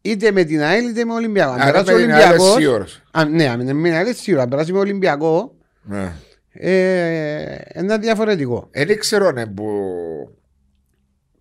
είτε 0.00 0.30
με 0.30 0.44
την 0.44 0.62
ΑΕΛ 0.62 0.88
είτε 0.88 1.04
με 1.04 1.12
Ολυμπιακό. 1.12 1.52
Αν 1.52 1.60
Άρα 1.60 1.70
περάσει 1.72 1.92
ο 1.92 1.96
με 1.96 2.00
την 2.02 2.12
ΑΕΛ 2.12 2.22
Ολυμπιακό. 2.30 2.58
σίγουρος. 2.60 3.02
Ναι, 3.30 3.48
αν 3.48 3.58
με 3.58 3.64
την 3.82 3.94
ΑΕΛ 3.94 4.14
σίγουρα. 4.14 4.42
Αν 4.42 4.48
περάσει 4.48 4.72
με 4.72 4.78
Ολυμπιακό. 4.78 5.54
Ναι. 5.82 6.12
Ε, 6.52 7.56
ένα 7.64 7.98
διαφορετικό. 7.98 8.68
Ε, 8.70 8.84
Δεν 8.84 8.98
ξέρω 8.98 9.30
ναι, 9.30 9.46
που 9.46 9.66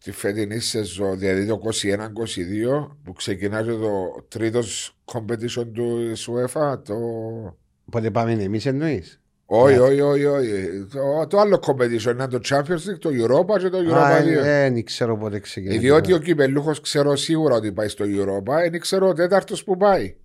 τη 0.04 0.12
φετινή 0.12 0.60
σεζόν, 0.60 1.20
δηλαδή 1.20 1.46
το 1.46 1.62
21-22, 1.64 2.88
που 3.04 3.14
ξεκινάει 3.14 3.64
και 3.64 3.72
το 3.72 4.26
τρίτος 4.28 4.98
competition 5.14 5.66
του 5.74 6.14
UEFA, 6.16 6.78
το. 6.86 6.96
Πότε 7.92 8.12
πάμε 8.12 8.32
εμείς 8.32 8.66
εννοείς; 8.66 9.22
Όχι, 9.46 9.78
όχι, 9.78 10.02
όχι, 10.02 10.26
όχι. 10.26 10.86
Το, 10.94 11.28
το 11.28 11.40
άλλο 11.40 11.60
competition 11.68 12.12
είναι 12.12 12.28
το 12.28 12.40
Champions 12.44 12.90
League, 12.90 13.00
το 13.00 13.10
Europa 13.10 13.60
και 13.60 13.70
το 13.70 13.78
Europa 13.78 14.22
2. 14.22 14.42
Δεν 14.42 14.84
ξέρω 14.84 15.18
πότε 15.18 15.40
ξεκινάει. 15.40 15.76
Ε, 15.78 15.80
Διότι 15.80 16.14
ο 16.14 16.18
κυπελούχος 16.18 16.82
ξέρω 16.82 17.16
σίγουρα 17.16 17.56
ότι 17.56 17.72
πάει 17.72 17.88
στο 17.88 18.06
Europa, 18.08 18.70
δεν 18.72 18.80
ξέρω 18.80 19.08
ο 19.08 19.14
τέταρτος 19.14 19.64
που 19.64 19.78
πάει. 19.78 20.16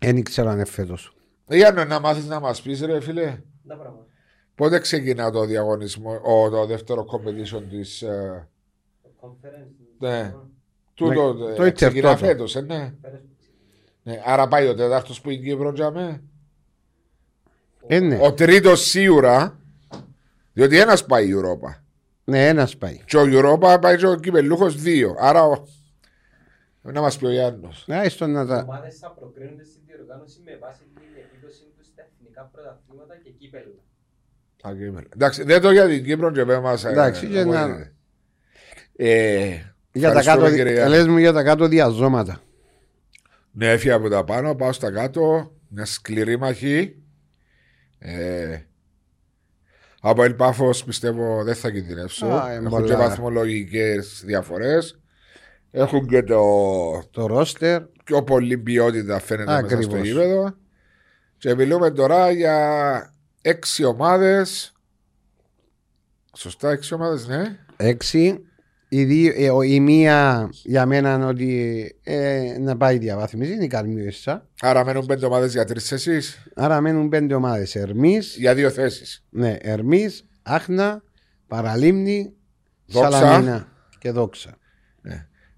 Δεν 0.00 0.22
ξέρω 0.22 0.48
αν 0.48 0.54
είναι 0.54 0.64
φέτος. 0.64 1.14
Για 1.48 1.72
να 1.88 2.00
μάθεις 2.00 2.26
να 2.26 2.40
μας 2.40 2.62
πεις, 2.62 2.80
ρε 2.80 3.00
φίλε, 3.00 3.22
Τα 3.22 3.32
πράγματα. 3.32 3.49
Πότε 4.54 4.78
ξεκινά 4.78 5.30
το 5.30 5.44
διαγωνισμό, 5.44 6.20
ο, 6.24 6.50
το 6.50 6.66
δεύτερο 6.66 7.06
competition 7.12 7.62
της. 7.70 7.98
Το 9.02 9.10
conference. 9.20 9.70
Ναι. 9.98 10.34
Τούτο 10.94 11.32
Ναι, 11.34 11.50
ε, 11.50 11.54
το 11.54 11.72
ξεκινά 11.72 12.10
Ιντερ 12.10 12.18
φέτος, 12.26 12.56
ε, 12.56 12.60
ναι. 12.60 12.92
Πέρασε. 13.00 13.22
ναι. 14.02 14.22
Άρα 14.24 14.48
πάει 14.48 14.68
ο 14.68 14.74
τέταρτο 14.74 15.14
που 15.22 15.30
είναι 15.30 15.42
Κύπρο, 15.42 15.72
τζαμέ. 15.72 16.22
Ε, 17.86 18.00
ναι. 18.00 18.18
Ο 18.22 18.32
τρίτος 18.32 18.80
σίγουρα, 18.80 19.58
διότι 20.52 20.78
ένας 20.78 21.04
πάει 21.06 21.28
η 21.28 21.32
Europa. 21.36 21.80
Ναι, 22.24 22.48
ένας 22.48 22.76
πάει. 22.76 23.00
Και 23.04 23.16
ο 23.16 23.22
Europa 23.26 23.78
πάει 23.80 23.96
και 23.96 24.06
ο 24.06 24.14
κυπελούχος 24.14 24.76
δύο. 24.82 25.14
Άρα. 25.18 25.44
ο- 25.44 25.64
Να 26.82 27.00
μας 27.00 27.18
πει 27.18 27.26
ο 27.26 27.30
Γιάννος. 27.30 27.84
Ναι, 27.86 28.08
στο 28.08 28.26
να 28.26 28.42
Οι 28.42 28.46
τα. 28.46 28.64
ομάδες 28.68 28.98
θα 28.98 29.10
προκρίνονται 29.10 29.64
στην 29.64 29.80
διοργάνωση 29.86 30.40
με 30.44 30.56
βάση 30.60 30.80
την 30.94 31.02
επίδοση 31.24 31.62
του 31.76 31.79
στα 32.00 32.08
εθνικά 32.20 32.50
πρωταθλήματα 32.52 33.14
και 33.24 33.30
κύπελα. 33.30 33.64
Εντάξει, 35.14 35.42
δεν 35.44 35.60
το 35.60 35.70
για 35.70 35.86
την 35.88 36.04
Κύπρο 36.04 36.30
και 36.30 36.44
πέ 36.44 36.58
μας, 36.60 36.84
ε, 36.84 36.88
Εντάξει, 36.90 37.26
ε, 37.26 37.28
για 37.28 37.44
να- 37.44 37.92
ε, 38.96 39.46
Για 39.92 40.12
τα 40.12 40.18
ευχαριστούμε, 40.18 40.44
κάτω, 40.44 40.56
κύριε 40.56 40.72
Γιάννη. 40.72 40.96
λες 40.96 41.06
μου 41.06 41.16
για 41.18 41.32
τα 41.32 41.42
κάτω 41.42 41.66
διαζώματα. 41.68 42.40
Ναι, 43.52 43.70
έφυγα 43.70 43.94
από 43.94 44.08
τα 44.08 44.24
πάνω, 44.24 44.54
πάω 44.54 44.72
στα 44.72 44.90
κάτω. 44.92 45.52
Μια 45.68 45.84
σκληρή 45.84 46.38
μαχή. 46.38 46.96
Ε, 47.98 48.58
από 50.00 50.22
Ελπάφος 50.22 50.84
πιστεύω 50.84 51.44
δεν 51.44 51.54
θα 51.54 51.70
κινδυνεύσω. 51.70 52.26
Α, 52.26 52.52
Έχουν 52.52 52.68
πολλά. 52.68 52.86
και 52.86 52.94
βαθμολογικές 52.94 54.22
διαφορές. 54.26 55.00
Έχουν 55.70 56.06
και 56.08 56.22
το 56.22 56.42
Το 57.10 57.26
ρόστερ. 57.26 57.82
πιο 58.04 58.22
πολύ 58.22 58.58
ποιότητα 58.58 59.18
φαίνεται 59.20 59.52
μέσα 59.62 59.66
στο 59.66 59.76
Ακριβώς. 59.76 60.06
γήπεδο. 60.08 60.54
Και 61.40 61.54
μιλούμε 61.54 61.90
τώρα 61.90 62.30
για 62.30 63.14
έξι 63.42 63.84
ομάδες. 63.84 64.72
Σωστά, 66.36 66.70
έξι 66.70 66.94
ομάδες, 66.94 67.26
ναι. 67.26 67.58
Έξι. 67.76 68.44
Η, 68.88 69.04
δύο, 69.04 69.32
ε, 69.36 69.50
ο- 69.50 69.62
η 69.62 69.80
μία 69.80 70.48
για 70.52 70.86
μένα 70.86 71.14
είναι 71.14 71.24
ότι 71.24 71.96
ε, 72.02 72.56
να 72.60 72.76
πάει 72.76 72.98
διαβάθμιση 72.98 73.52
είναι 73.52 73.64
η 73.64 73.68
Καρμιούσα. 73.68 74.48
Άρα 74.60 74.84
μένουν 74.84 75.06
πέντε 75.06 75.26
ομάδες 75.26 75.52
για 75.52 75.64
τρεις 75.64 75.86
θέσεις. 75.88 76.42
Άρα 76.54 76.80
μένουν 76.80 77.08
πέντε 77.08 77.34
ομάδες. 77.34 77.74
Ερμής, 77.74 78.36
Για 78.36 78.54
δύο 78.54 78.70
θέσεις. 78.70 79.24
ναι, 79.30 79.56
Ερμής, 79.60 80.24
Άχνα, 80.42 81.02
Παραλίμνη, 81.46 82.32
Δόξα. 82.86 83.10
Σαλαμίνα 83.10 83.68
και 83.98 84.10
Δόξα. 84.10 84.56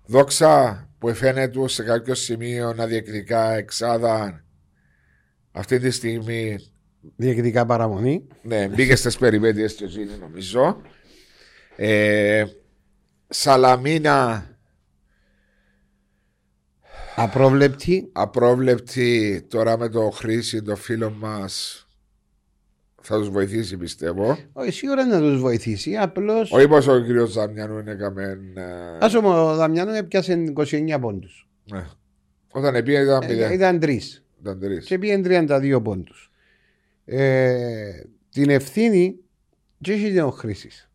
Δόξα 0.07 0.87
που 0.99 1.15
φαίνεται 1.15 1.69
σε 1.69 1.83
κάποιο 1.83 2.15
σημείο 2.15 2.73
να 2.73 2.87
διεκδικά 2.87 3.53
εξάδα 3.53 4.45
αυτή 5.53 5.79
τη 5.79 5.91
στιγμή 5.91 6.57
Διεκδικά 7.17 7.67
παραμονή. 7.67 8.27
ναι, 8.43 8.69
μπήκε 8.69 8.97
στις 8.97 9.19
περιπέτειες 9.19 9.75
του 9.77 9.89
Ζήνη 9.89 10.17
νομίζω 10.21 10.81
ε, 11.77 12.45
Σαλαμίνα 13.29 14.47
Απρόβλεπτη. 17.17 18.09
απρόβλεπτη 18.13 19.43
τώρα 19.49 19.79
με 19.79 19.89
το 19.89 20.11
Χρήση 20.11 20.63
το 20.63 20.77
φίλο 20.77 21.11
μας 21.11 21.87
θα 23.03 23.19
τους 23.19 23.29
βοηθήσει 23.31 23.77
πιστεύω 23.77 24.39
Όχι, 24.53 24.71
σίγουρα 24.71 25.07
να 25.07 25.19
τους 25.19 25.41
βοηθήσει. 25.41 25.97
Απλώ. 25.97 26.47
όχι 26.51 26.69
πως 26.69 26.87
ο 26.87 27.01
κύριος 27.01 27.31
Ζαμιανού 27.31 27.79
είναι 27.79 27.95
καμέν 27.95 28.41
Α 29.01 29.09
πούμε, 29.11 29.29
ο 29.29 29.55
Δαμιάνο 29.57 29.93
έπιασε 29.93 30.53
29 30.57 30.97
πόντους. 31.01 31.49
ναι. 31.73 31.87
όταν 32.53 32.83
πήγε 32.85 33.01
ήταν 33.01 33.19
πέντε 33.27 33.53
Ήταν 33.55 33.79
τρεις. 33.81 34.25
Ήταν 34.43 34.61
τρεις 34.61 34.87
Και 34.87 34.99
πήγε 34.99 35.21
32 35.25 35.81
πόντους. 35.83 36.31
Ε, 37.05 37.91
την 38.31 38.51
ευθύνη 38.51 39.17
και 39.81 39.93
έχει 39.93 40.21
ο 40.21 40.31
Χρήσης. 40.31 40.91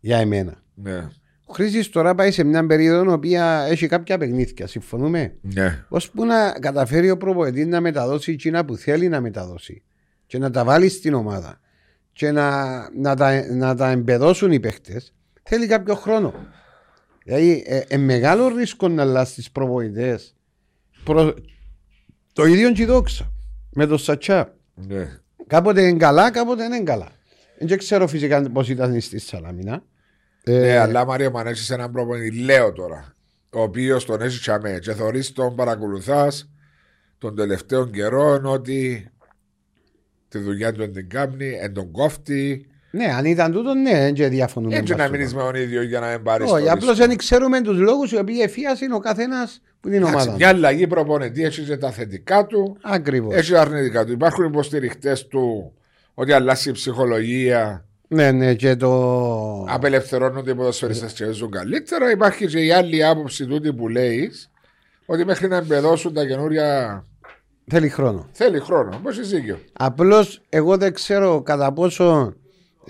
Για 0.00 0.18
εμένα. 0.18 0.62
ναι, 0.74 1.08
Ο 1.44 1.52
Χρήσης 1.52 1.88
τώρα 1.88 2.14
πάει 2.14 2.30
σε 2.30 2.44
μια 2.44 2.66
περίοδο 2.66 3.10
η 3.10 3.14
οποία 3.14 3.66
έχει 3.68 3.86
κάποια 3.86 4.18
παιχνίδια. 4.18 4.66
Συμφωνούμε; 4.66 5.36
ναι, 5.40 5.84
ώσπου 5.88 6.24
να 6.24 6.50
καταφέρει 6.50 7.10
ο 7.10 7.16
προπονητής 7.16 7.66
να 7.66 7.80
μεταδώσει 7.80 8.32
εκείνα 8.32 8.64
που 8.64 8.76
θέλει 8.76 9.08
να 9.08 9.20
μεταδώσει 9.20 9.82
και 10.26 10.38
να 10.38 10.50
τα 10.50 10.64
βάλει 10.64 10.88
στην 10.88 11.14
ομάδα 11.14 11.60
και 12.12 12.30
να, 12.30 12.76
να, 12.94 13.16
τα, 13.16 13.54
να 13.54 13.74
τα 13.74 13.90
εμπεδώσουν 13.90 14.52
οι 14.52 14.60
παίχτε, 14.60 15.02
θέλει 15.42 15.66
κάποιο 15.66 15.94
χρόνο. 15.94 16.34
Δηλαδή, 17.24 17.62
ε, 17.66 17.82
ε, 17.88 17.96
μεγάλο 17.96 18.48
ρίσκο 18.48 18.88
να 18.88 19.02
αλλάξεις 19.02 19.44
τι 19.44 19.50
προπονητέ. 19.52 20.18
Το 22.32 22.44
ίδιο 22.44 22.72
και 22.72 22.82
η 22.82 22.84
δόξα 22.84 23.32
με 23.70 23.86
το 23.86 23.96
Σατσά. 23.96 24.54
ναι. 24.74 25.18
Κάποτε 25.46 25.82
είναι 25.88 25.98
καλά, 25.98 26.30
κάποτε 26.30 26.62
δεν 26.62 26.72
είναι 26.72 26.84
καλά. 26.84 27.08
Δεν 27.58 27.78
ξέρω 27.78 28.06
φυσικά 28.06 28.50
πώς 28.50 28.68
ήταν 28.68 29.00
στη 29.00 29.18
Σαλαμίνα. 29.18 29.82
Ε, 30.44 30.58
Ναι, 30.58 30.76
αλλά 30.76 31.04
Μαρία 31.04 31.30
μου 31.30 31.38
αν 31.38 31.46
έχεις 31.46 31.70
έναν 31.70 31.90
προπονητή, 31.92 32.38
λέω 32.38 32.72
τώρα, 32.72 33.14
ο 33.50 33.60
οποίος 33.62 34.04
τον 34.04 34.20
έχει 34.22 34.40
τσαμέ 34.40 34.78
και 34.78 34.92
θεωρείς 34.94 35.32
τον 35.32 35.56
παρακολουθάς 35.56 36.50
των 37.18 37.36
τελευταίων 37.36 37.90
καιρών 37.90 38.46
ότι 38.46 39.10
τη 40.28 40.38
δουλειά 40.38 40.72
του 40.72 40.78
δεν 40.78 40.92
την 40.92 41.08
κάνει, 41.08 41.58
εν 41.60 41.72
τον 41.72 41.90
κόφτει, 41.90 42.66
Ναι, 42.90 43.04
αν 43.04 43.24
ήταν 43.24 43.52
τούτο, 43.52 43.74
ναι, 43.74 44.12
δεν 44.16 44.28
διαφωνούμε. 44.30 44.76
Έτσι 44.76 44.94
να 44.94 45.02
με 45.04 45.10
μείνεις 45.10 45.26
αυτό. 45.26 45.38
με 45.38 45.44
τον 45.52 45.54
ίδιο 45.62 45.82
για 45.82 46.00
να 46.00 46.06
μην 46.08 46.22
πάρεις. 46.22 46.50
Όχι, 46.50 46.68
απλώς 46.70 46.98
δεν 46.98 47.16
ξέρουμε 47.16 47.60
τους 47.60 47.78
λόγους 47.78 48.12
οι 48.12 48.16
οποίοι 48.18 48.38
εφίασαν 48.42 48.92
ο 48.92 48.98
καθένας 48.98 49.60
που 49.80 49.88
είναι 49.88 49.96
η 49.96 50.02
ομάδα. 50.02 50.32
Μια 50.34 50.48
αλλαγή 50.48 50.86
προπονητή 50.86 51.44
έχει 51.44 51.62
και 51.62 51.76
τα 51.76 51.90
θετικά 51.90 52.46
του, 52.46 52.76
Ακριβώς. 52.82 53.34
έχει 53.34 53.52
τα 53.52 53.60
αρνητικά 53.60 54.04
του. 54.04 54.12
Υπάρχουν 54.12 54.44
υποστηριχτές 54.44 55.26
του 55.26 55.72
ότι 56.14 56.32
αλλάζει 56.32 56.68
η 56.68 56.72
ψυχολογία, 56.72 57.84
Ναι, 58.08 58.30
ναι, 58.30 58.54
και 58.54 58.76
το. 58.76 58.90
απελευθερώνονται 59.68 60.50
οι 60.50 60.54
ποδοσφαιριστές 60.54 61.12
και 61.12 61.30
ζουν 61.30 61.50
καλύτερα. 61.50 62.10
Υπάρχει 62.10 62.46
και 62.46 62.58
η 62.60 62.72
άλλη 62.72 63.04
άποψη 63.04 63.46
τούτη 63.46 63.72
που 63.72 63.88
λέεις 63.88 64.50
ότι 65.06 65.24
μέχρι 65.24 65.48
να 65.48 65.56
εμπεδώσουν 65.56 66.14
τα 66.14 66.26
καινούρια 66.26 67.04
Θέλει 67.66 67.88
χρόνο. 67.88 68.28
θέλει 68.32 68.58
χρόνο. 68.60 69.00
Πώ 69.02 69.10
είσαι 69.10 69.20
δίκιο. 69.22 69.58
Απλώς 69.72 70.42
εγώ 70.48 70.76
δεν 70.76 70.92
ξέρω 70.94 71.42
κατά 71.42 71.72
πόσο 71.72 72.34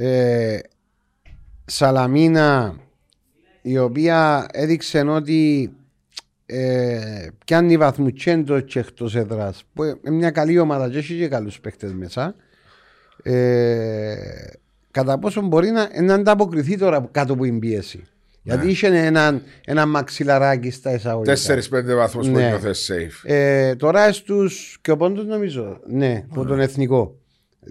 ε, 0.00 0.58
Σαλαμίνα 1.64 2.76
η 3.62 3.78
οποία 3.78 4.46
έδειξε 4.52 5.00
ότι 5.00 5.72
ε, 6.46 7.26
πιάνει 7.44 7.76
βαθμούς 7.76 8.12
και 8.12 8.30
εντός 8.30 8.62
και 8.66 8.78
εκτός 8.78 9.16
έδρας 9.16 9.62
που 9.74 9.84
είναι 9.84 10.16
μια 10.16 10.30
καλή 10.30 10.58
ομάδα 10.58 10.90
και 10.90 10.98
έχει 10.98 11.16
και 11.16 11.28
καλούς 11.28 11.60
παίχτες 11.60 11.92
μέσα 11.92 12.34
ε, 13.22 14.14
κατά 14.90 15.18
πόσο 15.18 15.40
μπορεί 15.42 15.70
να, 15.70 16.02
να 16.02 16.14
ανταποκριθεί 16.14 16.78
τώρα 16.78 17.08
κάτω 17.10 17.32
από 17.32 17.42
την 17.42 17.58
πίεση 17.58 18.04
γιατί 18.42 18.68
είχε 18.68 18.86
έναν 18.86 19.42
ένα 19.66 19.86
μαξιλαράκι 19.86 20.70
στα 20.70 20.94
εισαγωγικά 20.94 21.36
4-5 21.46 21.94
βαθμούς 21.96 22.26
που 22.26 22.32
Ναι. 22.36 22.46
νιώθε 22.48 22.70
safe. 22.88 23.30
ε, 23.30 23.74
τώρα 23.74 24.12
στους 24.12 24.78
και 24.80 24.90
ο 24.90 24.96
πόντου 24.96 25.22
νομίζω. 25.22 25.80
Ναι, 25.86 26.24
από 26.30 26.44
τον 26.44 26.60
εθνικό. 26.60 27.19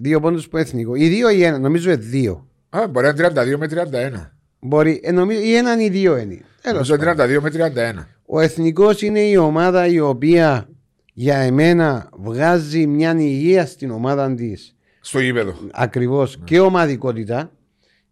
Δύο 0.02 0.20
πόντους 0.20 0.48
που 0.48 0.58
εθνικό. 0.58 0.96
Οι 0.96 1.08
δύο 1.08 1.30
ή 1.30 1.44
ένα, 1.44 1.60
νομίζω 1.60 1.92
είναι 1.92 2.00
δύο. 2.02 2.48
Α, 2.70 2.88
μπορεί 2.88 3.06
να 3.06 3.14
είναι 3.18 3.56
32 3.56 3.58
με 3.58 3.68
31. 3.68 4.32
Μπορεί, 4.60 5.00
ε, 5.04 5.12
νομίζω, 5.12 5.40
ή 5.40 5.56
έναν 5.56 5.80
ή 5.80 5.90
δύο 5.90 6.18
είναι. 6.18 6.40
Τέλος 6.62 6.90
Νομίζω 6.90 7.06
πάντων. 7.06 7.40
32 7.40 7.42
με 7.42 7.50
31. 7.50 8.08
Ο 8.26 8.40
εθνικός 8.40 9.02
είναι 9.02 9.20
η 9.20 9.36
ομάδα 9.38 9.88
η 9.88 10.00
οποία 10.00 10.70
για 11.14 11.38
εμένα 11.38 12.10
βγάζει 12.18 12.88
μια 12.88 13.16
υγεία 13.20 13.66
στην 13.66 13.92
ομάδα 13.92 14.34
της. 14.36 14.76
Στο 15.02 15.20
γήπεδο. 15.20 15.54
Ακριβώς 15.72 16.38
Ναι. 16.38 16.44
και 16.46 16.60
ομαδικότητα. 16.60 17.52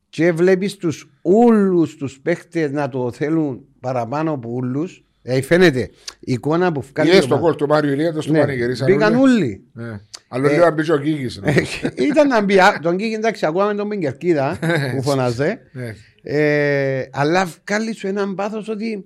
Και 0.10 0.32
βλέπεις 0.32 0.76
τους 0.78 1.10
όλου 1.22 1.98
τους 1.98 2.20
παίχτες 2.20 2.72
να 2.72 2.90
το 2.90 3.12
θέλουν 3.12 3.62
παραπάνω 3.80 4.32
από 4.32 4.50
όλου. 4.54 4.88
Δηλαδή 5.22 5.42
φαίνεται 5.42 5.80
η 6.20 6.32
εικόνα 6.34 6.72
που 6.72 6.84
βγάλει. 6.94 7.10
Είδε 7.10 7.18
η 7.18 7.20
το 7.20 7.26
ομάδα. 7.26 7.42
κόλ 7.42 7.56
του 7.56 7.68
Μάριου 7.68 7.92
Ηλίας, 7.92 8.26
το 8.26 8.32
Ναι, 8.32 8.40
πανηγυρίσαν. 8.40 8.88
Μπήκαν 8.92 9.16
όλοι. 9.16 9.22
όλοι. 9.34 9.62
Ναι. 9.74 10.00
Αλλά 10.28 10.50
λίγο 10.52 10.64
να 10.66 10.72
μπει 10.72 10.92
ο 10.92 10.98
Κίκης, 10.98 11.38
ναι. 11.44 11.54
Ήταν 11.96 12.28
να 12.28 12.42
μπει. 12.42 12.60
α, 12.60 12.80
Τον 12.82 12.98
Κίκη 12.98 13.14
εντάξει, 13.14 13.46
ακούγαμε 13.46 13.74
τον 13.76 13.88
Μπιγκερκίδα 13.88 14.60
που 14.96 15.02
φωνάζε. 15.02 15.60
Ναι. 15.72 15.94
Ε, 16.24 17.10
αλλά 17.12 17.50
βγάλει 17.66 17.94
σου 17.94 18.08
έναν 18.08 18.36
πάθος 18.36 18.68
ότι 18.70 19.06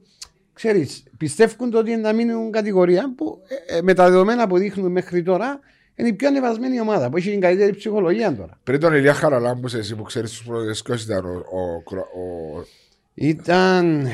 ξέρεις, 0.54 1.04
πιστεύουν 1.18 1.70
το 1.70 1.78
ότι 1.78 1.92
είναι 1.92 2.02
να 2.02 2.14
μείνουν 2.14 2.52
κατηγορία 2.52 3.14
που 3.18 3.42
ε, 3.68 3.78
ε, 3.78 3.82
με 3.82 3.94
τα 3.94 4.04
δεδομένα 4.10 4.48
που 4.48 4.58
δείχνουμε 4.58 4.90
μέχρι 4.90 5.24
τώρα 5.24 5.60
είναι 5.96 6.08
η 6.10 6.14
πιο 6.14 6.28
ανεβασμένη 6.28 6.80
ομάδα 6.80 7.10
που 7.10 7.18
έχει 7.18 7.30
την 7.30 7.42
καλύτερη 7.42 7.76
ψυχολογία 7.76 8.36
τώρα. 8.36 8.60
Πριν 8.64 8.80
τον 8.80 8.94
Ηλία 8.94 9.14
Χαραλάμπους, 9.14 9.74
εσύ 9.74 9.96
που 9.96 10.04
ξέρεις 10.04 10.30
τους 10.32 10.44
πρώτες, 10.44 10.82
ποιος 10.82 11.04
ήταν 11.04 11.26
ο, 11.26 11.30
ο, 11.30 11.82
Κρο- 11.82 12.00
ο 12.16 12.66
Ήταν, 13.14 14.08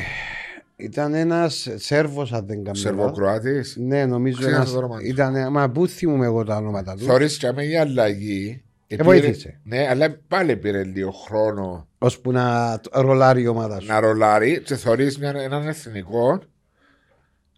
ήταν 0.77 1.13
ένας 1.13 1.67
Σέρβος, 1.75 2.33
αν 2.33 2.45
δεν 2.45 2.63
κάνω 2.63 2.65
λάθος. 2.65 2.79
Σερβοκροάτης. 2.79 3.75
Ναι, 3.79 4.05
νομίζω 4.05 4.37
Ξέχασα 4.37 4.57
ένας, 4.57 4.71
το 4.71 4.77
όνομα 4.77 4.97
του. 4.97 5.05
ήταν. 5.05 5.51
Μα 5.51 5.69
πού 5.69 5.87
θυμούμαι 5.87 6.25
εγώ 6.25 6.43
τα 6.43 6.55
ονόματα 6.55 6.95
του. 6.95 7.03
Θωρείς 7.03 7.37
και 7.37 7.51
με 7.51 7.65
η 7.65 7.77
αλλαγή. 7.77 8.61
Ε, 8.87 9.03
βοήθησε. 9.03 9.59
Ναι, 9.63 9.87
αλλά 9.89 10.17
πάλι 10.27 10.57
πήρε 10.57 10.83
λίγο 10.83 11.11
χρόνο 11.11 11.87
ώσπου 11.97 12.31
να 12.31 12.79
ρολάρει 12.91 13.41
η 13.41 13.47
ομάδα 13.47 13.79
σου. 13.79 13.87
να 13.87 13.99
ρολάρει 13.99 14.61
και 14.61 14.75
θωρείς 14.75 15.19
μια, 15.19 15.29
έναν 15.29 15.67
εθνικό 15.67 16.39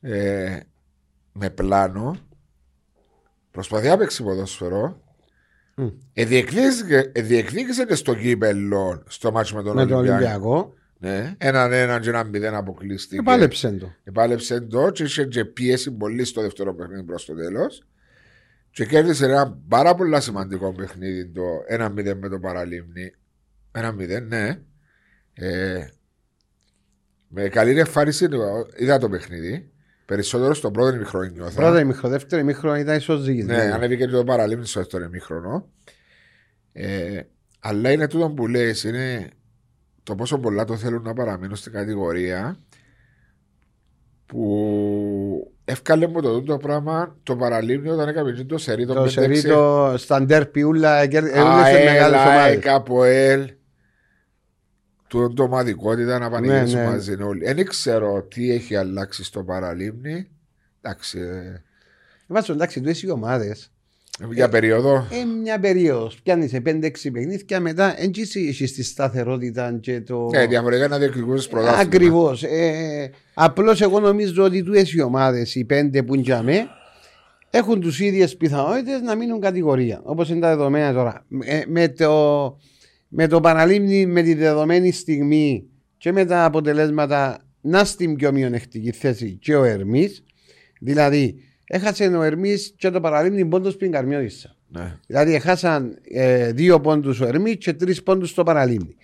ε, 0.01 0.59
με 1.31 1.49
πλάνο 1.49 2.15
προσπαθεί 3.51 3.87
να 3.87 3.97
παίξει 3.97 4.23
ποδόσφαιρο 4.23 5.01
Μμ. 5.75 5.87
Εδιεκδίκησε 6.13 7.11
ε, 7.13 7.21
διεκδίκησε 7.21 7.85
και 7.85 7.95
στο 7.95 8.15
κύπελο 8.15 9.03
στο 9.07 9.31
μάτσο 9.31 9.55
με 9.55 9.63
τον 9.63 9.75
Με 9.75 9.85
τον 9.85 9.97
Ολυμπιακό. 9.97 10.73
Ολυμπιακό. 11.01 11.27
Ναι, 11.27 11.35
έναν 11.37 11.71
έναν 11.71 12.01
και 12.01 12.09
έναν 12.09 12.29
μηδέν 12.29 12.55
αποκλείστηκε. 12.55 13.19
Επάλεψε 13.19 13.71
το. 13.71 13.93
Επάλεψε 14.03 14.61
το 14.61 14.89
και 14.89 15.03
είχε 15.03 15.25
και 15.25 15.45
πίεση 15.45 15.91
πολύ 15.91 16.25
στο 16.25 16.41
δεύτερο 16.41 16.73
παιχνίδι 16.73 17.03
προς 17.03 17.25
το 17.25 17.35
τέλος. 17.35 17.83
Και 18.71 18.85
κέρδισε 18.85 19.25
ένα 19.25 19.57
πάρα 19.67 19.95
πολύ 19.95 20.21
σημαντικό 20.21 20.73
παιχνίδι 20.73 21.27
το 21.27 21.41
1-0 21.69 22.15
με 22.15 22.29
το 22.29 22.39
παραλίμνη. 22.39 23.13
1-0, 23.71 24.21
ναι. 24.27 24.59
Ε, 25.33 25.87
με 27.27 27.47
καλή 27.47 27.79
εμφάνιση 27.79 28.27
είδα 28.77 28.97
το 28.97 29.09
παιχνίδι. 29.09 29.71
Περισσότερο 30.05 30.53
στο 30.53 30.71
πρώτο 30.71 30.95
ημιχρόνιο 30.95 31.31
νιώθα. 31.31 31.61
Πρώτο 31.61 31.79
ημίχρονο, 31.79 32.13
δεύτερο 32.13 32.41
ημίχρονο 32.41 32.75
ήταν 32.75 32.97
ισοζύγη. 32.97 33.43
Ναι, 33.43 33.55
ανέβηκε 33.55 34.05
και 34.05 34.11
το 34.11 34.23
παραλίμνη 34.23 34.65
στο 34.65 34.79
δεύτερο 34.79 35.03
ημίχρονο. 35.03 35.69
Ε, 36.73 37.21
αλλά 37.59 37.91
είναι 37.91 38.07
τούτο 38.07 38.29
που 38.29 38.47
λες, 38.47 38.83
είναι 38.83 39.29
το 40.09 40.15
πόσο 40.15 40.39
πολλά 40.39 40.65
το 40.65 40.75
θέλουν 40.77 41.01
να 41.01 41.13
παραμείνουν 41.13 41.55
στην 41.55 41.71
κατηγορία 41.71 42.57
που 44.25 45.51
εύκαλε 45.65 46.07
μου 46.07 46.21
το 46.21 46.33
τούτο 46.39 46.57
πράγμα 46.57 47.17
το 47.23 47.35
παραλίμνη 47.35 47.89
όταν 47.89 48.07
έκαμε 48.07 48.31
το 48.31 48.57
σερί 48.57 48.85
το 48.85 48.93
Το 48.93 49.03
5-6. 49.03 49.09
σερί 49.09 49.41
το 49.41 49.93
σταντέρ 49.97 50.45
πιούλα, 50.45 50.97
έδωσε 50.99 51.31
ΑΕΛ, 51.63 51.83
μεγάλες 51.85 52.19
ΑΕΚ, 52.19 52.27
ομάδες. 52.27 52.65
ΑΠΟΕΛ. 52.65 53.51
Του 55.07 55.33
το 55.33 55.43
ομαδικότητα 55.43 56.19
να 56.19 56.29
πανηγυρίσουν 56.29 56.77
Ναι, 56.79 56.83
ναι. 56.85 56.89
μαζί 56.89 57.21
όλοι. 57.21 57.45
Δεν 57.53 57.65
ξέρω 57.65 58.23
τι 58.23 58.51
έχει 58.51 58.75
αλλάξει 58.75 59.23
στο 59.23 59.43
παραλίμνη. 59.43 60.29
Εντάξει, 60.81 61.19
ε, 61.19 61.61
Βάζω 62.27 62.53
εντάξει, 62.53 62.81
του 62.81 63.03
οι 63.03 63.09
ομάδες 63.09 63.71
για 64.31 64.49
περίοδο. 64.49 65.07
Ε, 65.11 65.25
μια 65.41 65.59
περίοδος. 65.59 66.19
Πιάνεις 66.23 66.49
σε 66.49 66.61
5-6 66.65 67.11
παιχνίδια 67.13 67.59
μετά 67.59 68.01
έτσι 68.01 68.21
έχεις 68.47 68.73
τη 68.73 68.83
σταθερότητα 68.83 69.77
και 69.81 70.01
το. 70.01 70.29
Ε, 70.31 70.47
διαφορετικά 70.47 70.87
να 70.87 70.97
διεκδικούσε 70.97 71.49
πρωτάθλημα. 71.49 71.81
Ακριβώς. 71.81 72.43
Ε, 72.43 73.11
Απλώς 73.33 73.81
εγώ 73.81 73.99
νομίζω 73.99 74.43
ότι 74.43 74.63
του 74.63 74.73
οι 74.73 75.01
ομάδες, 75.01 75.55
οι 75.55 75.65
πέντε 75.65 76.03
που 76.03 76.15
είναι 76.15 76.67
έχουν 77.49 77.79
τους 77.79 77.99
ίδιες 77.99 78.37
πιθανότητες 78.37 79.01
να 79.01 79.15
μείνουν 79.15 79.39
κατηγορία. 79.39 80.01
Όπως 80.03 80.29
είναι 80.29 80.39
τα 80.39 80.49
δεδομένα 80.49 80.93
τώρα. 80.93 81.25
Ε, 81.43 81.61
με, 81.67 81.87
το, 81.87 82.57
με 83.07 83.27
το 83.27 83.39
παραλίμνη, 83.39 84.05
με 84.05 84.21
τη 84.21 84.33
δεδομένη 84.33 84.91
στιγμή 84.91 85.65
και 85.97 86.11
με 86.11 86.25
τα 86.25 86.45
αποτελέσματα 86.45 87.37
να 87.61 87.83
στην 87.83 88.15
πιο 88.15 88.31
μειονεκτική 88.31 88.91
θέση 88.91 89.37
και 89.41 89.55
ο 89.55 89.63
Ερμής. 89.63 90.23
Δηλαδή, 90.79 91.35
έχασε 91.71 92.07
ο 92.07 92.21
Ερμής 92.21 92.73
και 92.77 92.89
το 92.89 92.99
παραλίμνη 92.99 93.45
πόντος 93.45 93.75
πριν 93.75 93.91
Καρμιώτησα. 93.91 94.55
Ναι. 94.67 94.95
Δηλαδή, 95.07 95.33
έχασαν 95.33 95.97
ε, 96.11 96.51
δύο 96.51 96.79
πόντους 96.79 97.19
ο 97.19 97.25
Ερμής 97.27 97.55
και 97.57 97.73
τρεις 97.73 98.03
πόντους 98.03 98.29
στο 98.29 98.43
παραλίμνη. 98.43 98.95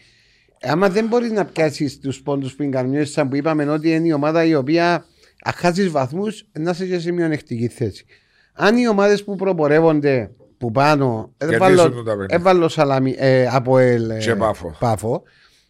Άμα 0.62 0.90
δεν 0.90 1.08
μπορείς 1.08 1.32
να 1.32 1.46
πιάσεις 1.46 2.00
τους 2.00 2.22
πόντους 2.22 2.56
πριν 2.56 2.72
Καρμιώτησα 2.72 3.28
που 3.28 3.36
είπαμε 3.36 3.70
ότι 3.70 3.92
είναι 3.92 4.08
η 4.08 4.12
ομάδα 4.12 4.44
η 4.46 4.56
οποία 4.56 5.06
αχάσει 5.44 5.90
βαθμούς 5.90 6.46
να 6.60 6.72
είσαι 6.72 6.86
και 6.86 7.00
σε 7.00 7.12
μειονεκτική 7.12 7.68
θέση. 7.68 8.06
Αν 8.54 8.78
οι 8.78 8.88
ομάδες 8.88 9.24
που 9.24 9.36
προπορεύονται 9.36 10.32
που 10.58 10.72
πάνω, 10.72 11.34
Κερδίσουν 11.38 11.64
έβαλω, 11.64 11.90
το 11.92 12.04
τα 12.04 12.12
παιχνίδια. 12.12 12.36
έβαλω 12.36 12.68
σαλαμι, 12.68 13.16
ε, 13.18 13.48
από 13.48 13.78
ελ, 13.78 14.10
ε, 14.10 14.18
Και 14.18 14.36
Πάφο. 14.36 14.76
πάφο. 14.80 15.24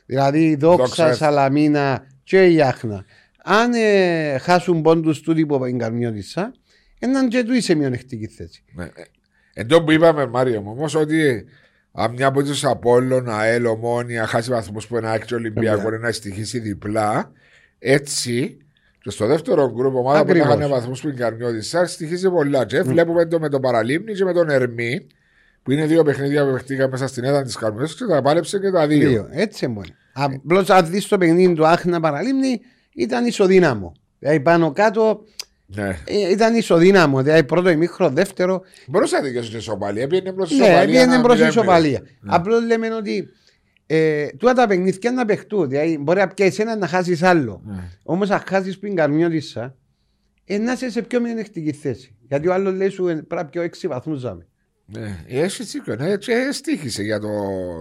Δηλαδή 0.05 0.55
δόξα, 0.55 0.85
Δόξα. 0.85 1.13
Σαλαμίνα 1.13 2.07
και 2.23 2.45
η 2.45 2.61
Άχνα. 2.61 3.05
Αν 3.43 3.73
ε, 3.73 4.37
χάσουν 4.37 4.81
πόντους 4.81 5.21
τούτοι 5.21 5.45
που 5.45 5.55
είπαν 5.55 5.77
Καρμιώτησα, 5.77 6.53
έναν 6.99 7.29
και 7.29 7.43
του 7.43 7.61
σε 7.61 7.75
μειονεκτική 7.75 8.27
θέση. 8.27 8.63
Ναι. 8.75 8.89
Εν 9.53 9.67
τω 9.67 9.83
που 9.83 9.91
είπαμε, 9.91 10.25
Μάριο 10.25 10.61
μου, 10.61 10.71
όμως 10.71 10.95
ότι 10.95 11.45
αν 11.91 12.11
μια 12.11 12.27
από 12.27 12.43
του 12.43 12.69
Απόλλων, 12.69 13.29
ΑΕΛ, 13.29 13.65
Ομόνια, 13.65 14.25
χάσει 14.25 14.49
βαθμούς 14.49 14.87
που 14.87 14.97
ένα 14.97 15.11
άκρη 15.11 15.35
Ολυμπιακό 15.35 15.81
Βέβαια. 15.81 15.99
να 15.99 16.11
στοιχήσει 16.11 16.59
διπλά, 16.59 17.31
έτσι 17.79 18.57
και 19.01 19.09
στο 19.09 19.25
δεύτερο 19.25 19.71
γκρουπ 19.75 19.95
ομάδα 19.95 20.19
Ακριβώς. 20.19 20.47
που 20.47 20.53
είχαν 20.53 20.69
βαθμούς 20.69 21.01
που 21.01 21.07
είναι 21.07 21.17
καρμιώδη, 21.17 21.61
στοιχίζει 21.85 22.29
πολλά. 22.29 22.65
Και 22.65 22.81
βλέπουμε 22.81 23.25
το 23.25 23.39
με 23.39 23.49
τον 23.49 23.61
Παραλίμνη 23.61 24.13
και 24.13 24.23
με 24.23 24.33
τον 24.33 24.49
Ερμή, 24.49 25.07
που 25.63 25.71
είναι 25.71 25.85
δύο 25.85 26.03
παιχνίδια 26.03 26.45
που 26.45 26.51
παιχτήκαν 26.51 26.89
μέσα 26.89 27.07
στην 27.07 27.23
έδρα 27.23 27.41
της 27.41 27.55
Καρμιώδη 27.55 27.93
και 27.93 28.05
τα 28.05 28.21
πάλεψε 28.21 28.59
και 28.59 28.71
τα 28.71 28.87
δύο. 28.87 29.09
Δύο. 29.09 29.27
Έτσι 29.31 29.67
μόνο. 29.67 29.87
Απλώς 30.13 30.69
αν 30.69 30.89
δεις 30.89 31.07
το 31.07 31.17
παιχνίδι 31.17 31.53
του 31.53 31.67
Άχνα 31.67 31.99
Παραλίμνη 31.99 32.61
ήταν 32.93 33.25
ισοδύναμο. 33.25 33.93
Δηλαδή 34.19 34.39
πάνω 34.39 34.71
κάτω 34.71 35.23
Ναι. 35.67 35.97
ε, 36.05 36.31
ήταν 36.31 36.55
ισοδύναμο. 36.55 37.21
Δηλαδή 37.23 37.43
πρώτο 37.43 37.69
ημίχρο, 37.69 38.09
δεύτερο. 38.09 38.61
Μπορούσα 38.87 39.17
να 39.21 39.23
δικαιώσει 39.27 39.49
την 39.49 39.57
ισοπαλία. 39.59 40.07
Πήγαινε 40.07 40.33
προς 40.33 40.47
την 40.49 40.57
Ναι, 40.57 40.63
ισοπαλία. 40.63 40.85
πήγαινε 40.87 41.13
ένα 41.13 41.21
προς 41.21 41.35
μηδέν 41.35 41.49
ισοπαλία. 41.49 41.99
μηδέν. 42.01 42.15
Απλώς 42.25 42.65
λέμε 42.65 42.93
ότι 42.93 43.27
ε, 43.85 44.27
τούτα 44.27 44.53
τα 44.53 44.67
παιχνίδια 44.67 45.11
να 45.11 45.25
παιχτούν. 45.25 45.69
Δηλαδή 45.69 45.97
μπορεί 45.97 46.19
να 46.19 46.27
πιάσει 46.27 46.61
ένα 46.61 46.75
να 46.77 46.87
χάσεις 46.87 47.23
άλλο. 47.23 47.61
Ναι. 47.65 47.83
Όμως 48.03 48.29
αν 48.29 48.41
χάσεις 48.47 48.79
πριν 48.79 48.95
καρμιώτησα, 48.95 49.75
ε, 50.45 50.57
να 50.57 50.71
είσαι 50.71 50.89
σε 50.89 51.01
πιο 51.01 51.19
μειονεκτική 51.21 51.71
θέση. 51.71 52.15
Γιατί 52.27 52.47
ο 52.47 52.53
άλλος 52.53 52.73
λέει 52.73 52.89
σου 52.89 53.07
ε, 53.07 53.13
πρέπει 53.13 53.35
να 53.35 53.45
πιω 53.45 53.61
έξι 53.61 53.87
βαθμούς 53.87 54.19
ζάμε. 54.19 54.47
Ναι, 54.87 55.23
έχει 55.27 55.63
τσίκο, 55.63 55.95
ναι, 55.95 56.15
και 56.17 56.49
στήχησε 56.51 57.03
για 57.03 57.19
το. 57.19 57.27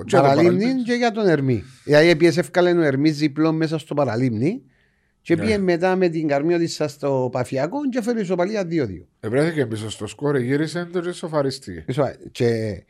και 0.07 0.17
το 0.17 0.23
Παραλίμνη 0.23 0.59
παραλίμνη. 0.59 0.83
και 0.83 0.93
για 0.93 1.11
τον 1.11 1.29
Ερμή. 1.29 1.65
Δηλαδή 1.85 2.09
έπιες 2.09 2.37
εύκαλε 2.37 2.71
ο 2.73 2.81
Ερμής 2.83 3.19
διπλό 3.19 3.53
μέσα 3.53 3.79
στο 3.79 3.95
Παραλίμνη 3.95 4.63
και 5.25 5.35
Ναι. 5.35 5.41
πήγε 5.43 5.59
μετά 5.59 5.97
με 5.97 6.09
την 6.09 6.29
Καρμιώτισσα 6.29 6.89
στο 6.89 7.29
Παφιακό 7.33 7.79
και 7.91 7.99
έφερε 7.99 8.21
ισοπαλία 8.21 8.67
2-2. 8.71 9.07
Ευρέθηκε 9.21 9.67
πίσω 9.67 9.91
στο 9.91 10.07
σκόρ, 10.07 10.37
γύρισε 10.37 10.89
το 10.93 11.01
και 11.01 11.13
σοφαριστήκε. 11.13 11.81
Πίσω, 11.87 12.03
Και 12.33 12.83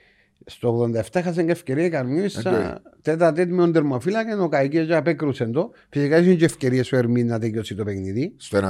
στο 0.46 0.90
87 1.12 1.18
είχαν 1.18 1.34
και 1.46 1.52
ευκαιρία 1.52 1.84
η 1.84 1.90
Καρμιώτισσα 1.90 2.40
Εντάξει. 2.50 2.82
τέτα 3.02 3.32
τέτ 3.32 3.50
με 3.50 3.56
τον 3.56 3.72
τερμοφύλακα 3.72 4.42
ο 4.42 4.48
Καϊκές 4.48 4.86
και 4.86 4.94
απέκρουσε 4.94 5.44
το. 5.44 5.70
Φυσικά 5.90 6.18
είχε 6.18 6.34
και 6.34 6.44
ευκαιρίες 6.44 6.92
ο 6.92 6.96
Ερμή 6.96 7.24
να 7.24 7.38
τελειώσει 7.38 7.74
το 7.74 7.84
παιχνίδι. 7.84 8.34
Στο 8.36 8.58
1-2. 8.58 8.62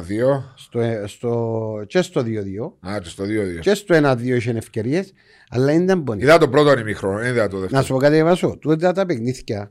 Στο, 0.54 0.80
στο, 1.06 1.84
και 1.86 2.02
στο 2.02 2.20
2-2. 2.20 2.88
Α, 2.90 2.98
και 2.98 3.08
στο 3.08 3.24
2-2. 3.24 3.28
Και 3.60 3.74
στο 3.74 3.94
1-2 4.02 4.18
είχε 4.24 4.50
ευκαιρίες. 4.50 5.12
Αλλά 5.50 5.72
ήταν 5.72 6.04
πονή. 6.04 6.22
Είδα 6.22 6.38
το 6.38 6.48
πρώτο 6.48 6.78
ημίχρονο, 6.78 7.18
δεν 7.18 7.30
είδα 7.30 7.48
το 7.48 7.54
Να 7.56 7.60
δεύτερο. 7.60 7.82
σου 7.82 7.92
πω 7.92 7.98
κάτι 7.98 8.22
Βάσο, 8.22 8.58
τούτα 8.60 8.92
τα 8.92 9.06
παιχνίδια. 9.06 9.70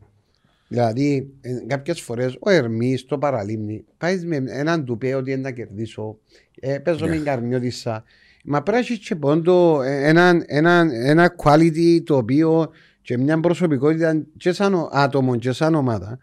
Δηλαδή, 0.73 1.29
ε, 1.41 1.51
κάποιες 1.67 2.01
φορές 2.01 2.37
ο 2.39 2.49
Ερμής 2.49 2.99
στο 2.99 3.17
παραλίμνη 3.17 3.85
πάεις 3.97 4.25
με 4.25 4.43
έναν 4.47 4.85
του 4.85 4.97
πει 4.97 5.07
ότι 5.07 5.31
είναι 5.31 5.41
να 5.41 5.51
κερδίσω. 5.51 6.17
Ε, 6.59 6.77
παίζω 6.79 7.05
Ναι. 7.05 7.15
με 7.17 7.23
καρμιώτησα. 7.23 8.03
Μα 8.43 8.61
πρέπει 8.63 8.77
να 8.77 8.83
έχεις 8.83 9.07
και 9.07 9.15
πόντο 9.15 9.81
ε, 9.81 10.07
ένα, 10.09 10.43
ένα, 10.45 10.87
ένα 10.93 11.35
quality 11.43 12.01
το 12.03 12.17
οποίο 12.17 12.71
και 13.01 13.17
μια 13.17 13.39
προσωπικότητα 13.39 14.23
και 14.37 14.51
σαν 14.51 14.89
άτομο 14.91 15.35
και 15.35 15.51
σαν 15.51 15.75
ομάδα 15.75 16.19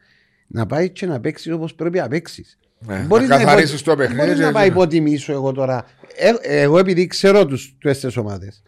να 0.47 0.67
πάει 0.67 0.91
και 0.91 1.07
να 1.07 1.21
παίξεις 1.21 1.53
όπως 1.53 1.75
πρέπει 1.75 1.99
να 1.99 2.09
παίξεις. 2.09 2.59
Ναι, 2.87 3.05
Μπορείς 3.09 3.29
να 3.29 3.39
να 3.39 3.45
καθαρίσεις 3.45 3.81
υπο- 3.81 3.91
το 3.91 3.97
παιχνίδι. 3.97 4.21
Μπορείς 4.21 4.35
και- 4.39 4.45
να 4.45 4.53
πάει 4.53 4.69
υποτιμήσω 4.69 5.33
εγώ 5.33 5.53
τώρα. 5.53 5.85
Ε, 6.17 6.63
εγώ 6.63 6.79
επειδή 6.79 7.07
ξέρω 7.07 7.47
τους 7.47 7.77
τέσσερις 7.83 8.17
ομάδες 8.17 8.63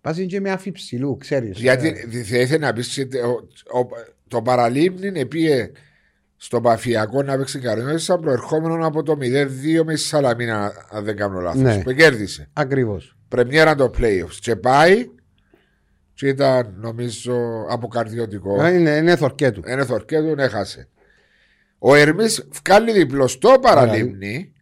Πας 0.00 0.18
και 0.28 0.40
με 0.40 0.50
άφη 0.50 0.72
ψηλού, 0.72 1.16
ξέρεις. 1.16 1.58
Γιατί 1.60 1.88
Ε, 1.88 2.22
θα 2.22 2.38
ήθελε 2.38 2.66
να 2.66 2.72
πεις 2.72 3.06
το 4.28 4.42
παραλίμνη 4.42 5.20
επίε 5.20 5.70
στο 6.36 6.60
Παφιακό 6.60 7.22
να 7.22 7.36
παίξει 7.36 7.58
καρδιόσα 7.58 8.18
προερχόμενο 8.18 8.86
από 8.86 9.02
το 9.02 9.12
0-2 9.12 9.84
με 9.84 9.94
τη 9.94 10.00
Σαλαμίνα, 10.00 10.72
αν 10.90 11.04
δεν 11.04 11.16
κάνω 11.16 11.40
λάθος. 11.40 11.62
Ναι. 11.62 11.82
Που 11.82 11.92
κέρδισε. 11.92 12.48
Ακριβώς. 12.52 13.16
Πρεμιέρα 13.28 13.74
το 13.74 13.90
playoffs. 13.98 14.36
Και 14.40 14.56
πάει 14.56 15.10
και 16.14 16.28
ήταν 16.28 16.74
νομίζω 16.76 17.66
αποκαρδιωτικό. 17.68 18.64
Ε, 18.64 18.74
Είναι, 18.74 18.90
είναι 18.90 19.16
θορκέ 19.16 19.50
του. 19.50 19.62
Ένα 19.64 19.84
θορκέ 19.84 20.20
του 20.20 20.34
έχασε. 20.38 20.88
Ο 21.78 21.94
Ερμής 21.94 22.48
βγάλει 22.64 22.92
διπλό 22.92 23.26
στο 23.26 23.58
παραλίμνη 23.60 24.52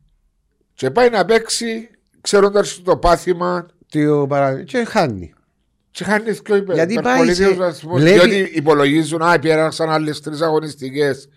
και 0.74 0.90
πάει 0.90 1.10
να 1.10 1.24
παίξει 1.24 1.88
ξέροντας 2.20 2.82
το 2.82 2.96
πάθημα 2.96 3.66
Το 3.88 4.26
παρα... 4.28 4.62
Και 4.62 4.84
χάνει. 4.84 5.34
Και 5.96 6.04
χάνει 6.04 6.30
δύο 6.30 6.56
υπε- 6.56 6.74
Γιατί 6.74 6.94
πάει 6.94 7.02
υπερπολίτες 7.04 7.36
σε- 7.36 7.54
βαθμούς, 7.54 8.00
βλέπει- 8.02 8.28
Διότι 8.28 8.50
υπολογίζουν, 8.54 9.22
α, 9.22 9.38
πέρασαν 9.38 9.90
άλλες 9.90 10.20
τρεις 10.20 10.40
αγωνιστικές. 10.40 11.28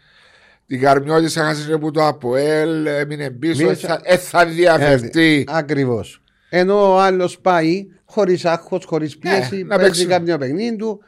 Την 0.68 0.80
Καρμιώτη 0.82 1.26
έχασε 1.26 1.68
και 1.70 1.78
που 1.78 1.92
το 1.92 2.08
Αποέλ, 2.08 2.86
έμεινε 2.86 3.30
πίσω, 3.30 3.62
Μία- 3.64 3.72
ε, 3.72 3.76
θα- 3.76 4.00
ε, 4.04 4.18
θα 4.18 4.46
διαφερθεί. 4.46 5.44
Ακριβώς. 5.48 6.22
Ενώ 6.50 6.94
ο 6.94 7.00
άλλος 7.00 7.40
πάει 7.40 7.88
χωρίς 8.06 8.46
άγχος, 8.46 8.86
χωρίς 8.86 9.18
πίεση, 9.18 9.56
Ναι, 9.56 9.64
να 9.64 9.76
παίζει 9.76 9.92
παίξει. 9.92 10.06
κάποιο 10.06 10.38
παιχνίδι 10.38 10.76
του. 10.76 11.00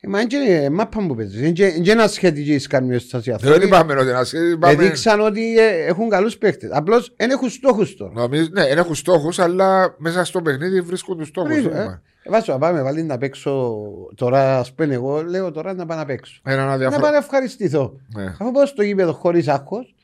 Ε, 0.00 0.08
Μα 0.08 0.20
είναι 0.20 0.28
και 0.28 0.70
μάπα 0.70 1.06
που 1.06 1.14
παίζεις. 1.14 1.40
Είναι 1.40 1.50
και- 1.50 1.66
είναι 1.66 1.78
και 1.84 1.90
ένα 1.90 2.08
σχετική 2.08 2.58
σκαρμιό 2.58 2.98
στα 2.98 3.20
Δεν 3.40 3.60
είπαμε 3.62 3.92
ότι 3.94 4.10
να 4.12 4.24
σε- 4.24 4.38
είπαμε- 4.38 4.80
Έδειξαν 4.80 5.20
ότι 5.20 5.58
ε, 5.58 5.86
έχουν 5.86 6.08
καλούς 6.08 6.36
παίχτες. 6.38 6.70
Απλώς 6.72 7.12
δεν 7.16 7.30
έχουν 7.30 7.50
στόχους 7.50 7.96
τώρα. 7.96 8.12
Νομίζω, 8.14 8.48
ναι, 8.52 8.66
δεν 8.66 8.78
έχουν 8.78 8.94
στόχους, 8.94 9.38
αλλά 9.38 9.94
μέσα 9.98 10.24
στο 10.24 10.42
παιχνίδι 10.42 10.80
βρίσκουν 10.80 11.18
τους 11.18 11.28
στόχους. 11.28 11.50
Βρίζω, 11.52 11.68
ε. 11.68 12.00
Ε, 12.26 12.30
Βάσο, 12.30 12.52
να 12.52 12.58
πάμε 12.58 12.82
βάλει 12.82 13.02
να 13.02 13.18
παίξω 13.18 13.76
τώρα. 14.14 14.58
Α 14.58 14.64
πούμε, 14.74 14.94
εγώ 14.94 15.22
λέω 15.22 15.50
τώρα 15.50 15.74
να 15.74 15.86
πάω 15.86 15.98
να 15.98 16.04
παίξω. 16.04 16.40
Ένα 16.44 16.64
Να 16.64 16.72
αδιαφορό. 16.72 17.00
πάω 17.02 17.10
να 17.10 17.16
ευχαριστηθώ. 17.16 18.00
Ναι. 18.16 18.24
Αφού 18.24 18.50
πάω 18.52 18.66
στο 18.66 18.82
γήπεδο 18.82 19.12
χωρίς 19.12 19.48
άγχος, 19.48 19.94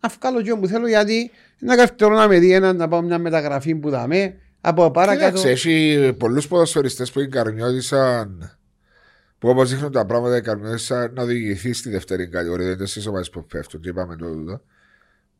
να 0.00 0.08
βγάλω 0.20 0.42
και 0.42 0.52
όπου 0.52 0.66
θέλω 0.66 0.88
γιατί 0.88 1.30
να 1.58 1.76
καυτερώ 1.76 2.14
να 2.16 2.28
με 2.28 2.38
δει 2.38 2.52
έναν 2.52 2.76
να 2.76 2.88
πάω 2.88 3.02
μια 3.02 3.18
μεταγραφή 3.18 3.74
που 3.74 3.90
δαμε 3.90 4.34
από 4.60 4.90
παρακάτω. 4.90 5.24
Κοίταξε, 5.36 5.48
έχει 5.50 6.12
πολλούς 6.18 6.48
ποδοσφαιριστές 6.48 7.10
που 7.12 7.20
εγκαρμιώδησαν. 7.20 8.52
Που 9.38 9.48
όπως 9.48 9.70
δείχνουν 9.70 9.92
τα 9.92 10.06
πράγματα, 10.06 10.34
εγκαρμιώδησαν 10.34 11.12
να 11.14 11.22
οδηγηθεί 11.22 11.72
στη 11.72 11.90
δεύτερη 11.90 12.28
κατηγορία. 12.28 12.66
Δεν 12.66 12.76
είναι 12.76 12.86
στι 12.86 13.08
ομάδε 13.08 13.24
που 13.32 13.46
πέφτουν, 13.46 13.80
και 13.80 13.88
είπαμε 13.88 14.16
το 14.16 14.26
τούτο. 14.32 14.60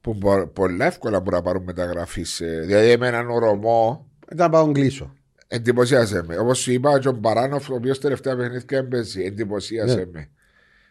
Που 0.01 0.14
μπο- 0.14 0.47
πολλά 0.47 0.84
εύκολα 0.86 1.20
μπορούν 1.20 1.39
να 1.39 1.45
πάρουν 1.45 1.62
μεταγραφή. 1.62 2.22
σε- 2.22 2.47
Δηλαδή, 2.61 2.97
με 2.97 3.07
έναν 3.07 3.30
ορομό 3.30 4.07
Να 4.34 4.49
πάω 4.49 4.72
κλείσω. 4.72 5.14
Εντυπωσίασε 5.49 6.22
με. 6.26 6.38
Όπως 6.38 6.59
σου 6.59 6.72
είπα, 6.72 6.90
ο 6.90 6.99
Τζον 6.99 7.20
Παράνοφ, 7.20 7.70
ο 7.70 7.74
οποίος 7.74 7.99
τελευταία 8.01 8.36
παιχνίδια 8.36 8.78
έμπαιζε, 8.78 9.22
εντυπωσίασε 9.22 9.94
Ναι. 9.94 10.05
με. 10.12 10.28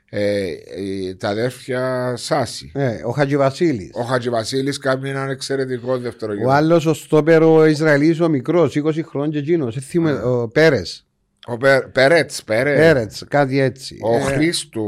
Ε, 0.09 0.45
ε, 0.47 1.15
τα 1.17 1.29
αδέρφια 1.29 2.13
Σάση. 2.17 2.71
Ε, 2.75 3.01
ο 3.05 3.11
Χατζηβασίλη. 3.11 3.91
Ο 3.93 4.01
Χατζηβασίλη 4.01 4.77
κάνει 4.77 5.09
έναν 5.09 5.29
εξαιρετικό 5.29 5.97
δεύτερο 5.97 6.31
Ο 6.31 6.35
γύρο. 6.35 6.49
άλλος 6.49 6.85
ο 6.85 6.93
στόπερ 6.93 7.43
ο 7.43 7.65
Ισραηλής 7.65 8.19
ο 8.19 8.29
μικρός, 8.29 8.75
20 8.75 9.03
χρόνια 9.03 9.41
και 9.41 9.51
εκείνο. 9.51 9.69
Ο 10.23 10.47
Πέρες. 10.47 11.06
Ο 11.49 11.57
Περέτ, 11.91 12.31
Περέτ. 12.45 12.77
Πέρετς, 12.77 13.23
κάτι 13.27 13.59
έτσι. 13.59 13.97
Ο 14.03 14.15
Ε, 14.15 14.19
Χρήστου. 14.19 14.85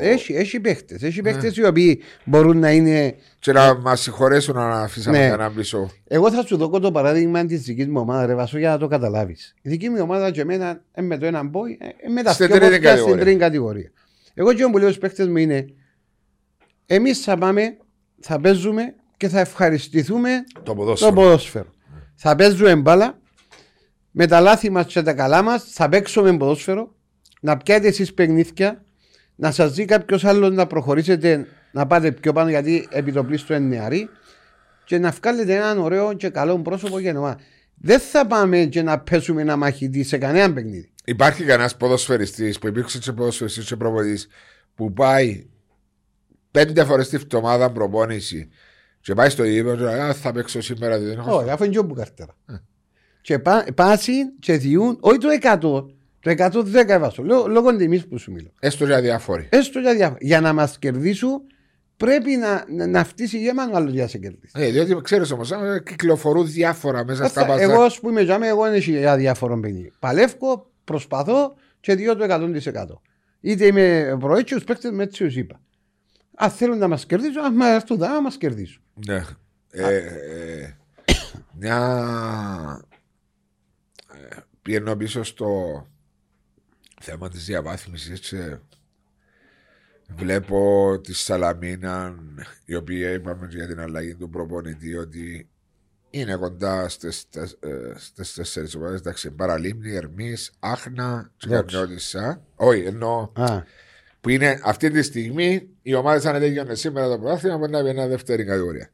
Έχει, 0.00 0.34
έχει 0.34 0.60
παίχτες. 0.60 1.02
Έχει 1.02 1.20
παίχτες 1.22 1.56
οι 1.56 1.64
οποίοι 1.66 2.00
μπορούν 2.24 2.58
να 2.58 2.70
είναι. 2.70 3.14
Και 3.38 3.52
να 3.52 3.74
μας 3.74 4.00
συγχωρέσουν 4.00 4.54
να 4.54 4.80
αφήσαμε 4.80 5.18
Ναι. 5.18 5.28
κανένα 5.28 5.50
πίσω. 5.50 5.90
Εγώ 6.08 6.30
θα 6.30 6.46
σου 6.46 6.56
δώσω 6.56 6.78
το 6.80 6.92
παράδειγμα 6.92 7.46
της 7.46 7.62
δικής 7.62 7.86
μου 7.86 8.00
ομάδας, 8.00 8.26
ρε 8.26 8.34
Βασό, 8.34 8.58
για 8.58 8.70
να 8.70 8.78
το 8.78 8.86
καταλάβεις. 8.88 9.54
Η 9.62 9.68
δική 9.68 9.88
μου 9.88 9.96
ομάδα 10.00 10.30
και 10.30 10.40
εμένα 10.40 10.80
ε, 10.92 11.02
με 11.02 11.18
το 11.18 11.26
έναν 11.26 11.48
μπόι, 11.48 11.78
ε, 11.80 12.08
με 12.08 12.22
τα 12.22 12.32
Στην 12.32 12.46
δυο 12.46 12.56
τρίτη 12.56 12.64
πόδια 12.72 12.78
στην 12.78 12.96
κατηγορία. 12.98 13.24
τρίτη 13.24 13.38
κατηγορία. 13.38 13.90
Εγώ 14.34 14.52
και 14.52 14.66
που 14.70 14.78
λέω 14.78 14.90
στου 14.90 15.00
παίχτες 15.00 15.26
μου 15.28 15.36
είναι, 15.36 15.66
εμείς 16.86 17.18
θα 17.20 17.36
πάμε, 17.38 17.76
θα 18.20 18.40
παίζουμε 18.40 18.94
και 19.16 19.28
θα 19.28 19.40
ευχαριστηθούμε 19.40 20.30
Το 20.54 20.60
το 20.62 20.74
ποδόσφαιρο. 20.74 21.12
ποδόσφαιρο. 21.12 21.66
Θα 22.14 22.36
παίζουμε 22.36 22.76
μπάλα 22.76 23.18
με 24.18 24.26
τα 24.26 24.40
λάθη 24.40 24.70
μας 24.70 24.86
και 24.86 25.02
τα 25.02 25.12
καλά 25.12 25.42
μας, 25.42 25.64
θα 25.72 25.88
παίξουμε 25.88 26.36
ποδόσφαιρο, 26.36 26.94
να 27.40 27.56
πιάτε 27.56 27.86
εσείς 27.86 28.14
παιχνίδια, 28.14 28.84
να 29.36 29.50
σας 29.50 29.74
δει 29.74 29.84
κάποιος 29.84 30.24
άλλος 30.24 30.50
να 30.50 30.66
προχωρήσετε 30.66 31.46
να 31.72 31.86
πάτε 31.86 32.12
πιο 32.12 32.32
πάνω 32.32 32.48
γιατί 32.48 32.88
επιτοπλίστου 32.90 33.52
είναι 33.52 33.66
νεαροί 33.66 34.08
και 34.84 34.98
να 34.98 35.10
βγάλετε 35.10 35.54
έναν 35.54 35.78
ωραίο 35.78 36.12
και 36.12 36.28
καλό 36.28 36.58
πρόσωπο 36.58 36.98
για 36.98 37.18
ομάδα. 37.18 37.38
Δεν 37.74 38.00
θα 38.00 38.26
πάμε 38.26 38.64
και 38.64 38.82
να 38.82 39.00
πέσουμε 39.00 39.40
ένα 39.40 39.56
μαχητή 39.56 40.02
σε 40.02 40.18
κανένα 40.18 40.52
παιχνίδι. 40.52 40.90
Υπάρχει 41.04 41.44
κανένας 41.44 41.76
ποδοσφαιριστής 41.76 42.58
που 42.58 42.66
υπήρξε 42.66 42.98
και 42.98 43.12
ποδοσφαιριστής 43.12 43.66
και 43.66 43.76
προπονητής 43.76 44.28
που 44.74 44.92
πάει 44.92 45.46
πέντε 46.50 46.84
φορέ 46.84 47.04
τη 47.04 47.16
βδομάδα 47.16 47.70
προπόνηση 47.72 48.48
και 49.00 49.14
πάει 49.14 49.28
στο 49.28 49.44
γήπεδο 49.44 49.76
και 49.76 49.82
λέει 49.82 49.98
«Α, 49.98 50.14
θα 50.14 50.32
παίξω 50.32 50.60
σήμερα. 50.60 50.98
Δεν 50.98 51.18
έχω 51.18 51.36
Όχι, 51.36 51.50
αφού 51.50 51.64
είναι 51.64 51.72
και 51.72 51.78
όπου 51.78 51.94
καρτέρα. 51.94 52.36
Και 53.26 53.38
πά, 53.38 53.64
πάση 53.74 54.12
και 54.38 54.56
διούν, 54.56 54.96
όχι 55.00 55.18
το 55.18 55.28
100, 55.42 55.58
το 56.20 56.30
110 56.30 56.88
έβασο. 56.88 57.22
Λόγω, 57.22 57.46
λόγω 57.48 57.76
τιμή 57.76 58.00
που 58.02 58.18
σου 58.18 58.32
μιλώ. 58.32 58.50
Έστω 58.60 58.84
για 58.86 59.00
διάφοροι. 59.00 59.48
Έστω 59.50 59.78
για, 59.78 59.94
διά- 59.94 60.16
για 60.20 60.40
να 60.40 60.52
μας 60.52 60.78
κερδίσουν, 60.78 61.40
πρέπει 61.96 62.36
να, 62.36 62.64
να, 62.68 62.86
να 62.86 63.04
φτύσει 63.04 63.38
γεμάτο 63.38 63.76
άλλο 63.76 63.90
για 63.90 64.02
να 64.02 64.08
σε 64.08 64.18
κερδίσει. 64.18 64.52
Ε, 64.54 64.70
διότι 64.70 64.96
ξέρεις 65.02 65.30
όμως, 65.30 65.52
κυκλοφορούν 65.84 66.46
διάφορα 66.46 67.04
μέσα 67.04 67.26
στα 67.28 67.40
Θα- 67.40 67.46
παζά. 67.46 67.62
εγώ, 67.62 67.82
ας 67.82 68.00
πούμε, 68.00 68.20
για 68.20 68.38
μένα, 68.38 68.50
εγώ 68.52 68.62
δεν 68.64 68.74
έχει 68.74 68.90
για 68.98 69.16
διάφορο 69.16 69.60
παιχνίδι. 69.60 69.92
Παλεύω, 69.98 70.70
προσπαθώ 70.84 71.54
και 71.80 71.94
διώ 71.94 72.16
το 72.16 72.24
100%. 72.24 73.00
Είτε 73.40 73.66
είμαι 73.66 74.16
προέτσιο, 74.20 74.58
παίχτε 74.66 74.90
με 74.92 75.02
έτσι 75.02 75.28
σου 75.30 75.38
είπα. 75.38 75.60
Αν 76.36 76.50
θέλουν 76.50 76.78
να 76.78 76.88
μας 76.88 77.06
κερδίσουν, 77.06 77.44
α 77.44 77.50
μας 77.50 77.68
έρθουν 77.68 77.98
να 77.98 78.20
μας 78.22 78.36
κερδίσουν. 78.36 78.82
Ναι. 79.06 79.22
Ε, 79.70 79.96
ε, 79.96 80.76
μια. 81.58 81.78
Ε, 84.66 84.72
Πηγαίνω 84.72 84.96
πίσω 84.96 85.22
στο 85.22 85.86
θέμα 87.00 87.28
της 87.28 87.44
διαβάθμισης 87.44 88.20
και 88.20 88.58
βλέπω 90.08 91.00
τη 91.02 91.14
Σαλαμίνα 91.14 92.14
η 92.64 92.74
οποία 92.74 93.10
είπαμε 93.10 93.48
για 93.50 93.66
την 93.66 93.80
αλλαγή 93.80 94.14
του 94.14 94.30
προπονητή 94.30 94.96
ότι 94.96 95.48
είναι 96.10 96.36
κοντά 96.36 96.88
στις, 96.88 97.28
τεσ- 97.28 97.64
ε, 97.64 97.92
στις 97.96 98.34
τέσσερις 98.34 98.74
ομάδες 98.74 99.00
εντάξει 99.00 99.30
Παραλίμνη, 99.30 99.94
Ερμής, 99.94 100.52
Άχνα 100.58 101.32
και 101.36 101.48
Εντάξει. 101.48 101.76
Καρνιώτισσα 101.76 102.42
όχι 102.54 102.80
εννοώ 102.82 103.30
Α, 103.34 103.62
που 104.20 104.28
είναι 104.28 104.60
αυτή 104.64 104.90
τη 104.90 105.02
στιγμή 105.02 105.68
οι 105.82 105.94
ομάδες 105.94 106.24
αν 106.24 106.40
τελειώνε 106.40 106.74
σήμερα 106.74 107.08
το 107.08 107.18
πρωτάθλημα 107.18 107.58
μπορεί 107.58 107.70
να 107.70 107.80
βγει 107.80 107.88
ένα 107.88 108.06
δεύτερη 108.06 108.44
κατηγορία. 108.44 108.90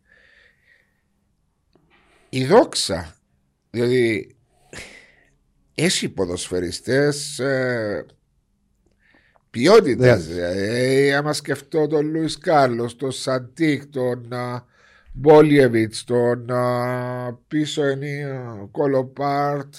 Η 2.28 2.44
δόξα, 2.46 3.16
διότι 3.70 4.36
έχει 5.74 6.08
ποδοσφαιριστές 6.08 7.38
ε, 7.38 8.06
ποιότητες. 9.50 10.26
Ναι. 10.28 10.34
Δηλαδή, 10.34 11.12
άμα 11.12 11.32
σκεφτώ 11.32 11.86
τον 11.86 12.06
Λουίς 12.10 12.38
Κάρλος, 12.38 12.96
τον 12.96 13.10
Σαντίκ, 13.12 13.86
τον 13.86 14.32
α, 14.32 14.64
Μπόλιεβιτς, 15.12 16.04
τον 16.04 16.50
α, 16.50 17.38
πίσω 17.48 17.88
είναι 17.88 18.40
ο 18.62 18.68
Κολοπάρτ, 18.70 19.74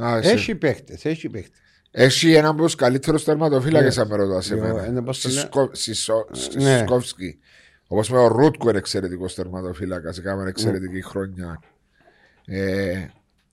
Α, 0.00 0.16
εσύ. 0.18 0.30
Έχει 0.30 0.54
παίχτες, 0.54 1.04
έχει 1.04 1.28
παίχτες. 1.28 1.58
Έχει 1.90 2.32
έναν 2.32 2.50
από 2.50 2.62
τους 2.62 2.74
καλύτερους 2.74 3.24
τερματοφύλακες, 3.24 3.96
Ναι. 3.96 4.02
αν 4.02 4.08
με 4.08 4.16
ρωτάς 4.16 4.44
σε 4.44 4.54
Yo, 4.54 4.58
μένα. 4.60 4.86
είναι 4.86 5.02
πώς 5.02 5.20
το 5.20 5.28
λένε. 5.28 5.40
Σισκο- 5.40 5.70
Σισο- 5.74 6.28
Ναι. 6.56 6.76
Σισκόφσκι. 6.76 7.38
Όπως 7.86 8.10
με 8.10 8.18
ο 8.18 8.26
Ρούτκο 8.26 8.68
είναι 8.68 8.78
εξαιρετικός 8.78 9.34
τερματοφύλακας. 9.34 10.18
Έκαμε 10.18 10.48
εξαιρετική 10.48 11.02
χρονιά. 11.02 11.60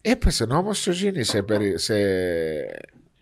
Ε, 0.02 0.12
έπεσε 0.12 0.43
όμως 0.43 0.88
ο 0.88 0.91
Ζήνη 0.91 1.24
σε, 1.24 1.41
περι, 1.41 1.78
σε 1.78 1.95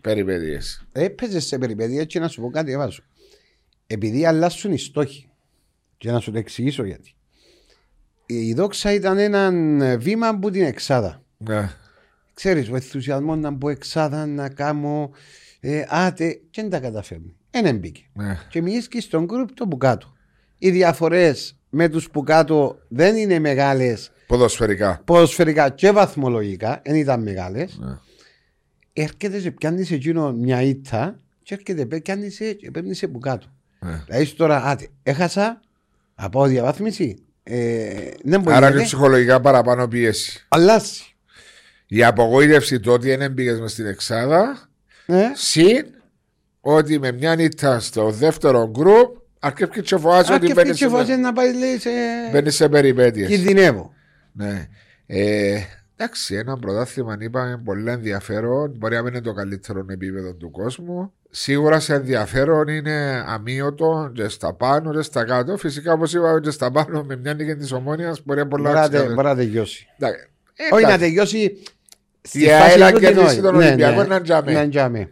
περιπέτειες. 0.00 0.86
Έπαιζε 0.92 1.40
σε 1.40 1.58
περιπέτεια 1.58 2.04
και 2.04 2.18
να 2.18 2.28
σου 2.28 2.40
πω 2.40 2.50
κάτι, 2.50 2.72
έβαζω. 2.72 3.02
Επειδή 3.86 4.26
αλλάσουν 4.26 4.72
οι 4.72 4.78
στόχοι. 4.78 5.30
Και 5.98 6.10
να 6.10 6.20
σου 6.20 6.30
το 6.32 6.38
εξηγήσω 6.38 6.84
γιατί. 6.84 7.14
Η 8.26 8.54
δόξα 8.54 8.92
ήταν 8.92 9.18
ένα 9.18 9.52
βήμα 9.98 10.28
από 10.28 10.50
την 10.50 10.62
εξάδα. 10.62 11.22
Ναι. 11.36 11.70
Ξέρεις, 12.34 12.70
ο 12.70 12.74
ενθουσιασμός 12.74 13.38
να 13.38 13.50
μπω 13.50 13.68
εξάδα, 13.68 14.26
να 14.26 14.48
κάνω. 14.48 15.10
Ε, 15.60 15.84
άτε, 15.88 16.40
και 16.50 16.60
δεν 16.60 16.70
τα 16.70 16.80
καταφέρνει. 16.80 17.36
Ένα 17.50 17.72
μπήκε. 17.72 18.02
Ναι. 18.12 18.38
Και 18.48 18.62
μιλήσει 18.62 18.88
και 18.88 19.00
στον 19.00 19.24
γκρουπ 19.24 19.52
το 19.54 19.66
που 19.66 19.76
κάτω. 19.76 20.16
Οι 20.58 20.70
διαφορές 20.70 21.56
με 21.70 21.88
τους 21.88 22.10
που 22.10 22.22
κάτω 22.22 22.78
δεν 22.88 23.16
είναι 23.16 23.38
μεγάλες 23.38 24.10
Ποδοσφαιρικά. 24.26 25.00
ποδοσφαιρικά 25.04 25.68
και 25.70 25.90
βαθμολογικά, 25.90 26.82
δεν 26.84 26.94
ήταν 26.94 27.22
μεγάλες. 27.22 27.78
Ναι. 27.80 27.96
Έρχεται 28.92 29.38
και 29.38 29.50
πιάνει 29.50 29.84
σε 29.84 29.94
εκείνο 29.94 30.32
μια 30.32 30.62
ήττα 30.62 31.18
και 31.42 31.54
έρχεται 31.54 31.86
πέ- 31.86 32.02
πιάνει 32.02 32.30
σε 32.30 32.52
και 32.52 32.70
παίρνει 32.70 32.94
σε 32.94 33.06
που 33.06 33.18
κάτω. 33.18 33.46
Ναι. 33.80 34.02
Δηλαδή 34.06 34.32
τώρα, 34.32 34.64
άτε, 34.64 34.88
έχασα, 35.02 35.60
θα 36.16 36.28
πάω 36.28 36.46
διαβάθμιση. 36.46 37.16
Ε, 37.42 38.10
δεν 38.24 38.40
μπορεί 38.40 38.56
Άρα 38.56 38.68
να 38.68 38.74
είναι 38.74 38.84
ψυχολογικά 38.84 39.40
παραπάνω 39.40 39.88
πίεση. 39.88 40.44
αλλάσει. 40.48 41.16
Η 41.86 42.04
απογοήτευση 42.04 42.80
το 42.80 42.92
ότι 42.92 43.16
δεν 43.16 43.32
μπήκες 43.32 43.60
μες 43.60 43.72
στην 43.72 43.86
Εξάδα, 43.86 44.68
Ε, 45.06 45.22
συν 45.34 45.86
ότι 46.60 46.98
με 46.98 47.12
μια 47.12 47.34
νύχτα 47.36 47.80
στο 47.80 48.10
δεύτερο 48.10 48.70
γκρουπ 48.70 49.16
αρκεύει 49.40 49.80
και 49.82 49.96
φοβάζει 49.96 50.32
Α, 50.32 50.34
ότι 50.34 50.46
και 50.46 50.52
μπαίνεις 50.54 50.70
αυτή 50.70 50.84
και 50.84 50.90
σε, 50.90 50.96
φάση 50.96 51.16
να 51.16 51.32
πάει 51.32 51.58
λέει 51.58 51.78
σε... 51.78 51.90
μπαίνεις 52.32 52.54
σε 52.54 52.68
περιπέτειες. 52.68 53.28
Κινδυνεύω. 53.28 53.94
Ναι. 54.36 54.68
Ε, 55.06 55.58
εντάξει, 55.96 56.34
ένα 56.34 56.58
πρωτάθλημα 56.58 57.16
είπαμε 57.20 57.60
πολύ 57.64 57.90
ενδιαφέρον. 57.90 58.74
Μπορεί 58.78 58.94
να 58.94 59.02
μην 59.02 59.12
είναι 59.12 59.22
το 59.22 59.32
καλύτερο 59.32 59.84
επίπεδο 59.90 60.34
του 60.34 60.50
κόσμου. 60.50 61.12
Σίγουρα 61.30 61.80
σε 61.80 61.94
ενδιαφέρον 61.94 62.68
είναι 62.68 63.24
αμύωτο 63.26 64.10
και 64.14 64.28
στα 64.28 64.52
πάνω 64.54 64.92
και 64.94 65.02
στα 65.02 65.24
κάτω. 65.24 65.56
Φυσικά, 65.56 65.92
όπως 65.92 66.14
είπαμε, 66.14 66.40
και 66.40 66.50
στα 66.50 66.70
πάνω 66.70 67.02
με 67.04 67.16
μια 67.16 67.34
νίκη 67.34 67.54
της 67.56 67.72
ομόνοια 67.72 68.16
μπορεί 68.24 68.38
να 68.40 68.46
πολλά 68.46 68.62
Μπορεί 68.70 68.74
να 68.74 68.80
τε- 68.80 68.90
ξεκαθαρι- 68.90 69.14
μπορεί 69.14 69.28
να 69.28 69.36
τελειώσει. 69.36 69.86
Εντάξει. 69.98 70.28
Ε, 70.54 70.62
Όχι 70.74 70.82
να 70.84 70.88
εντάξει. 70.92 71.06
τελειώσει 71.06 71.62
στη 72.22 72.40
Η 72.44 72.46
φάση 72.48 72.62
ΑΕΛ 72.62 72.74
του 72.74 72.80
να 72.80 72.92
κερδίσει 73.00 73.34
την 73.34 73.42
τον 73.42 73.54
όχι. 73.54 73.64
Ναι, 73.64 73.66
Ολυμπιακό 73.68 74.00
ναι. 74.02 74.06
να 74.08 74.20
τζάμε. 74.20 74.52
Να 74.52 74.68
τζάμε. 74.68 75.08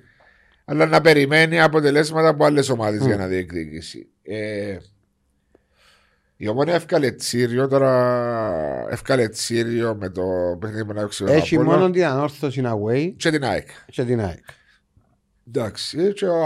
Αλλά 0.65 0.87
να 0.87 1.01
περιμένει 1.01 1.61
αποτελέσματα 1.61 2.29
από 2.29 2.45
άλλες 2.45 2.69
ομάδες 2.69 3.03
Mm. 3.03 3.07
για 3.07 3.17
να 3.17 3.27
διεκδικήσει. 3.27 4.09
Ε, 6.37 6.45
η 6.45 6.49
ομόνια 6.49 6.75
έφκαλε 6.75 7.11
τσίριο 7.11 7.69
τώρα. 7.69 8.87
Έφκαλε 8.91 9.29
τσίριο 9.29 9.97
με 10.01 10.09
το 10.09 10.23
παιχνίδι 10.61 10.85
που 10.85 10.93
να 10.93 11.01
παίξει 11.01 11.25
ο 11.25 11.33
Έχει 11.33 11.55
Απόλλων 11.55 11.75
μόνο 11.75 11.91
την 11.91 12.05
ανόρθωση 12.05 12.63
away 12.65 13.13
και 13.17 13.31
την 13.31 13.45
ΑΕΚ. 13.45 13.69
και 13.87 14.05
την 14.05 14.21
ΑΕΚ. 14.21 14.45
Εντάξει, 15.49 16.13
και 16.13 16.27
ο, 16.27 16.45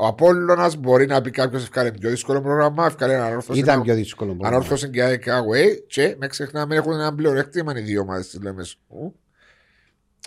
ο 0.00 0.06
Απόλλωνας 0.06 0.76
μπορεί 0.76 1.06
να 1.06 1.20
πει 1.20 1.30
κάποιος 1.30 1.62
έφκαλε 1.62 1.92
πιο 1.92 2.10
δύσκολο 2.10 2.40
πρόγραμμα, 2.40 2.86
έφκαλε 2.86 3.14
ένα 3.14 3.24
ανόρθωση. 3.24 3.58
Ήταν 3.58 3.82
πιο 3.82 3.94
δύσκολο. 3.94 4.32
πρόγραμμα. 4.32 4.56
Ανόρθωση 4.56 4.90
και 4.90 5.02
ΑΕΚ 5.02 5.24
away 5.26 5.84
και 5.86 6.14
με 6.18 6.26
ξεχνάμε 6.26 6.74
έχουν 6.76 6.92
ένα 6.92 7.14
πλεονέκτημα 7.14 7.78
οι 7.78 7.80
δύο 7.80 8.00
ομάδες 8.00 8.28
της 8.28 8.42
Λεμεσού. 8.42 8.78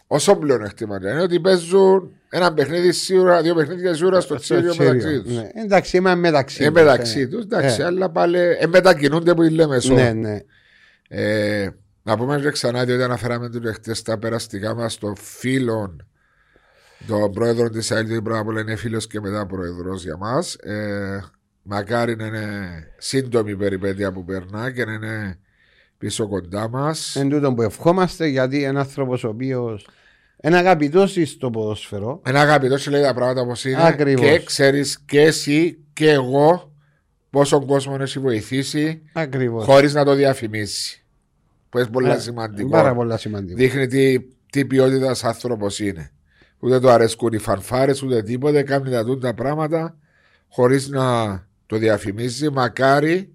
Όσο 0.08 0.36
πλεονέκτημα 0.36 0.98
είναι 1.02 1.22
ότι 1.22 1.40
παίζουν 1.40 2.12
ένα 2.36 2.54
παιχνίδι 2.54 2.92
σίγουρα, 2.92 3.42
δύο 3.42 3.56
παιχνίδια 3.56 3.94
σίγουρα 3.94 4.22
στο 4.22 4.34
Στο 4.34 4.42
τσίριο 4.56 4.72
τσίριο. 4.72 4.94
μεταξύ 4.94 5.22
τους. 5.22 5.36
Ναι. 5.36 5.50
Εντάξει, 5.64 5.98
είμαι 5.98 6.16
μεταξύ 6.16 6.64
Ε, 6.64 6.66
τους, 6.66 6.74
μεταξύ 6.74 7.20
ε. 7.20 7.28
τους, 7.28 7.44
εντάξει, 7.44 7.82
Ε. 7.82 7.86
αλλά 7.86 8.10
πάλι 8.10 8.38
ε, 8.40 8.68
μετακινούνται 8.68 9.34
που 9.34 9.44
η 9.44 9.50
Λεμεσό. 9.50 9.94
Ναι, 9.94 10.12
ναι. 10.14 10.40
Ε, 11.08 11.70
να 12.04 12.18
πούμε 12.18 12.40
και 12.40 12.50
ξανά 12.52 12.82
ότι 12.82 13.04
αναφέραμε 13.04 13.50
τους 13.50 13.72
χτε 13.74 13.96
τα 14.04 14.18
περαστικά 14.18 14.76
μας 14.76 14.98
των 14.98 15.16
φίλων 15.16 16.08
τον 17.08 17.32
πρόεδρο 17.32 17.70
της 17.70 17.92
ΑΕΛ, 17.92 18.06
γιατί 18.06 18.22
πρώτα 18.22 18.40
απ' 18.40 18.48
όλα 18.48 18.60
είναι 18.62 18.76
φίλος 18.76 19.08
και 19.08 19.20
μετά 19.20 19.46
πρόεδρος 19.46 20.04
για 20.04 20.18
μας. 20.18 20.56
Ε, 20.56 21.24
μακάρι 21.62 22.16
να 22.16 22.26
είναι 22.26 22.48
σύντομη 22.98 23.52
η 23.52 23.56
περιπέτεια 23.56 24.12
που 24.12 24.24
περνά 24.26 24.72
και 24.72 24.86
να 24.86 24.94
είναι 24.94 25.40
πίσω 25.98 26.28
κοντά 26.28 26.70
μας. 26.70 27.16
Εν 27.16 27.30
τούτο 27.30 27.54
που 27.54 27.62
ευχόμαστε 27.62 28.28
γιατί 28.28 28.64
ένα 28.64 28.80
άνθρωπος 28.80 29.24
ο 29.24 29.28
οποίος 29.28 29.88
είναι 30.44 30.58
αγαπητός 30.58 31.18
στο 31.26 31.50
ποδόσφαιρο. 31.50 32.22
Ένα 32.26 32.42
αγαπητός 32.42 32.82
σου 32.82 32.92
λέει 32.92 33.02
τα 33.02 33.14
πράγματα 33.14 33.42
όπως 33.42 33.66
είναι. 33.66 33.88
Ακριβώς. 33.88 34.26
Και 34.26 34.40
ξέρεις 34.40 35.00
και 35.06 35.22
εσύ 35.22 35.78
και 35.94 36.10
εγώ 36.10 36.72
πόσο 37.30 37.66
κόσμο 37.66 37.98
έχει 38.00 38.20
βοηθήσει 38.20 39.02
Ακριβώς. 39.14 39.66
χωρίς 39.66 39.94
να 39.94 40.06
το 40.06 40.14
διαφημίσει. 40.14 41.04
Που 41.70 41.78
είναι 41.80 41.88
πολύ 41.88 42.20
σημαντικό. 42.20 42.70
Πάρα 42.70 42.94
πολύ 42.94 43.20
σημαντικό. 43.20 43.58
δείχνει 43.58 43.88
τι, 43.88 44.20
τι 44.52 44.66
ποιότητας 44.66 45.24
άνθρωπος 45.24 45.80
είναι. 45.80 46.12
Ούτε 46.60 46.80
του 46.80 46.90
αρέσκουν 46.90 47.34
οι 47.34 47.38
φανφάρες, 47.38 48.04
ούτε 48.04 48.24
τίποτε. 48.24 48.64
Κάνει 48.64 48.90
τα 48.90 49.06
τούτα 49.06 49.34
πράγματα 49.34 49.98
χωρίς 50.50 50.88
να 50.90 51.28
το 51.66 51.78
διαφημίζει. 51.78 52.50
Μακάρι 52.50 53.33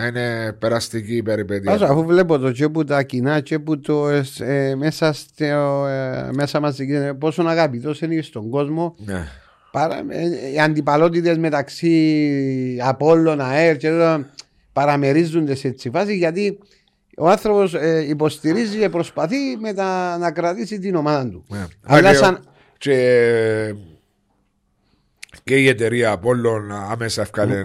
να 0.00 0.06
είναι 0.06 0.52
περαστική 0.52 1.16
η 1.16 1.22
περιπέτεια. 1.22 1.72
Άσο, 1.72 1.84
αφού 1.84 2.04
βλέπω 2.04 2.38
το 2.38 2.52
και 2.52 2.68
που 2.68 2.84
τα 2.84 3.02
κοινά 3.02 3.40
και 3.40 3.58
που 3.58 3.80
το 3.80 4.08
ε, 4.40 4.74
μέσα, 4.76 5.12
στο, 5.12 5.44
ε, 5.86 6.28
μέσα 6.32 6.60
μας 6.60 6.78
ε, 6.80 7.16
πόσο 7.18 7.42
αγαπητός 7.42 8.00
είναι 8.00 8.20
στον 8.22 8.50
κόσμο 8.50 8.94
Ναι. 8.98 9.26
παρά, 9.72 10.04
ε, 10.08 10.50
οι 10.54 10.60
αντιπαλότητες 10.60 11.38
μεταξύ 11.38 12.78
Απόλλων, 12.82 13.40
ΑΕΡ 13.40 13.76
και 13.76 13.88
τέτοια 13.88 14.30
παραμερίζονται 14.72 15.54
σε 15.54 15.68
έτσι 15.68 15.90
φάση 15.90 16.16
γιατί 16.16 16.58
ο 17.16 17.28
άνθρωπος 17.28 17.74
ε, 17.74 18.04
υποστηρίζει 18.08 18.78
και 18.78 18.88
προσπαθεί 18.88 19.36
μετά 19.60 20.18
να 20.18 20.30
κρατήσει 20.32 20.78
την 20.78 20.94
ομάδα 20.94 21.28
του. 21.28 21.44
ναι. 21.48 21.66
Αλλά 21.82 22.08
Α, 22.08 22.12
και- 22.12 22.18
σαν, 22.18 22.44
και, 22.78 23.74
και 25.44 25.56
η 25.56 25.68
εταιρεία 25.68 26.10
Απόλλων 26.10 26.72
άμεσα 26.72 27.22
ευκάλε 27.22 27.58
ε, 27.58 27.64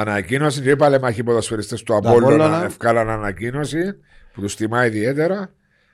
ανακοίνωση 0.00 0.60
και 0.60 0.70
οι 0.70 0.76
παλεμαχοί 0.76 1.22
ποδοσφαιριστές 1.22 1.82
του 1.82 1.96
Απόλλων 1.96 2.18
Απόλλωνα. 2.32 2.64
ευκάλαν 2.64 3.10
ανακοίνωση 3.10 3.94
που 4.34 4.40
τους 4.40 4.56
τιμά 4.56 4.86
ιδιαίτερα. 4.86 5.50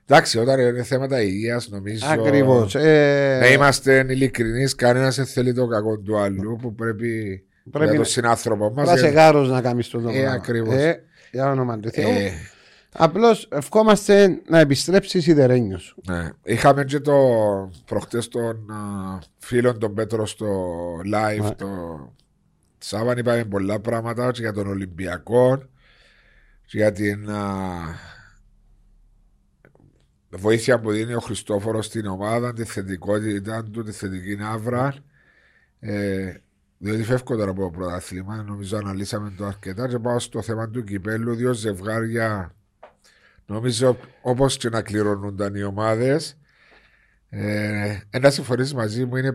Εντάξει, 0.06 0.38
όταν 0.38 0.60
είναι 0.60 0.82
θέματα 0.82 1.22
υγείας 1.22 1.68
νομίζω 1.68 2.06
ακριβώς. 2.08 2.74
να 2.74 2.80
Ε, 2.80 3.52
είμαστε 3.52 4.06
ειλικρινείς, 4.08 4.74
κανένας 4.74 5.16
δεν 5.16 5.26
θέλει 5.26 5.52
το 5.54 5.66
κακό 5.66 5.98
του 5.98 6.18
άλλου 6.18 6.56
που 6.62 6.74
πρέπει, 6.74 7.42
Πρέπει 7.70 7.84
για 7.84 7.92
να- 7.92 7.94
τον 8.02 8.04
συνάνθρωπο 8.04 8.72
μας. 8.76 8.88
να 8.88 8.96
σε 8.96 9.08
γάρος 9.08 9.48
να 9.50 9.60
κάνεις 9.60 9.88
το 9.88 9.98
Ε, 9.98 10.02
πράγμα. 10.02 10.30
ακριβώς. 10.30 10.74
Ε, 10.74 11.02
για 11.32 11.50
όνομα 11.50 11.78
του 11.78 11.90
Θεού. 11.90 12.08
Απλώς 12.94 13.48
ευχόμαστε 13.52 14.40
να 14.48 14.58
επιστρέψεις 14.58 15.22
σιδερένιος. 15.22 15.94
ναι. 16.08 16.28
Είχαμε 16.44 16.84
και 16.84 17.00
το 17.00 17.14
προχτές 17.84 18.28
των 18.28 18.70
α, 18.70 19.18
φίλων 19.38 19.78
των 19.78 19.94
Πέτρο 19.94 20.26
στο 20.26 20.46
live. 21.14 21.42
Ναι. 21.42 21.50
Το 21.54 21.66
Σάββαν 22.84 23.18
είπαμε 23.18 23.44
πολλά 23.44 23.80
πράγματα 23.80 24.30
και 24.30 24.40
για 24.40 24.52
τον 24.52 24.66
Ολυμπιακό 24.66 25.58
και 26.64 26.76
για 26.76 26.92
την 26.92 27.30
α, 27.30 27.50
βοήθεια 30.30 30.80
που 30.80 30.92
δίνει 30.92 31.14
ο 31.14 31.20
Χριστόφορος 31.20 31.86
στην 31.86 32.06
ομάδα, 32.06 32.52
τη 32.52 32.64
θετικότητα 32.64 33.64
του, 33.64 33.82
τη 33.82 33.92
θετική 33.92 34.34
ναύρα. 34.36 34.94
Ε, 35.80 36.34
διότι 36.78 37.02
φεύγω 37.02 37.36
τώρα 37.36 37.50
από 37.50 37.60
το 37.60 37.70
πρωτάθλημα, 37.70 38.42
νομίζω 38.42 38.76
αναλύσαμε 38.76 39.34
το 39.36 39.44
αρκετά 39.44 39.88
και 39.88 39.98
πάω 39.98 40.18
στο 40.18 40.42
θέμα 40.42 40.68
του 40.68 40.84
κυπέλου. 40.84 41.34
Δύο 41.34 41.52
ζευγάρια, 41.52 42.54
νομίζω 43.46 43.98
όπως 44.22 44.56
και 44.56 44.68
να 44.68 44.82
κληρονούνταν 44.82 45.54
οι 45.54 45.62
ομάδες. 45.62 46.36
Ε, 47.34 47.96
ένα 48.10 48.30
συμφωνήσεις 48.30 48.74
μαζί 48.74 49.04
μου 49.04 49.16
είναι 49.16 49.28
50-50 49.30 49.34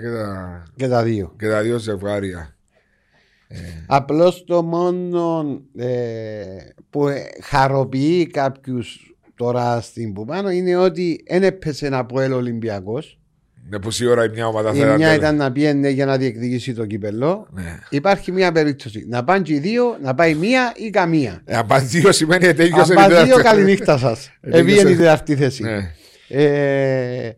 και 0.00 0.08
τα, 0.08 0.62
Και 0.76 0.88
τα 0.88 1.02
δύο. 1.02 1.34
και 1.38 1.48
τα 1.48 1.62
δύο 1.62 1.78
ζευγάρια. 1.78 2.54
Απλώς 3.86 4.44
το 4.46 4.62
μόνο 4.62 5.44
ε, 5.76 5.88
που 6.90 7.08
ε, 7.08 7.22
χαροποιεί 7.42 8.26
κάποιους 8.26 9.14
τώρα 9.34 9.80
στην 9.80 10.12
που 10.12 10.24
πάνω 10.24 10.50
είναι 10.50 10.76
ότι 10.76 11.24
δεν 11.28 11.42
έπεσε 11.42 11.86
ένα 11.86 11.98
Αποέλ 11.98 12.32
Ολυμπιακός. 12.32 13.18
Ναι, 13.68 13.78
που 13.78 13.90
σίγουρα 13.90 14.24
η 14.24 14.28
μια 14.28 14.46
ομάδα 14.46 14.72
Η 14.74 14.78
θα 14.78 14.96
μια 14.96 15.14
ήταν 15.14 15.36
να 15.36 15.52
πιένε 15.52 15.88
για 15.88 16.06
να 16.06 16.16
διεκδικήσει 16.16 16.74
το 16.74 16.86
κύπελο. 16.86 17.46
Ναι. 17.50 17.78
Υπάρχει 17.90 18.32
μια 18.32 18.52
περίπτωση. 18.52 19.06
Να 19.08 19.24
πάνε 19.24 19.42
και 19.42 19.52
οι 19.54 19.58
δύο, 19.58 19.96
να 20.02 20.14
πάει 20.14 20.34
μία 20.34 20.72
ή 20.76 20.90
καμία. 20.90 21.42
Ε, 21.44 21.56
αν 21.56 21.66
πάνε 21.66 21.84
δύο 21.86 22.12
σημαίνει 22.12 22.46
ότι 22.46 22.62
Αν 22.62 22.68
τέλειωσε 22.68 22.92
η 22.92 22.96
πάνε 22.96 23.14
δύο, 23.14 23.24
δεύτερη. 23.36 23.42
καληνύχτα 23.42 23.98
σας. 23.98 24.30
Ε, 24.40 24.58
Εβγαίνει 24.58 24.78
η 24.78 24.82
τέλειωσε. 24.82 24.96
τέταρτη 25.02 25.36
θέση. 25.36 25.62
Ναι. 25.62 25.90
Ε, 26.32 27.30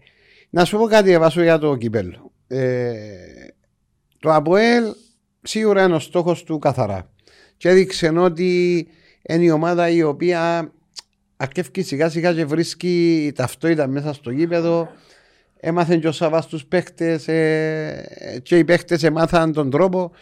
να 0.50 0.64
σου 0.64 0.78
πω 0.78 0.84
κάτι 0.86 1.10
Εβάσο 1.10 1.42
για 1.42 1.58
το 1.58 1.76
κυπέλο. 1.76 2.32
Ε, 2.46 2.92
το 4.18 4.32
ΑΠΟΕΛ 4.32 4.84
σίγουρα 5.42 5.84
είναι 5.84 5.94
ο 5.94 5.98
στόχος 5.98 6.44
του 6.44 6.58
καθαρά. 6.58 7.10
Και 7.56 7.68
έδειξε 7.68 8.08
ότι 8.08 8.86
είναι 9.28 9.44
η 9.44 9.50
ομάδα 9.50 9.88
η 9.88 10.02
οποία 10.02 10.72
αρκεύει 11.36 11.82
σιγά 11.82 12.08
σιγά 12.08 12.34
και 12.34 12.44
βρίσκει 12.44 13.32
ταυτότητα 13.34 13.86
μέσα 13.86 14.12
στο 14.12 14.30
γήπεδο. 14.30 14.88
Έμαθαν 15.60 16.00
και 16.00 16.08
ο 16.08 16.12
Σαββάς 16.12 16.46
τους 16.46 16.64
παίχτες 16.66 17.28
ε, 17.28 18.40
και 18.42 18.58
οι 18.58 18.64
παίχτες 18.64 19.02
έμαθαν 19.02 19.52
τον 19.52 19.70
τρόπο. 19.70 20.12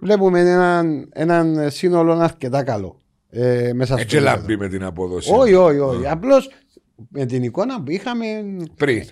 Βλέπουμε 0.00 0.40
έναν, 0.40 1.08
έναν 1.12 1.70
σύνολο 1.70 2.12
αρκετά 2.12 2.62
καλό. 2.62 2.98
Ε, 3.30 3.72
μέσα 3.74 3.92
στο 3.92 4.02
Έτσι 4.02 4.16
γήπεδο. 4.16 4.36
λαμπεί 4.36 4.56
με 4.56 4.68
την 4.68 4.84
απόδοση. 4.84 5.32
Όχι, 5.32 5.54
όχι, 5.54 5.78
όχι. 5.78 6.08
Απλώς 6.08 6.50
με 7.08 7.26
την 7.26 7.42
εικόνα 7.42 7.82
που 7.82 7.90
είχαμε, 7.90 8.26
Πριν. 8.76 9.04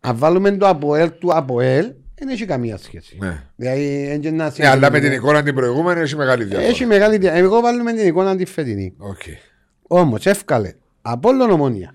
αν 0.00 0.16
βάλουμε 0.18 0.50
το 0.50 0.66
ΑΠΟΕΛ 0.68 1.10
του 1.18 1.34
ΑΠΟΕΛ, 1.34 1.92
δεν 2.14 2.28
έχει 2.28 2.44
καμία 2.44 2.76
σχέση. 2.76 3.16
Ναι. 3.20 3.42
Δηλαδή, 3.56 4.06
δεν 4.06 4.20
και 4.20 4.30
να 4.30 4.52
Ναι, 4.56 4.66
αλλά 4.68 4.90
με 4.90 4.96
συγκρίνουμε. 4.96 5.00
την 5.00 5.12
εικόνα 5.12 5.42
την 5.42 5.54
προηγούμενη 5.54 6.00
έχει 6.00 6.16
μεγάλη 6.16 6.44
διαφορά. 6.44 6.68
Έχει 6.68 6.86
μεγάλη 6.86 7.16
διαφορά. 7.18 7.42
Εγώ 7.42 7.60
βάλουμε 7.60 7.92
την 7.92 8.06
εικόνα 8.06 8.36
τη 8.36 8.44
φετινή. 8.44 8.94
Οκ. 8.98 9.20
Όμως 9.82 10.26
έφκαλε 10.26 10.72
από 11.02 11.28
όλον 11.28 11.50
ομονία. 11.50 11.94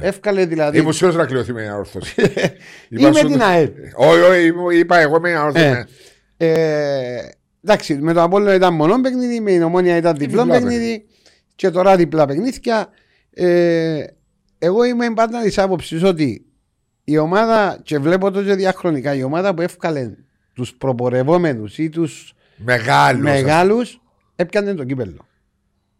Έφκαλε 0.00 0.44
δηλαδή. 0.46 0.78
Ήμουν 0.78 0.92
σίγουρος 0.92 1.16
να 1.18 1.26
κλειωθεί 1.26 1.52
με 1.52 1.60
μια 1.62 1.76
όρθωση. 1.76 2.14
Ή 2.88 3.02
με 3.02 3.10
την 3.10 3.42
ΑΕΠ. 3.42 3.76
Όχι, 3.96 4.20
όχι, 4.20 4.46
ήμουν- 4.46 4.72
είπα 4.72 4.98
εγώ 4.98 5.20
με 5.20 5.28
μια 5.28 5.44
όρθωση. 5.44 5.64
Ε, 5.64 5.70
ναι. 5.70 5.84
ε, 6.36 7.30
εντάξει, 7.64 7.94
με 7.94 8.12
το 8.12 8.22
Απόλλωνο 8.22 8.52
ήταν 8.54 8.74
μονό 8.74 9.00
παιχνίδι, 9.00 9.40
με 9.40 9.50
την 9.50 9.62
Ομόνια 9.62 9.96
ήταν 9.96 10.16
διπλό 10.16 10.42
Διπλά 10.42 10.58
παιχνίδι 10.58 11.04
και 11.54 11.70
τώρα 11.70 11.96
διπλά 11.96 12.26
παιχνίδια. 12.26 12.88
Ε, 13.30 14.04
εγώ 14.64 14.84
είμαι 14.84 15.10
πάντα 15.14 15.42
της 15.42 15.58
άποψης 15.58 16.02
ότι 16.02 16.46
η 17.04 17.18
ομάδα, 17.18 17.80
και 17.82 17.98
βλέπω 17.98 18.30
το 18.30 18.42
και 18.44 18.54
διαχρονικά, 18.54 19.14
η 19.14 19.22
ομάδα 19.22 19.54
που 19.54 19.62
έφκαλε 19.62 20.10
τους 20.52 20.74
προπορευόμενους 20.74 21.78
ή 21.78 21.88
τους 21.88 22.34
Μεγάλος. 22.56 23.22
μεγάλους 23.22 24.00
έπιανε 24.36 24.74
το 24.74 24.84
κύπελο. 24.84 25.26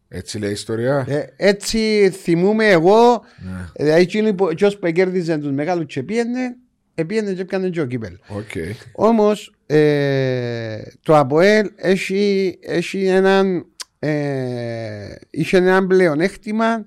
Έτσι 0.09 0.39
λέει 0.39 0.51
η 0.51 0.53
ιστορία. 0.53 1.05
Ε, 1.09 1.25
έτσι 1.37 2.11
θυμούμαι 2.11 2.67
εγώ, 2.69 3.23
Ναι. 3.39 3.69
δηλαδή 3.77 4.01
εκείνοι 4.01 4.35
που, 4.35 4.49
εκείνος 4.49 4.79
που 4.79 4.91
κέρδιζε 4.93 5.39
τους 5.39 5.51
μεγάλους 5.53 5.85
και 5.87 6.03
πήγαινε, 6.03 6.57
επήγαινε 6.95 7.33
και 7.33 7.41
έπιανε 7.41 7.69
και 7.69 7.81
ο 7.81 7.85
κύπελο. 7.87 8.19
Οκ. 8.29 8.51
Όμως 8.93 9.55
ε, 9.67 10.83
το 11.03 11.17
ΑΠΟΕΛ 11.17 11.71
έχει, 11.77 12.59
έχει 12.63 13.05
έναν, 13.07 13.67
ε, 13.99 15.15
είχε 15.31 15.57
έναν 15.57 15.87
πλεονέκτημα 15.87 16.67
ε, 16.73 16.83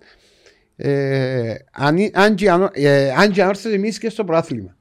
αν, 1.71 1.97
ή- 1.97 2.11
αν, 2.13 2.36
και 2.36 2.45
η 2.45 2.49
ανώ- 2.49 2.71
ε, 2.73 3.11
αν 3.11 3.32
και 3.32 3.41
ανόρθωσε 3.41 3.75
εμείς 3.75 3.97
και 3.97 4.09
στο 4.09 4.23
προάθλημα. 4.23 4.75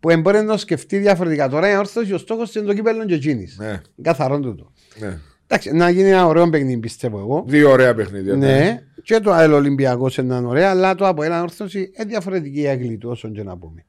Που 0.00 0.20
μπορεί 0.20 0.36
να 0.38 0.44
το 0.46 0.56
σκεφτεί 0.58 0.98
διαφορετικά. 0.98 1.48
Τώρα 1.48 1.68
η 1.68 1.72
ανόρθωση 1.72 2.12
ο 2.12 2.18
στόχος 2.18 2.54
είναι 2.54 2.66
το 2.66 2.74
κύπελο 2.74 3.04
και 3.04 3.14
εκείνης. 3.14 3.56
Ναι, 3.58 3.80
Καθαρόν 4.02 4.42
τούτο. 4.42 4.72
ναι. 4.98 5.18
Εντάξει, 5.46 5.72
να 5.72 5.90
γίνει 5.90 6.08
ένα 6.08 6.26
ωραίο 6.26 6.50
παιχνίδι 6.50 6.78
πιστεύω 6.78 7.18
εγώ. 7.18 7.44
Δύο 7.48 7.70
ωραία 7.70 7.94
παιχνίδια. 7.94 8.34
Ναι, 8.36 8.82
και 9.02 9.18
το 9.18 9.32
ΑΕΛ 9.32 9.52
Ολυμπιακός 9.52 10.16
είναι 10.16 10.34
ωραία, 10.38 10.70
αλλά 10.70 10.94
το 10.94 11.06
από 11.06 11.22
ένα 11.22 11.42
όρθωση 11.42 11.78
είναι 11.78 12.04
διαφορετική 12.08 12.60
η 12.60 12.66
Αγγλή 12.68 12.96
του, 12.96 13.08
όσον 13.10 13.32
και 13.32 13.42
να 13.42 13.56
πούμε. 13.56 13.84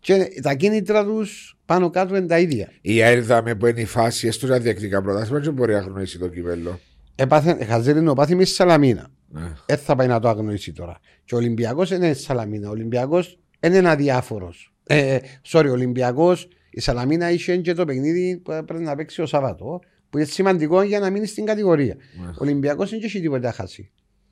Και 0.00 0.28
τα 0.42 0.54
κίνητρα 0.54 1.04
τους 1.04 1.56
πάνω 1.66 1.90
κάτω 1.90 2.16
είναι 2.16 2.26
τα 2.26 2.38
ίδια. 2.38 2.68
Η 2.80 3.02
ΑΕΛ 3.02 3.24
με 3.44 3.54
που 3.54 3.66
είναι 3.66 3.80
η 3.80 3.84
φάση, 3.84 4.26
έστω 4.26 4.46
για 4.46 4.58
διεκτικά 4.58 5.02
πρωτάθλημα, 5.02 5.38
δεν 5.40 5.52
μπορεί 5.52 5.72
να 5.72 5.78
αγνοήσει 5.78 6.18
το 6.18 6.28
κύπελο. 6.28 6.80
Έπαθε, 7.14 7.64
χαζέρινο 7.64 8.12
πάθη 8.12 8.34
με 8.34 8.44
στη 8.44 8.54
Σαλαμίνα. 8.54 9.10
Ναι. 9.34 9.52
Δεν 9.66 9.78
θα 9.78 9.94
πάει 9.94 10.06
να 10.06 10.20
το 10.20 10.28
αγνοήσει 10.28 10.72
τώρα. 10.72 10.98
Και 11.24 11.34
ο 11.34 11.38
Ολυμπιακός 11.38 11.90
είναι 11.90 12.12
στη 12.12 12.22
Σαλαμίνα. 12.22 12.68
Ο 12.68 12.70
Ολυμπιακός 12.70 13.38
είναι 13.60 13.76
ένα 13.76 13.94
διάφορος. 13.96 14.72
Ε, 14.86 15.18
sorry, 15.48 15.66
ο 15.68 15.70
Ολυμπιακός, 15.70 16.48
η 16.70 16.80
Σαλαμίνα 16.80 17.30
είχε 17.30 17.56
και 17.56 17.72
το 17.72 17.84
παιχνίδι 17.84 18.36
που 18.36 18.64
πρέπει 18.66 18.82
να 18.82 18.94
παίξει 18.94 19.22
ο 19.22 19.26
Σαββατό, 19.26 19.80
που 20.10 20.18
είναι 20.18 20.26
σημαντικό 20.26 20.82
για 20.82 21.00
να 21.00 21.10
μείνει 21.10 21.26
στην 21.26 21.44
κατηγορία. 21.44 21.96
Ναι. 22.20 22.28
Ο 22.28 22.38
Ολυμπιακός 22.38 22.90
δεν 22.90 23.00
έχει 23.02 23.20
τίποτα 23.20 23.46
να 23.46 23.52
χάσει. 23.52 23.90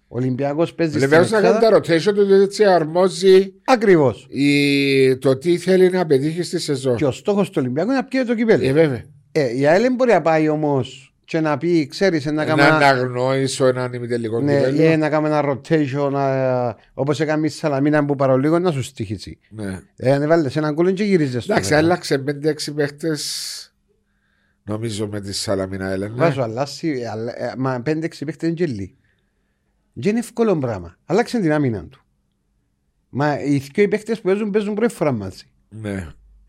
Ο 0.08 0.16
Ολυμπιακός 0.16 0.74
παίζει 0.74 0.98
Βέβαια, 0.98 1.20
να 1.20 1.40
κάνει 1.40 1.58
τα 1.58 1.76
rotation 1.76 2.14
του, 2.14 2.24
διότι 2.24 2.42
έτσι 2.42 2.64
αρμόζει 2.64 3.52
Ακριβώς. 3.64 4.26
η... 4.30 5.16
το 5.16 5.36
τι 5.36 5.58
θέλει 5.58 5.90
να 5.90 6.06
πετύχει 6.06 6.42
στη 6.42 6.58
σεζόν. 6.58 6.96
Και 6.96 7.04
ο 7.04 7.10
στόχος 7.10 7.48
του 7.50 7.56
Ολυμπιακού 7.58 7.88
είναι 7.90 7.98
να 7.98 8.04
πιέζει 8.04 8.26
το 8.26 8.34
κυπέλο. 8.34 8.68
Ε, 8.68 8.72
βέβαια. 8.72 9.02
Ε, 9.32 9.58
η 9.58 9.66
ΑΕΛ 9.66 9.82
δεν 9.82 9.94
μπορεί 9.94 10.12
να 10.12 10.20
πάει 10.20 10.48
όμως 10.48 11.11
και 11.24 11.40
να 11.40 11.58
πει, 11.58 11.86
ξέρεις, 11.86 12.24
να 12.24 12.32
Να 12.32 12.44
κάνουμε 12.44 12.66
ένα, 12.66 12.76
αναγνώρισω 12.76 13.66
έναν 13.66 13.92
ημιτελικό 13.92 14.40
ναι, 14.40 14.56
κύπελο. 14.58 14.82
ε, 14.82 14.96
να 14.96 15.08
κάνουμε 15.08 15.28
ένα 15.38 15.44
rotation 15.62 16.12
όπως 16.94 17.20
έκανε 17.20 17.46
η 17.46 17.50
Σαλαμίνα 17.50 18.04
που 18.04 18.14
παρολίγο 18.16 18.58
να 18.58 18.70
σου 18.72 18.82
στοιχήσει. 18.82 19.38
Ναι. 19.50 19.80
Ε, 19.96 20.12
αν 20.12 20.26
βάλει 20.28 20.50
ένα 20.54 20.72
κόλλο 20.72 20.90
και 20.90 21.04
γυρίζει 21.04 21.40
στο 21.40 21.52
Εντάξει, 21.52 21.72
μετά. 21.72 21.84
άλλαξε 21.84 22.18
5-6 22.18 22.72
παίχτες. 22.74 23.66
Νομίζω 24.64 25.06
με 25.08 25.20
τη 25.20 25.32
Σαλαμίνα 25.32 25.90
Έλενα. 25.90 26.14
Βάζω, 26.14 26.42
αλλάσει, 26.42 27.04
αλλα- 27.12 27.38
ε, 27.42 27.54
μα 27.58 27.80
πέντε-έξι 27.82 28.24
παίχτες 28.24 28.48
είναι 28.48 28.56
γελί. 28.64 28.96
Δεν 29.92 30.10
είναι 30.10 30.18
εύκολο 30.20 30.58
πράγμα. 30.58 30.96
Αλλάξε 31.06 31.40
την 31.40 31.52
άμυνα 31.52 31.84
του. 31.86 32.04
Μα 33.08 33.40
οι 33.40 33.56
δύο 33.74 33.88
παίχτες 33.88 34.20
που 34.20 34.26
παίζουν 34.28 34.50
παίζουν 34.50 34.74
πρώτη 34.74 34.94
φορά 34.94 35.12
μαζί. 35.12 35.44
Ναι. 35.68 36.06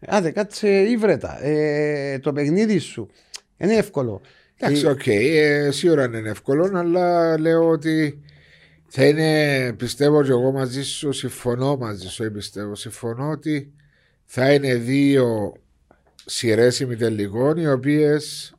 Άντε, 0.07 0.32
κάτσε 0.32 0.69
ήβρε 0.82 1.17
τα. 1.17 1.43
Ε, 1.45 2.19
το 2.19 2.34
παιχνίδι 2.34 2.78
σου. 2.78 3.09
Είναι 3.57 3.74
εύκολο. 3.76 4.21
Εντάξει, 4.66 4.86
Ε, 4.86 4.89
οκ. 4.89 5.07
ε, 5.07 5.72
σίγουρα 5.72 6.03
είναι 6.05 6.30
εύκολο, 6.30 6.72
αλλά 6.74 7.39
λέω 7.39 7.70
ότι 7.70 8.22
θα 8.88 9.05
είναι, 9.05 9.74
πιστεύω 9.78 10.24
και 10.24 10.30
εγώ 10.30 10.51
μαζί 10.51 10.84
σου, 10.84 11.11
συμφωνώ 11.11 11.76
μαζί 11.76 12.07
σου, 12.07 12.24
ε, 12.24 12.30
πιστεύω. 12.30 12.76
Συμφωνώ 12.76 13.30
ότι 13.30 13.74
θα 14.26 14.53
είναι 14.53 14.76
δύο 14.76 15.53
σειρές 16.26 16.80
ημιτελικών 16.80 17.57
οι 17.57 17.68
οποίες 17.68 18.53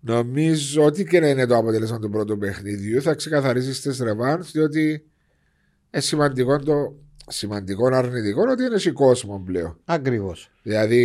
νομίζω 0.00 0.84
ότι 0.84 1.04
και 1.04 1.20
να 1.20 1.28
είναι 1.28 1.46
το 1.46 1.56
αποτέλεσμα 1.56 1.98
του 1.98 2.10
πρώτου 2.10 2.38
παιχνιδιού 2.38 3.02
θα 3.02 3.14
ξεκαθαρίσει 3.14 3.74
στι 3.74 4.04
ρεβάν, 4.04 4.42
διότι 4.52 4.88
είναι 5.90 6.02
σημαντικό 6.02 6.58
το 6.58 6.94
σημαντικό 7.28 7.86
αρνητικό 7.86 8.42
ότι 8.50 8.62
είναι 8.64 8.78
σε 8.78 8.90
κόσμο 8.90 9.42
πλέον. 9.46 9.76
Ακριβώς. 9.84 10.50
Δηλαδή, 10.62 11.02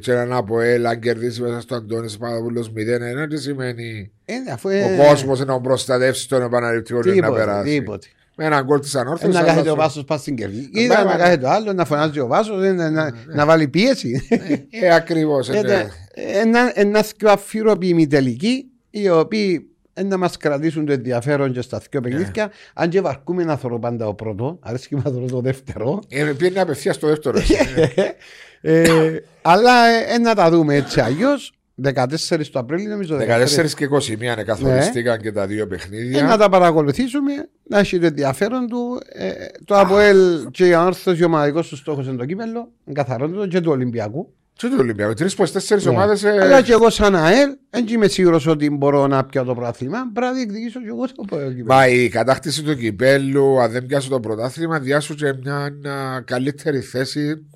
και 0.00 0.12
έναν 0.12 0.32
από 0.32 0.60
έλα, 0.60 0.90
αν 0.90 0.98
κερδίσεις 1.00 1.40
μέσα 1.40 1.60
στο 1.60 1.74
Αντώνης 1.74 2.16
Παπαδόπουλος 2.16 2.72
0-1, 2.72 3.28
τι 3.28 3.40
σημαίνει; 3.40 4.10
Ε, 4.24 4.34
αφού, 4.52 4.68
ο 4.68 4.72
ε, 4.72 4.96
κόσμος 5.08 5.44
να 5.44 5.60
προστατεύσει 5.60 6.28
τον 6.28 6.42
επαναληπτικό 6.42 7.00
και 7.00 7.08
να 7.08 7.14
Τίποτε, 7.14 7.38
περάσει. 7.38 7.70
τίποτε. 7.78 8.06
Με 8.36 8.44
έναν 8.44 8.64
γκολ 8.64 8.80
της 8.80 8.94
Ε, 8.94 8.98
ανόρθωση. 8.98 9.32
να 9.32 9.42
κάθεται 9.42 9.70
ο 9.70 9.74
Βάσος 9.74 10.04
πας 10.04 10.20
στην 10.20 10.36
κερδί. 10.36 10.70
Ή 10.72 10.86
να 10.86 11.02
Μπράβο. 11.02 11.18
κάθεται 11.18 11.46
ο 11.46 11.50
άλλο, 11.50 11.72
να 11.72 11.84
φωνάζει 11.84 12.20
ο 12.20 12.26
Βάσος, 12.26 12.60
να, 12.74 12.90
να, 12.90 13.10
να 13.26 13.46
βάλει 13.46 13.68
πίεση. 13.68 14.26
Ε, 14.70 14.94
ακριβώς. 14.94 15.48
Ένα- 15.48 15.86
Ένα 16.14 16.72
ένας 16.74 17.12
πιο 17.16 17.30
αφήρωποι 17.30 17.88
ημιτελικοί, 17.88 18.64
οι 18.90 19.08
οποίοι 19.08 19.54
ε, 19.54 19.73
να 20.02 20.16
μας 20.16 20.36
κρατήσουν 20.36 20.84
το 20.84 20.92
ενδιαφέρον 20.92 21.52
και 21.52 21.60
στα 21.60 21.82
δύο 21.90 22.00
παιχνίδια. 22.00 22.52
Αν 22.74 22.88
και 22.88 23.00
βαρκούμε 23.00 23.44
να 23.44 23.56
θωρώ 23.56 23.78
πάντα 23.78 24.06
ο 24.06 24.14
πρώτο, 24.14 24.58
αρέσει 24.62 24.88
και 24.88 24.96
να 24.96 25.10
θωρώ 25.10 25.26
το 25.26 25.40
δεύτερο. 25.40 26.00
Ε, 26.08 26.32
πήγαινε 26.36 26.60
απευθείας 26.60 26.94
στο 26.94 27.06
δεύτερο. 27.06 27.38
ε, 28.60 29.16
αλλά 29.42 29.86
ε, 29.86 30.14
ε, 30.14 30.18
να 30.18 30.34
τα 30.34 30.50
δούμε 30.50 30.74
έτσι 30.74 31.00
αλλιώς. 31.00 31.52
14 31.82 32.06
του 32.52 32.58
Απρίλη 32.58 32.86
νομίζω. 32.86 33.16
14 33.16 33.70
και 33.76 33.88
21 34.38 34.42
καθοριστήκαν 34.44 35.20
και 35.20 35.32
τα 35.32 35.46
δύο 35.46 35.62
Ε, 35.62 35.64
να 35.64 35.66
παιχνίδια. 35.66 36.36
τα 36.36 36.48
παρακολουθήσουμε, 36.48 37.32
να 37.62 37.78
έχει 37.78 37.98
το 37.98 38.06
ενδιαφέρον 38.06 38.66
του. 38.68 39.00
Ε, 39.08 39.30
το 39.64 39.76
ΑΠΟΕΛ 39.76 40.50
και 40.50 40.66
η 40.66 40.74
ανόρθωση 40.74 41.22
ο 41.22 41.26
ομαδικό 41.26 41.60
τους 41.60 41.78
στόχος 41.78 42.06
είναι 42.06 42.16
το 42.16 42.24
κύπελο, 42.24 42.72
καθαρό 42.92 43.28
του 43.28 43.48
και 43.48 43.60
του 43.60 43.70
Ολυμπιακού. 43.70 44.32
Και 44.56 44.68
το 44.68 44.76
Ολυμπιακό. 44.78 45.14
Τρεις 45.14 45.34
προς 45.34 45.52
τέσσερις 45.52 45.84
Ναι. 45.84 45.90
ομάδες. 45.90 46.24
Αλλά 46.24 46.62
και 46.62 46.72
εγώ 46.72 46.90
σαν 46.90 47.16
ΑΕΛ, 47.16 47.48
δεν 47.70 47.86
είμαι 47.88 48.08
σίγουρος 48.08 48.46
ότι 48.46 48.70
μπορώ 48.70 49.06
να 49.06 49.24
πιω 49.24 49.44
το 49.44 49.54
πρωτάθλημα. 49.54 49.98
Πρέπει 50.12 50.26
να 50.26 50.32
διεκδικήσω 50.32 50.80
και 50.80 50.88
εγώ 50.88 51.06
το 51.06 51.36
κύπελο. 51.36 51.64
Μα 51.64 51.88
η 51.88 52.08
κατάκτηση 52.08 52.62
του 52.62 52.76
κυπέλου, 52.76 53.60
αν 53.60 53.70
δεν 53.70 53.86
πιάσω 53.86 54.08
το 54.08 54.20
πρωτάθλημα, 54.20 54.78
διάσου 54.78 55.14
και 55.14 55.32
μια 55.42 55.56
α, 55.56 56.20
καλύτερη 56.24 56.80
θέση. 56.80 57.46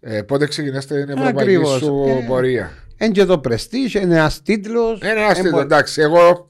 Ε, 0.00 0.22
πότε 0.22 0.46
ξεκινάς 0.46 0.86
την 0.86 0.96
ευρωπαϊκή 0.96 1.40
Ακριβώς. 1.40 1.78
σου 1.78 2.04
Ε, 2.08 2.24
πορεία; 2.26 2.70
Εν 2.96 3.12
και 3.12 3.24
το 3.24 3.38
πρεστής, 3.38 3.94
είναι 3.94 4.14
ένας 4.14 4.42
τίτλος. 4.42 5.00
Ε, 5.02 5.12
ναι, 5.12 5.20
άστο, 5.20 5.58
εντάξει, 5.58 6.00
εγώ 6.00 6.46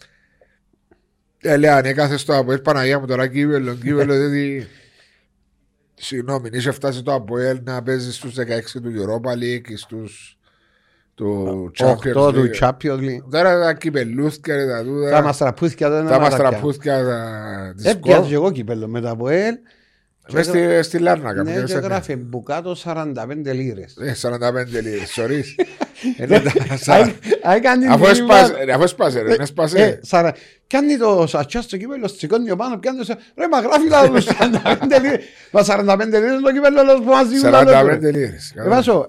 ε, 1.41 1.57
λέω 1.57 1.75
αν 1.75 1.85
έκαθες 1.85 2.21
στο 2.21 2.37
Αποέλ 2.37 2.59
Παναγία 2.59 2.99
μου 3.01 3.07
τώρα 3.07 3.27
κύπελο, 3.27 3.75
κύπελο, 3.75 4.15
δηλαδή 4.19 4.67
συγγνώμη, 5.95 6.49
είσαι 6.53 6.71
φτάσει 6.71 7.03
το 7.03 7.15
Αποέλ 7.15 7.61
να 7.65 7.83
παίζεις 7.83 8.15
στους 8.17 8.35
16 8.35 8.81
του 8.83 8.93
Europa 8.97 9.33
League 9.33 9.69
ή 9.69 9.77
στους 9.77 10.39
του 11.15 11.71
8 11.81 11.87
Champions 11.87 12.13
του 12.13 12.51
League. 12.51 12.61
Champions 12.69 12.99
League. 12.99 13.23
Τώρα 13.31 13.61
τα 13.61 13.73
κυπελούθια 13.75 14.57
και 14.57 14.65
τα 14.67 14.77
Τα 14.77 14.83
τούτα, 14.85 15.23
μαστραπούθια 15.23 15.91
δεν 15.91 16.07
τα 16.07 16.21
μαστραπούθια 16.21 17.05
τα- 17.05 17.73
της 17.77 17.85
Έπιαζε 17.85 18.19
ΚΟΒ. 18.19 18.29
και 18.29 18.35
εγώ 18.35 18.51
κύπελο 18.53 18.89
με 18.89 19.01
το 19.01 19.09
ΑΠΟΕΛ. 19.09 19.55
Μες 20.33 20.47
στη- 20.47 20.83
στη 20.83 20.99
Λάρνακα. 20.99 21.43
Ναι, 21.43 21.53
πήγες, 21.55 21.71
και 21.71 21.77
ε, 21.77 21.81
γράφει 21.81 22.17
μπουκάτο 22.17 22.75
45 22.75 23.53
λίρες. 23.53 23.97
ε, 23.97 24.15
45 24.15 24.81
λίρες, 24.83 25.11
σωρίς. 25.11 25.55
Ε, 26.19 26.27
ναι, 26.27 26.41
τα- 26.41 26.53
σα- 26.87 26.99
Έκανε 27.55 27.87
Αφού 27.87 28.03
την 28.03 28.11
έσπασε, 28.13 28.45
ημέρα- 28.51 28.65
ρε, 28.65 28.73
αφού 28.73 28.83
έσπασε, 28.83 29.21
ρε, 29.23 29.33
Ε, 29.33 29.37
έσπασε. 29.41 29.79
ε, 29.83 29.99
σαρα- 30.03 30.35
Κάνει 30.67 30.97
το 30.97 31.25
σατσιά 31.29 31.61
στο 31.63 31.77
κύπελο, 31.77 32.09
σηκώνει 32.09 32.51
ο 32.51 32.57
πάνω, 32.57 32.77
πιάνει 32.79 33.05
το... 33.05 33.15
Ρε, 33.37 33.49
μα 33.49 33.61
γράφει 33.61 33.89
λάθος 33.89 34.27
45 34.27 35.01
λίρες. 35.03 35.25
Μα 35.51 35.61
45 35.67 35.99
λίρες 36.07 36.41
το 36.43 36.53
κύπελο, 36.53 36.83
λάθος 36.83 37.01
που 37.05 37.11
μας 37.11 37.29
δίνουν 37.29 37.51
λάθος, 37.51 37.71
ρε. 37.87 37.97
45 37.97 38.01
λίρες. 38.15 38.53
Ε, 38.57 38.69
Βάσο, 38.69 39.09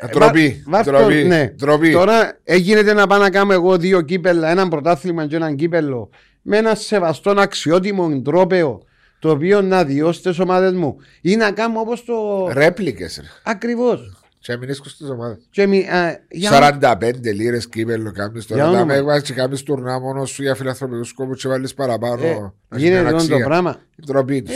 ε, 0.00 0.06
ε, 0.06 0.08
Ντροπή, 0.10 0.62
βά- 0.66 0.82
βάζ' 0.82 0.86
το- 0.86 0.92
ντροπή, 0.92 1.24
ναι. 1.24 1.52
ντροπή. 1.56 1.92
Τώρα 1.92 2.38
έγινε 2.44 2.82
να 2.92 3.06
πάω 3.06 3.18
να 3.18 3.30
κάνω 3.30 3.52
εγώ 3.52 3.76
δύο 3.76 4.00
κύπελα, 4.00 4.50
έναν 4.50 4.68
πρωτάθλημα 4.68 5.26
και 5.26 5.36
έναν 5.36 5.56
κύπελο 5.56 6.10
με 6.42 6.56
ένα 6.56 6.74
σεβαστό 6.74 7.34
αξιότιμο 7.36 8.20
τρόπο 8.22 8.82
το 9.18 9.30
οποίο 9.30 9.62
να 9.62 9.84
διώσει 9.84 10.22
τι 10.22 10.42
ομάδες 10.42 10.72
μου 10.72 10.96
ή 11.20 11.36
να 11.36 11.50
κάνω 11.50 11.80
όπως 11.80 12.04
το. 12.04 12.48
Ρέπλικες. 12.52 13.20
Ακριβώς. 13.42 14.19
Και 14.42 14.56
μην 14.56 14.68
ρίσκω 14.68 14.88
στι 14.88 15.04
ομάδε. 15.04 15.38
Και 15.50 15.66
μη, 15.66 15.88
α, 15.88 16.20
για 16.30 16.50
45 16.50 17.32
λίρες 17.34 17.68
κύπελο 17.68 18.12
κάνεις 18.12 18.44
Για 18.44 18.56
τώρα. 18.56 18.68
όνομα. 18.68 18.78
Να 18.78 18.84
με 18.86 18.94
έβγαλες 18.94 19.22
και 19.22 19.32
κάνεις 19.32 19.62
τουρνά 19.62 19.98
μόνο 20.00 20.24
σου 20.24 20.42
για 20.42 20.54
φιλανθρωπικούς 20.54 21.08
σκόπους 21.08 21.42
και 21.42 21.48
βάλεις 21.48 21.74
παραπάνω. 21.74 22.24
Ε, 22.26 22.28
να 22.68 22.76
έχει 22.76 22.84
γίνεται 22.86 23.00
μια 23.00 23.10
λοιπόν 23.10 23.28
το 23.28 23.34
αξία. 23.34 23.46
πράγμα. 23.46 23.80
Ντροπή 24.06 24.42
της. 24.42 24.54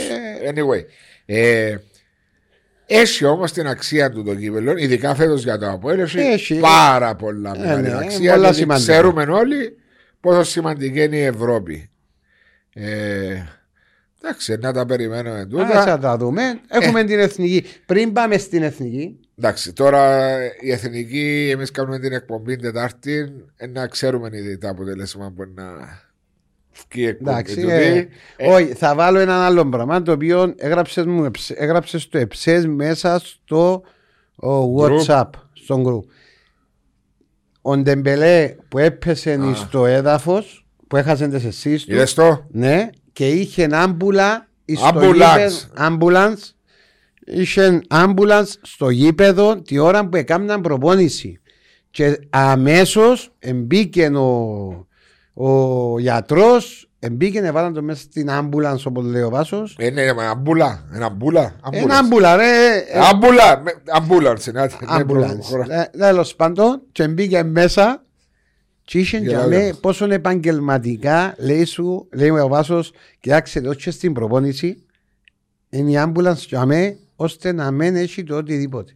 Anyway. 0.49 0.83
Ε, 1.25 1.75
έχει 2.85 3.25
όμως 3.25 3.51
την 3.51 3.67
αξία 3.67 4.09
του 4.11 4.23
το 4.23 4.35
κύπελο, 4.35 4.77
ειδικά 4.77 5.15
φέτος 5.15 5.43
για 5.43 5.57
το 5.57 5.69
Αποέλ. 5.71 5.99
Έχει 5.99 6.19
Έχει. 6.19 6.59
πάρα 6.59 7.15
πολλά 7.15 7.51
Ε, 7.55 7.59
μεγάλη 7.59 7.81
ναι, 7.87 7.93
αξία. 7.95 8.31
πολλά 8.33 8.43
γιατί 8.49 8.55
σημαντικά. 8.59 8.91
ξέρουμε 8.91 9.23
όλοι 9.23 9.77
πόσο 10.19 10.43
σημαντική 10.43 11.03
είναι 11.03 11.17
η 11.17 11.23
Ευρώπη. 11.23 11.89
Ε, 12.73 13.43
εντάξει, 14.25 14.55
να 14.61 14.73
τα 14.73 14.85
περιμένουμε 14.85 15.39
Ας 15.39 15.47
τούτα. 15.49 15.83
θα 15.83 15.97
τα 15.99 16.17
δούμε. 16.17 16.41
Έχουμε 16.67 17.03
την 17.03 17.19
εθνική. 17.19 17.63
Πριν 17.85 18.11
πάμε 18.13 18.37
στην 18.37 18.63
εθνική, 18.63 19.19
Εντάξει, 19.37 19.73
τώρα 19.73 20.35
η 20.61 20.71
εθνική, 20.71 21.49
εμείς 21.53 21.71
κάνουμε 21.71 21.99
την 21.99 22.11
εκπομπή 22.13 22.55
Τετάρτη, 22.55 23.33
ε, 23.55 23.67
να 23.67 23.87
ξέρουμε 23.87 24.29
ήδη 24.33 24.57
τα 24.57 24.69
αποτελέσματα 24.69 25.31
που 25.31 25.43
να 25.55 25.63
βγει 26.91 27.03
η 27.03 27.07
εκπομπή. 27.07 27.29
εντάξει. 27.31 27.55
τούτη. 27.55 27.71
ε, 27.71 28.07
Ε, 28.37 28.51
όχι, 28.51 28.65
θα 28.73 28.95
βάλω 28.95 29.19
έναν 29.19 29.41
άλλο 29.41 29.65
πράγμα 29.69 30.01
το 30.01 30.11
οποίο 30.11 30.53
έγραψες 30.57 31.05
μου, 31.05 31.31
έγραψες 31.55 32.07
το 32.09 32.17
εψές 32.17 32.65
μέσα 32.67 33.19
στο 33.19 33.83
ο, 34.35 34.75
WhatsApp, 34.81 35.29
στον 35.53 35.83
group. 35.87 36.03
Ο 37.61 37.77
Ντεμπελέ 37.77 38.55
που 38.69 38.77
έπεσε 38.77 39.31
Α. 39.33 39.53
στο 39.55 39.85
έδαφος, 39.85 40.65
που 40.87 40.97
έχασες 40.97 41.27
τις 41.29 41.45
εσείς 41.45 41.85
του, 41.85 41.93
Είδες 41.93 42.13
το, 42.13 42.45
ναι, 42.51 42.89
και 43.15 43.29
είχε 43.29 43.67
άμπουλα 43.71 44.47
στο 44.75 44.89
Ambulance. 44.93 45.13
γήπεδο- 45.13 45.59
ambulance, 45.77 46.53
είχε 47.25 47.81
ambulance 47.89 48.47
στο 48.61 48.89
γήπεδο 48.89 49.61
τη 49.61 49.77
ώρα 49.77 50.07
που 50.07 50.17
έκαναν 50.17 50.61
προπόνηση 50.61 51.39
και 51.91 52.19
αμέσως 52.29 53.31
εμπήκε 53.39 54.07
ο, 54.07 54.87
ο 55.33 55.99
γιατρός 55.99 56.89
εμπήκε 56.99 57.41
να 57.41 57.51
βάλαν 57.51 57.73
το 57.73 57.81
μέσα 57.81 58.01
στην 58.01 58.29
ambulance 58.31 58.83
όπως 58.85 59.05
λέει 59.05 59.21
ο 59.21 59.29
Βάσος 59.29 59.75
είναι 59.79 60.01
ένα 60.01 60.35
μπουλά, 60.35 60.85
ένα 60.93 61.09
μπουλά. 61.09 61.55
ένα 61.71 61.97
άμπουλα 61.97 62.35
ρε 62.35 62.75
ε, 62.91 62.99
Αμπούλα, 62.99 63.63
ambulance, 63.99 64.47
είναι 64.47 64.61
άτυμα, 64.61 64.97
ναι, 64.97 65.03
ambulance 65.03 65.33
προχωρά. 65.33 65.65
Ε, 65.69 65.89
τέλος 65.97 66.35
πάντων 66.35 66.81
και 66.91 67.07
μπήκε 67.07 67.43
μέσα 67.43 68.04
και 68.85 68.99
είχε 68.99 69.17
Για 69.17 69.29
για 69.29 69.41
λόγια 69.41 69.59
με 69.59 69.67
μας. 69.67 69.79
πόσο 69.79 70.05
επαγγελματικά 70.11 71.35
λέει 71.37 71.65
σου, 71.65 72.07
λέει 72.13 72.29
ο 72.29 72.47
Βάσος 72.47 72.91
κοιτάξτε 73.19 73.59
εδώ 73.59 73.73
και 73.73 73.91
στην 73.91 74.13
προπόνηση 74.13 74.83
είναι 75.69 75.91
η 75.91 75.95
ambulance 75.97 76.35
για 76.47 76.65
με 76.65 76.97
ώστε 77.15 77.51
να 77.51 77.71
μην 77.71 77.95
έχει 77.95 78.23
το 78.23 78.35
οτιδήποτε 78.35 78.93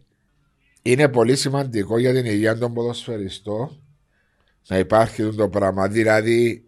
Είναι 0.82 1.08
πολύ 1.08 1.36
σημαντικό 1.36 1.98
για 1.98 2.12
την 2.14 2.24
υγεία 2.24 2.58
των 2.58 2.74
ποδοσφαιριστών 2.74 3.80
να 4.68 4.78
υπάρχει 4.78 5.34
το 5.34 5.48
πράγμα. 5.48 5.88
Δηλαδή, 5.88 6.64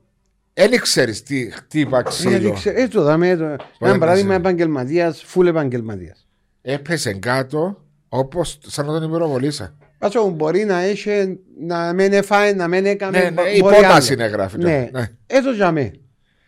δεν 0.54 0.80
ξέρει 0.80 1.20
τι 1.20 1.50
χτύπα 1.50 2.00
Γιατί 2.02 2.08
ξύλο. 2.08 2.52
ξέ- 2.52 2.76
Έτσι 2.76 2.88
το 2.90 3.02
δάμε. 3.02 3.36
το- 3.36 3.44
Ένα 3.44 3.56
Πότε 3.78 3.98
παράδειγμα 3.98 4.34
έπεσε. 4.34 4.48
επαγγελματίας, 4.48 5.22
φουλ 5.22 5.46
επαγγελματίας. 5.46 6.26
Έπεσε 6.62 7.12
κάτω 7.12 7.84
όπως 8.08 8.58
σαν 8.66 8.86
να 8.86 8.92
τον 9.00 9.08
υπεροβολήσα. 9.08 9.74
Πάσο 10.02 10.28
μπορεί 10.28 10.64
να 10.64 10.78
έχει 10.80 11.38
να 11.60 11.92
μην 11.92 12.12
έφαε, 12.12 12.54
να 12.54 12.68
μην 12.68 12.86
έκανε. 12.86 13.18
Ναι, 13.18 13.24
ναι, 13.24 13.30
μπορεί 13.30 13.56
υπόταση 13.56 14.12
άλλο. 14.12 14.22
είναι 14.22 14.32
γράφει. 14.32 14.58
Ναι, 14.58 14.88
Ναι. 14.92 15.08
έτσι 15.26 15.54
για 15.54 15.72
με. 15.72 15.90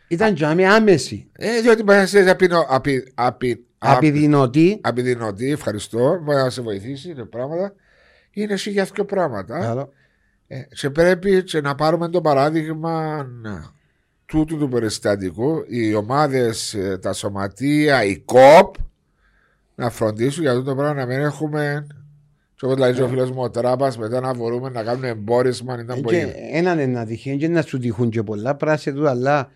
Ήταν 0.09 0.34
για 0.34 0.55
με 0.55 0.66
άμεση. 0.66 1.30
Ε, 1.32 1.61
διότι 1.61 1.82
μπορεί 1.82 1.98
να 1.98 2.07
σε 2.07 2.30
απεινω- 2.30 2.66
απει- 2.68 3.12
απει- 3.14 3.64
απει- 3.78 3.96
Απειδηνωτή. 3.96 4.78
απειδηνωτή, 4.82 5.50
ευχαριστώ, 5.50 6.18
μπορεί 6.22 6.36
να 6.38 6.50
σε 6.50 6.62
βοηθήσει 6.62 7.14
τα 7.14 7.26
πράγματα. 7.26 7.72
Είναι 8.30 8.52
εσύ 8.52 8.70
για 8.70 8.84
δύο 8.94 9.05
πράγματα. 9.05 9.59
Καλό. 9.61 9.92
Ε, 10.46 10.61
και 10.80 10.90
πρέπει 10.90 11.42
και 11.42 11.61
να 11.61 11.74
πάρουμε 11.74 12.09
το 12.09 12.20
παράδειγμα 12.20 13.26
να, 13.42 13.72
τούτου 14.26 14.59
του 14.59 14.68
περιστατικού. 14.68 15.64
Οι 15.68 15.94
ομάδες, 15.94 16.76
τα 17.00 17.12
σωματεία, 17.12 18.05
οι 18.05 18.18
κοπ 18.18 18.74
να 19.74 19.90
φροντίσουν 19.90 20.42
για 20.42 20.50
αυτό 20.52 20.62
το 20.62 20.74
πράγμα 20.74 20.94
να 21.00 21.07
μην 21.07 21.18
έχουμε. 21.18 21.86
Και 22.57 22.64
όπως 22.66 22.78
λέει 22.78 23.00
ο 23.00 23.09
φίλος 23.09 23.30
μου 23.30 23.42
ο 23.42 23.50
Τράπας, 23.50 23.98
μετά 23.98 24.20
να 24.20 24.34
μπορούμε 24.34 24.68
να 24.70 24.82
κάνουμε 24.82 25.09
εμπόρισμα. 25.09 25.80
Ήταν 25.80 25.98
Ε, 25.98 26.00
πολύ. 26.00 26.16
και 26.16 26.32
Έναν 26.52 26.78
είναι 26.78 26.92
να 26.98 27.07
τυχαίνει 27.07 27.36
και 27.36 27.48
να 27.48 27.62
σου 27.62 27.78
τυχούν 27.78 28.11
και 28.11 28.22
πολλά 28.22 28.55
πράσε 28.55 28.92
του, 28.92 29.09
αλλά. 29.09 29.50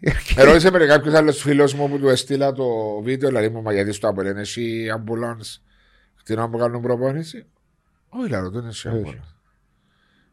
Ερώτησε 0.36 0.70
με 0.70 0.78
κάποιο 0.86 1.16
άλλο 1.16 1.32
φίλο 1.32 1.72
μου 1.76 1.88
που 1.88 1.98
του 1.98 2.08
έστειλα 2.08 2.52
το 2.52 2.64
βίντεο, 3.02 3.28
δηλαδή 3.28 3.48
μου, 3.48 3.62
μα 3.62 3.72
γιατί 3.72 3.92
στο 3.92 4.08
απολένε 4.08 4.40
εσύ 4.40 4.86
ambulance 4.96 5.60
την 6.24 6.38
ώρα 6.38 6.48
που 6.48 6.58
κάνουν 6.58 6.82
προπόνηση. 6.82 7.44
Όχι, 8.08 8.28
λέω, 8.30 8.50
δεν 8.50 8.60
είναι 8.60 8.68
εσύ 8.68 8.88
Όχι. 8.88 9.00
ambulance. 9.04 9.34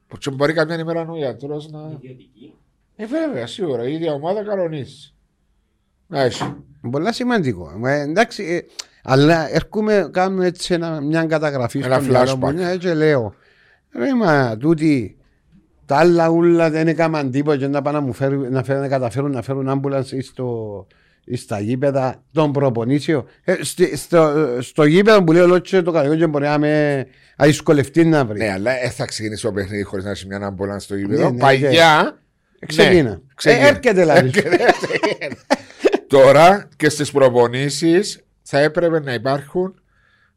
Που 0.08 0.18
και 0.18 0.30
μπορεί 0.32 0.54
κάποια 0.54 0.80
ημέρα 0.80 1.02
ο 1.10 1.18
γιατρό 1.18 1.62
να. 1.70 1.80
Ιδιωτική. 2.02 2.54
Ε, 2.96 3.06
βέβαια, 3.06 3.48
σίγουρα. 3.48 3.88
Η 3.88 3.94
ίδια 3.94 4.14
ομάδα 4.14 4.44
κανονίζει. 4.44 5.14
Να 6.08 6.22
έχει. 6.22 6.56
Πολλά 6.92 7.14
σημαντικό. 7.14 7.82
Ε, 7.86 8.00
εντάξει, 8.02 8.44
ε, 8.44 8.60
αλλά 9.12 9.54
έρχομαι, 9.56 10.10
κάνω 10.12 10.44
έτσι 10.44 10.74
ένα, 10.74 11.02
μια 11.02 11.24
καταγραφή 11.26 11.80
Ένα 11.84 12.00
στο 12.00 12.12
μυαλό 12.12 12.38
μου, 12.38 12.48
flashback. 12.48 12.54
ναι, 12.54 12.76
και 12.76 12.94
λέω, 12.94 13.34
ρε 13.96 14.16
μα 14.16 14.58
τούτοι 14.58 15.18
τα 15.86 15.98
άλλα 15.98 16.30
ούλα 16.30 16.70
δεν 16.70 16.88
έκαναν 16.88 17.32
τίποτα 17.32 17.58
και 17.58 17.68
να 17.68 17.82
πάνε 17.82 17.98
να 18.00 18.04
μου 18.06 18.14
φέρουν, 18.14 18.52
να, 18.52 18.64
φέρουν, 18.64 18.82
να 18.82 18.88
καταφέρουν 18.88 19.32
να 19.32 19.42
φέρουν 19.42 19.70
άμπουλανς 19.70 20.12
στο, 20.22 20.88
στα 21.34 21.60
γήπεδα 21.60 22.24
των 22.32 22.52
προπονήσεων. 22.52 23.26
Ε, 23.44 23.56
στη- 23.62 23.98
στο, 23.98 24.48
στο 24.60 24.84
γήπεδο 24.86 25.24
που 25.24 25.32
λέει 25.32 25.42
ο 25.42 25.48
Λότσε 25.48 25.82
το 25.82 25.92
καλό 25.92 26.16
και 26.16 26.28
μπορεί 26.28 26.46
να 26.46 26.58
με 26.58 27.06
αεισκολευτεί 27.38 28.06
να 28.06 28.26
βρει. 28.26 28.38
Ναι, 28.38 28.52
αλλά 28.52 28.72
δεν 28.82 28.92
θα 28.92 29.06
ξεκινήσει 29.06 29.42
το 29.44 29.52
παιχνίδι 29.52 29.84
χωρίς 29.84 30.06
να 30.06 30.12
έχει 30.12 30.28
μια 30.28 30.38
αμπολάν 30.38 30.80
στο 30.80 30.94
Ναι, 30.94 31.00
γήπεδο. 31.02 31.30
ναι, 31.32 31.38
Παγιά. 31.38 32.20
Ξεκίνα. 32.66 33.10
ναι, 33.10 33.18
ξεκίνα. 33.36 33.66
Ε, 33.66 33.68
έρχεται 33.70 33.92
δηλαδή. 34.02 34.32
Τώρα 36.08 36.68
και 36.78 36.90
στις 36.90 37.12
προπονήσεις 37.12 38.24
θα 38.52 38.60
έπρεπε 38.60 39.00
να 39.00 39.14
υπάρχουν. 39.14 39.82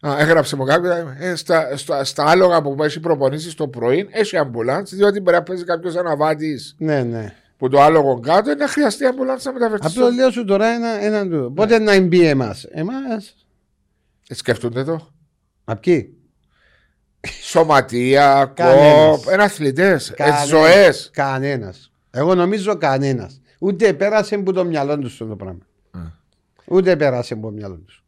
Α, 0.06 0.16
έγραψε 0.18 0.56
μου 0.56 0.64
κάποιο. 0.64 1.14
Ε, 1.18 1.34
στα, 1.34 1.76
στα, 1.76 2.04
στα 2.04 2.24
άλογα 2.24 2.62
που 2.62 2.76
έχει 2.82 3.00
προπονήσεις 3.00 3.54
το 3.54 3.68
πρωί 3.68 4.08
έχει 4.10 4.36
αμπουλάν, 4.36 4.84
διότι 4.84 5.20
μπορεί 5.20 5.36
να 5.36 5.42
παίζει 5.42 5.64
κάποιος 5.64 5.96
αναβάτης 5.96 6.74
ναι, 6.78 7.02
ναι. 7.02 7.34
που 7.56 7.68
το 7.68 7.80
άλογο 7.80 8.20
κάτω 8.20 8.50
είναι 8.50 8.64
να 8.64 8.68
χρειαστεί 8.68 9.06
αμπουλάν 9.06 9.38
να 9.44 9.52
μεταφερθεί. 9.52 9.86
Απλώς 9.86 10.14
λέω 10.14 10.30
σου 10.30 10.44
τώρα 10.44 10.66
ένα, 10.66 10.88
έναν 10.88 11.30
του. 11.30 11.52
Πότε 11.54 11.78
να 11.78 12.00
μπει 12.00 12.26
εμάς; 12.26 12.64
Εμάς; 12.70 13.46
Ε, 14.28 14.34
Σκέφτονται 14.34 14.84
το. 14.84 15.08
Απ' 15.64 15.80
ποιοι; 15.80 16.16
Σωματεία, 17.42 18.52
Κανένας. 18.54 19.22
κοπ, 19.24 19.32
είναι 19.32 19.42
αθλητέ, 19.42 20.00
Κανένας. 20.16 20.46
ζωές. 20.46 21.10
Κανένας. 21.12 21.92
Εγώ 22.10 22.34
νομίζω 22.34 22.76
κανένας. 22.76 23.40
Ούτε 23.58 23.92
πέρασε 23.92 24.34
από 24.34 24.52
το 24.52 24.64
μυαλό 24.64 24.98
του 24.98 25.06
αυτό 25.06 25.26
το 25.26 25.36
πράγμα. 25.36 25.60
Ούτε 26.64 26.96
πέρασε 26.96 27.32
από 27.32 27.42
το 27.42 27.50
μυαλό 27.52 27.76
τους. 27.76 28.01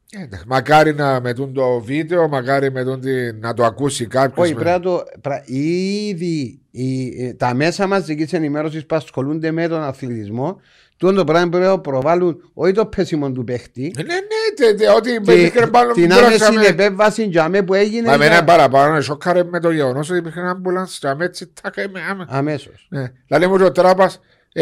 Μακάρι 0.46 0.94
να 0.94 1.20
μετούν 1.20 1.52
το 1.52 1.80
βίντεο, 1.80 2.28
μακάρι 2.28 2.70
μετούν 2.70 3.00
τη, 3.00 3.32
να 3.32 3.54
το 3.54 3.64
ακούσει 3.64 4.06
κάποιος. 4.06 4.46
Όχι, 4.46 4.54
πρέπει 4.54 4.70
να 4.70 4.80
το. 4.80 5.02
πρά- 5.20 5.42
Ήδη 5.48 6.60
οι- 6.70 7.24
ε, 7.26 7.32
τα 7.34 7.54
μέσα 7.54 7.86
μαζική 7.86 8.36
ενημέρωσης 8.36 8.86
που 8.86 8.96
ασχολούνται 8.96 9.50
με 9.50 9.68
τον 9.68 9.82
αθλητισμό, 9.82 10.60
τούτο 10.96 11.12
το 11.14 11.24
πράγμα 11.24 11.48
πρέπει 11.48 11.64
να 11.66 11.78
προβάλλουν 11.80 12.50
όχι 12.54 12.72
το 12.72 12.86
πέσιμο 12.86 13.32
του 13.32 13.44
παίχτη, 13.44 13.92
Ναι, 13.96 14.02
ναι, 14.02 14.14
τε, 14.56 14.74
τε, 14.74 14.90
ό,τι 14.90 15.20
τη- 15.20 15.32
υπήρχε 15.32 15.66
πάνω 15.66 15.92
την 15.92 16.12
άμεση 16.12 16.44
επέμβαση 16.68 17.22
για 17.24 17.48
με 17.48 17.62
που 17.62 17.74
έγινε. 17.74 18.06
Μα 18.08 18.14
εμένα 18.14 18.44
παραπάνω 18.44 19.00
σοκάρε 19.00 19.44
με 19.44 19.60
το 19.60 19.70
γεγονός 19.70 20.10
ότι 20.10 20.18
υπήρχε 20.18 20.40
ένα 20.40 20.60
ambulance 20.60 20.96
και 21.00 21.08
αμέ 21.08 21.24
έτσι 21.24 21.52
τα 21.62 21.70
καίμε 21.70 22.00
άμα. 22.10 22.26
Αμέσως. 22.28 22.86
Ναι. 22.90 23.12
Δηλαδή 23.26 23.46
μου 23.46 23.56
και 23.56 23.62
ο 23.64 23.72
τράπας 23.72 24.14
ε, 24.14 24.18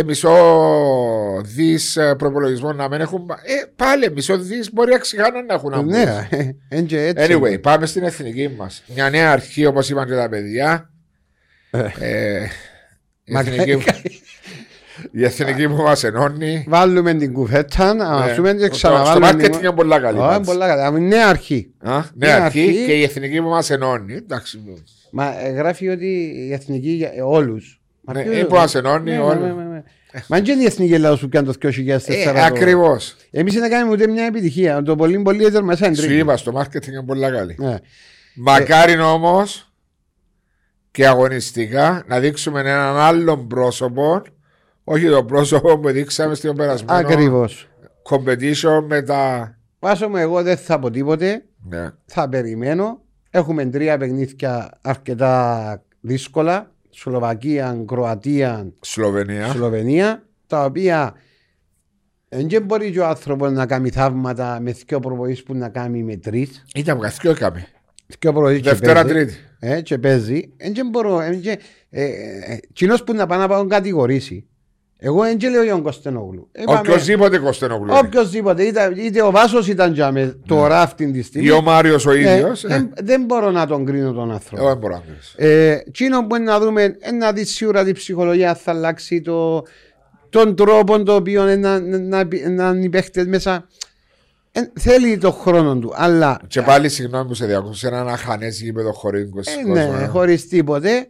μισό 0.07 0.33
δις 1.45 1.97
ε, 1.97 2.15
προπολογισμό 2.15 2.73
να 2.73 2.89
μην 2.89 3.01
έχουν. 3.01 3.31
Ε, 3.31 3.65
πάλι 3.77 4.11
μισό 4.11 4.39
δις 4.39 4.73
μπορεί 4.73 4.91
να 4.93 4.99
ξεχάνουν 4.99 5.45
να 5.47 5.55
έχουν 5.55 5.73
ambulance. 5.75 5.85
Ναι, 5.85 6.29
εν 6.69 6.87
και 6.87 7.07
έτσι. 7.07 7.27
Anyway, 7.41 7.61
πάμε 7.63 7.87
στην 7.87 8.03
εθνική 8.03 8.49
μας. 8.57 8.83
Μια 8.95 9.11
νέα 9.11 9.33
αρχή 9.33 9.67
όπως 9.67 9.91
είπαν 9.91 10.07
και 10.07 10.15
τα 10.15 10.29
παιδιά. 10.29 10.91
Ε. 11.71 11.87
Ε, 11.99 12.43
η, 13.25 13.33
Μακάρι- 13.33 13.59
εθνική, 13.59 13.93
η 15.13 15.25
εθνική 15.25 15.69
που 15.69 15.83
μας 15.83 16.05
ενώνει. 16.05 16.65
Βάλουμε 16.69 17.15
την 17.15 17.33
κουβέτα, 17.33 17.95
να 17.95 18.09
Ναι. 18.09 18.27
μασούμε 18.27 18.53
και 18.53 18.59
Στο- 18.59 18.67
Στο 18.67 18.75
ξαναβάλουμε. 18.89 19.19
μάρκετινγκ 19.27 19.53
την- 19.55 19.63
είναι 19.65 19.73
πολλά 19.75 20.01
καλή. 20.01 20.19
Ω, 20.19 20.21
πάντως. 20.21 20.47
πολλά 20.47 20.67
καλά. 20.67 20.87
Είναι 20.89 20.99
Νέα 20.99 21.29
αρχή. 21.29 21.73
Α, 21.79 21.91
Νέα 21.93 22.03
Νέα 22.15 22.45
αρχή 22.45 22.61
αρχή. 22.63 22.85
και 22.87 22.93
η 22.93 23.03
εθνική 23.03 23.41
που 23.43 23.49
μας 23.49 23.71
ενώνει. 23.71 24.15
Εντάξει. 24.15 24.63
Μα 25.11 25.41
ε, 25.41 25.51
γράφει 25.51 25.89
ότι 25.89 26.33
η 26.49 26.53
εθνική 26.53 26.91
για 26.91 27.11
όλους. 27.25 27.82
Ναι, 28.13 28.21
είναι 28.21 28.45
που 28.45 28.55
μας 28.55 28.75
ενώνει 28.75 29.19
όλους. 29.19 29.51
Μα 30.29 30.41
και 30.41 30.51
είναι 30.53 30.63
η 30.63 30.67
εθνική 30.67 30.93
Ελλάδα 30.95 31.17
σου 31.17 31.29
κάνει 31.29 31.47
το 31.47 31.53
2004. 31.53 32.01
Ε, 32.07 32.45
Ακριβώς. 32.45 33.17
Εμείς 33.31 33.55
δεν 33.55 33.71
κάνουμε 33.71 33.93
ούτε 33.93 34.07
μια 34.07 34.25
επιτυχία. 34.25 34.83
Το 34.83 34.97
πολύ 34.97 35.23
πολύ 35.23 35.45
έτερ 35.45 35.63
μα 35.63 35.77
είναι 35.83 35.95
Σου 35.95 36.03
τρίτη. 36.03 36.19
είπα, 36.19 36.37
στο 36.37 36.53
μάρκετινγκ 36.53 36.95
είναι 36.97 37.05
πολλά 37.07 37.31
καλή. 37.31 37.57
Ναι. 37.59 37.77
Μακάρι 38.37 39.01
όμως 39.01 39.73
και 40.91 41.07
αγωνιστικά 41.07 42.05
να 42.07 42.21
δείξουμε 42.21 42.61
έναν 42.61 42.97
άλλον 42.97 43.47
πρόσωπο 43.49 44.23
Όχι 44.85 45.09
το 45.09 45.25
πρόσωπο 45.25 45.79
που 45.79 45.91
δείξαμε 45.91 46.35
στην 46.35 46.57
περασμένο 46.57 46.99
Ακριβώς. 46.99 47.69
competition 48.11 48.85
με 48.87 49.03
τα. 49.03 49.55
Βάσο 49.79 50.09
μου, 50.09 50.17
εγώ 50.17 50.43
δεν 50.43 50.57
θα 50.57 50.79
πω 50.79 50.91
τίποτε. 50.91 51.45
Ναι. 51.69 51.91
Θα 52.07 52.29
περιμένω. 52.29 53.01
Έχουμε 53.31 53.65
τρία 53.65 53.99
παιχνίδια 53.99 54.79
αρκετά 54.83 55.83
δύσκολα. 56.01 56.71
Σλοβακία, 56.95 57.83
Κροατία, 57.87 58.73
Σλοβενία. 58.81 59.47
Σλοβενία. 59.47 60.27
Τα 60.47 60.65
οποία 60.65 61.15
δεν 62.29 62.63
μπορεί 62.63 62.91
και 62.91 63.01
ο 63.01 63.07
άνθρωπο 63.07 63.49
να 63.49 63.67
κάνει 63.67 63.91
θαύματα 63.91 64.61
με 64.61 64.73
δύο 64.87 65.01
προβοήσει 65.01 65.43
που 65.43 65.55
να 65.55 65.69
κάνει 65.69 66.03
με 66.03 66.17
τρει. 66.17 66.49
Ήταν 66.75 67.01
καθιό 67.01 67.31
έκαμε. 67.31 67.67
Δύο 68.19 68.33
προβοήσει 68.33 68.61
Δευτέρα 68.61 69.05
Τρίτη. 69.05 69.35
Ε, 69.59 69.81
και 69.81 69.99
παίζει. 69.99 70.53
Δεν 70.75 70.89
μπορώ. 70.89 71.21
Ε, 71.21 71.35
και, 71.35 71.59
ε, 71.91 72.05
ε, 72.05 72.59
κοινός 72.73 73.05
που 73.05 73.15
να 73.15 73.27
πάει 73.27 73.39
να 73.39 73.49
πάω 73.49 73.67
κατηγορήσει. 73.67 74.47
Εγώ 75.05 75.23
δεν 75.23 75.51
λέω 75.51 75.63
για 75.63 75.73
τον 75.73 75.83
Κωστενόγλου. 75.83 76.49
Ε, 76.53 76.63
πάμε- 76.65 76.79
Οποιοδήποτε 76.79 77.39
Κωστενογλου. 77.39 77.93
Οποιοςδήποτε, 78.05 78.63
είτε, 78.63 78.93
είτε 78.97 79.23
ο 79.23 79.31
Βάσος 79.31 79.69
ήταν 79.69 79.93
για 79.93 80.13
μες 80.13 80.37
τώρα 80.47 80.81
αυτή 80.81 81.11
τη 81.11 81.23
στιγμή. 81.23 81.47
Ή 81.47 81.51
ο 81.51 81.61
Μάριος 81.63 82.07
ο 82.07 82.11
Ε, 82.11 82.19
ίδιος. 82.21 82.65
δεν- 82.67 82.93
δεν 83.03 83.25
μπορώ 83.25 83.51
να 83.51 83.67
τον 83.67 83.85
κρίνω 83.85 84.13
τον 84.13 84.33
άνθρωπο. 84.33 84.57
Εγώ 84.63 84.69
δεν 84.71 84.79
μπορώ 84.79 84.95
να 84.95 85.01
κρίνω. 85.01 85.53
Ε, 85.53 85.83
Τσίνο 85.93 86.27
που 86.27 86.37
είναι 86.37 86.45
να 86.45 86.59
δούμε, 86.61 86.83
είναι 86.83 87.17
να 87.19 87.33
δεις 87.33 87.55
σίγουρα 87.55 87.85
τη 87.85 87.93
ψυχολογία 87.93 88.55
θα 88.55 88.71
αλλάξει 88.73 89.21
το, 89.21 89.63
τον 90.31 90.57
τρόπο 90.57 91.03
το 91.03 91.15
οποίο 91.15 91.43
είναι 91.43 91.57
να, 91.57 91.81
να, 91.81 91.99
να, 91.99 92.25
να 92.49 92.69
είναι 92.69 92.85
οι 92.85 92.89
παίχτες 92.89 93.27
μέσα. 93.27 93.67
Ε, 94.53 94.61
θέλει 94.81 95.19
το 95.19 95.31
χρόνο 95.33 95.79
του, 95.79 95.93
αλλά 95.95 96.41
Και 96.47 96.63
πάλι 96.63 96.89
συγγνώμη 96.89 97.27
που 97.29 97.35
σε 97.35 97.47
διακόψω, 97.47 97.75
σε 97.79 97.87
ένα 97.87 98.01
αχανές 98.13 98.61
γήπεδο 98.63 98.93
χωρίς 98.93 99.23
20 99.25 99.53
ε, 99.59 99.63
κόσμο. 99.63 99.75
ναι, 99.75 100.03
ε. 100.03 100.07
χωρίς 100.07 100.49
τίποτε. 100.49 101.09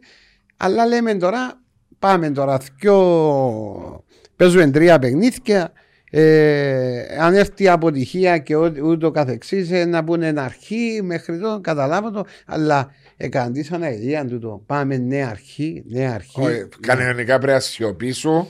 Αλλά 0.56 0.86
λέμε 0.86 1.14
τώρα, 1.14 1.60
πάμε 2.02 2.30
τώρα 2.30 2.58
δυο, 2.80 4.04
παίζουμε 4.36 4.70
τρία 4.70 4.98
παιχνίδια. 4.98 5.72
Ε, 6.14 7.02
αν 7.20 7.34
έρθει 7.34 7.62
η 7.62 7.68
αποτυχία 7.68 8.38
και 8.38 8.56
ό, 8.56 8.72
ούτω 8.84 9.10
καθεξής 9.10 9.70
ε, 9.70 9.84
να 9.84 10.04
πούνε 10.04 10.32
αρχή 10.36 11.00
μέχρι 11.04 11.38
το 11.38 11.60
καταλάβω 11.60 12.10
το 12.10 12.24
αλλά 12.46 12.90
εκαντήσαν 13.16 13.82
ιδέα 13.82 14.24
τούτο 14.24 14.62
πάμε 14.66 14.96
νέα 14.96 15.28
αρχή 15.30 15.84
νέα 15.88 16.12
αρχή 16.14 16.40
Όχι, 16.40 16.68
Κανονικά 16.80 17.36
πρέπει 17.38 17.52
να 17.52 17.60
σιωπήσω 17.60 18.48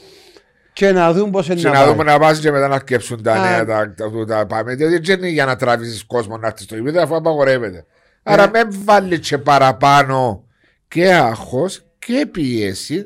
και 0.73 0.93
να 0.93 1.13
δούμε 1.13 1.31
πως 1.31 1.47
είναι 1.47 1.55
και 1.61 1.67
να 1.69 1.73
να 1.73 1.79
πάει. 1.79 1.89
δούμε 1.91 2.05
να 2.05 2.19
βάζει 2.19 2.41
και 2.41 2.51
μετά 2.51 2.69
να 2.69 2.75
αρκέψουν 2.75 3.23
τα 3.23 3.33
Α. 3.33 3.41
νέα 3.51 3.65
τα, 3.65 3.95
τα, 3.97 4.11
τα, 4.11 4.25
τα 4.27 4.47
πάμε. 4.47 4.73
Γιατί 4.73 4.99
δεν 4.99 5.19
είναι 5.19 5.29
για 5.29 5.45
να 5.45 5.57
τραβήσεις 5.57 6.05
κόσμο 6.05 6.37
να 6.37 6.47
έρθει 6.47 6.63
στο 6.63 6.77
γήπεδο 6.77 7.03
αφού 7.03 7.17
απαγορεύεται. 7.17 7.85
Άρα 8.23 8.45
Ναι. 8.51 8.51
με 8.65 8.77
βάλει 8.85 9.19
και 9.19 9.39
παραπάνω 9.39 10.45
και 10.89 11.13
άγχος 11.13 11.85
και 11.99 12.27
πίεση 12.33 13.05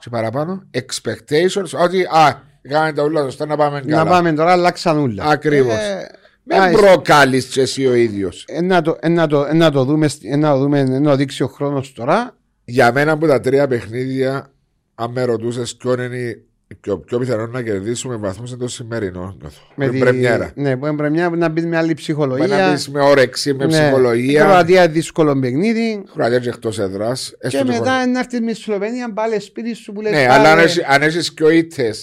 και 0.00 0.10
παραπάνω 0.10 0.62
expectations 0.74 1.78
ότι 1.84 2.02
α, 2.02 2.42
κάνετε 2.68 2.92
τα 3.00 3.02
ούλα 3.02 3.22
σωστά 3.22 3.46
να 3.46 3.56
πάμε 3.56 3.80
καλά. 3.80 4.04
να 4.04 4.10
πάμε 4.10 4.32
τώρα 4.32 4.52
αλλάξαν 4.52 4.98
ούλα 4.98 5.24
Ακριβώς. 5.24 5.74
Ε, 5.78 6.10
Με 6.42 6.56
α, 6.56 6.70
προκάλεις 6.70 7.44
και 7.46 7.60
εσύ 7.60 7.86
ο 7.86 7.94
ίδιος. 7.94 8.44
ε, 8.48 8.60
να 8.60 8.82
το, 8.82 8.96
ε, 9.00 9.08
να 9.08 9.26
το, 9.26 9.44
ε, 9.44 9.52
να 9.52 9.70
το 9.70 9.84
δούμε, 9.84 10.08
ε, 10.22 10.36
να 10.36 10.52
το 10.52 10.58
δούμε 10.58 10.78
ε, 10.78 10.84
να 10.84 11.10
το 11.10 11.16
δείξει 11.16 11.42
ο 11.42 11.46
χρόνος 11.46 11.92
τώρα 11.92 12.36
Για 12.64 12.92
μένα 12.92 13.12
από 13.12 13.26
τα 13.26 13.40
τρία 13.40 13.66
παιχνίδια, 13.66 14.52
αν 14.94 15.10
με 15.12 15.22
ρωτούσες 15.24 15.76
ποιον 15.76 16.00
είναι 16.00 16.42
πιο, 16.80 16.98
πιο 16.98 17.18
πιθανό 17.18 17.46
να 17.46 17.62
κερδίσουμε 17.62 18.16
βαθμούς 18.16 18.50
είναι 18.50 18.58
το 18.58 18.68
σημερινό. 18.68 19.36
νιώθω. 19.40 19.60
Με 19.74 19.88
τη- 19.88 19.98
πρεμιέρα. 19.98 20.52
ναι, 20.54 20.76
που 20.76 20.86
είναι 20.86 20.96
πρεμιέρα 20.96 21.36
να 21.36 21.48
μπεις 21.48 21.66
με 21.66 21.76
άλλη 21.76 21.86
Πάει 21.86 21.94
ψυχολογία 21.94 22.46
να 22.56 22.70
μπεις 22.72 22.88
με 22.88 23.00
όρεξη, 23.00 23.54
με 23.54 23.64
Ναι. 23.66 23.70
ψυχολογία. 23.70 24.44
Κροατία 24.44 24.88
δύσκολο 24.88 25.38
παιχνίδι. 25.38 26.02
Κροατία 26.14 26.38
και 26.38 26.48
εκτός 26.48 26.78
έδρας. 26.78 27.34
Και 27.48 27.64
μετά 27.64 28.06
να 28.06 28.18
έρθεις 28.18 28.40
με 28.40 28.52
τη 28.52 28.58
Σλοβενία 28.60 29.12
πάλι 29.12 29.40
σπίτι 29.40 29.74
σου 29.74 29.92
που 29.92 30.00
λες 30.00 30.12
Ναι, 30.12 30.26
πάλι- 30.26 30.38
αλλά 30.38 30.52
αν 30.52 30.58
έχει- 30.58 30.84
αν 30.86 31.02
έχεις 31.02 31.32
και 31.34 31.44
ο 31.44 31.50
ήττε 31.50 31.94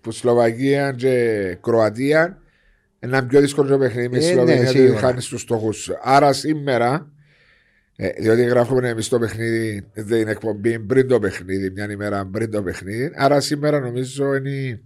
που 0.00 0.10
Σλοβακία 0.10 0.92
και 0.96 1.16
Κροατία, 1.62 2.38
ένα 2.98 3.26
πιο 3.26 3.40
δύσκολο 3.40 3.68
το 3.68 3.78
παιχνίδι 3.78 4.08
με 4.08 4.16
Ε, 4.16 4.20
τη 4.20 4.26
ναι, 4.26 4.32
Σλοβενία 4.32 4.62
γιατί 4.62 4.78
σίγουρα. 4.78 4.98
χάνεις 5.00 5.26
τους 5.26 5.40
στόχους. 5.40 5.90
Άρα 6.02 6.32
σήμερα, 6.32 7.06
ε, 7.96 8.08
διότι 8.08 8.42
γράφουμε 8.44 8.88
εμείς 8.88 9.08
το 9.08 9.18
παιχνίδι, 9.18 9.82
την 9.94 10.28
εκπομπή 10.28 10.78
πριν 10.78 11.08
το 11.08 11.18
παιχνίδι, 11.18 11.70
μια 11.70 11.90
ημέρα 11.90 12.28
πριν 12.32 12.50
το 12.50 12.62
παιχνίδι. 12.62 13.12
Άρα 13.14 13.40
σήμερα 13.40 13.80
νομίζω 13.80 14.34
είναι 14.34 14.50
η- 14.50 14.82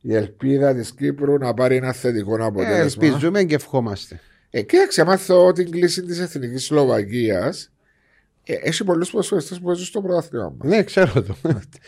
η 0.00 0.14
ελπίδα 0.14 0.74
της 0.74 0.92
Κύπρου 0.94 1.38
να 1.38 1.54
πάρει 1.54 1.76
ένα 1.76 1.92
θετικό 1.92 2.36
Ε, 2.42 2.44
αποτέλεσμα. 2.44 3.04
ελπίζουμε 3.06 3.42
και 3.44 3.54
ευχόμαστε. 3.54 4.20
Ε, 4.50 4.62
κοίταξε, 4.62 5.04
μάθω 5.04 5.52
την 5.52 5.70
κλίση 5.70 6.02
της 6.02 6.18
Εθνικής 6.20 6.64
Σλοβακίας. 6.64 7.70
Ε, 8.44 8.54
έχει 8.62 8.84
πολλούς 8.84 9.10
προσφέρτε 9.10 9.54
που 9.54 9.60
παίζουν 9.66 9.84
στο 9.84 10.00
πρωτάθλημα 10.02 10.54
μας. 10.58 10.68
Ναι, 10.70 10.82
ξέρω 10.82 11.12
το. 11.22 11.36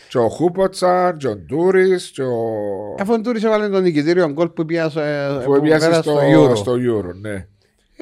Και 0.09 0.17
ο 0.17 0.29
Χούποτσα, 0.29 1.15
και 1.19 1.27
ο 1.27 1.35
Ντούρις, 1.35 2.09
και 2.11 2.21
ο. 2.23 2.39
Αφού 2.99 3.13
ο 3.13 3.21
Τούρις 3.21 3.43
έβαλε 3.43 3.69
τον 3.69 3.81
νικητήριο 3.83 4.31
γκολ 4.31 4.49
που 4.49 4.65
πιάσε 4.65 4.99
ε, 5.41 5.43
που 5.45 5.55
έπιασε 5.55 5.85
πέρασε 5.87 6.01
στο, 6.01 6.19
Euro. 6.33 6.55
στο 6.57 6.73
Euro, 6.73 7.13
ναι. 7.21 7.47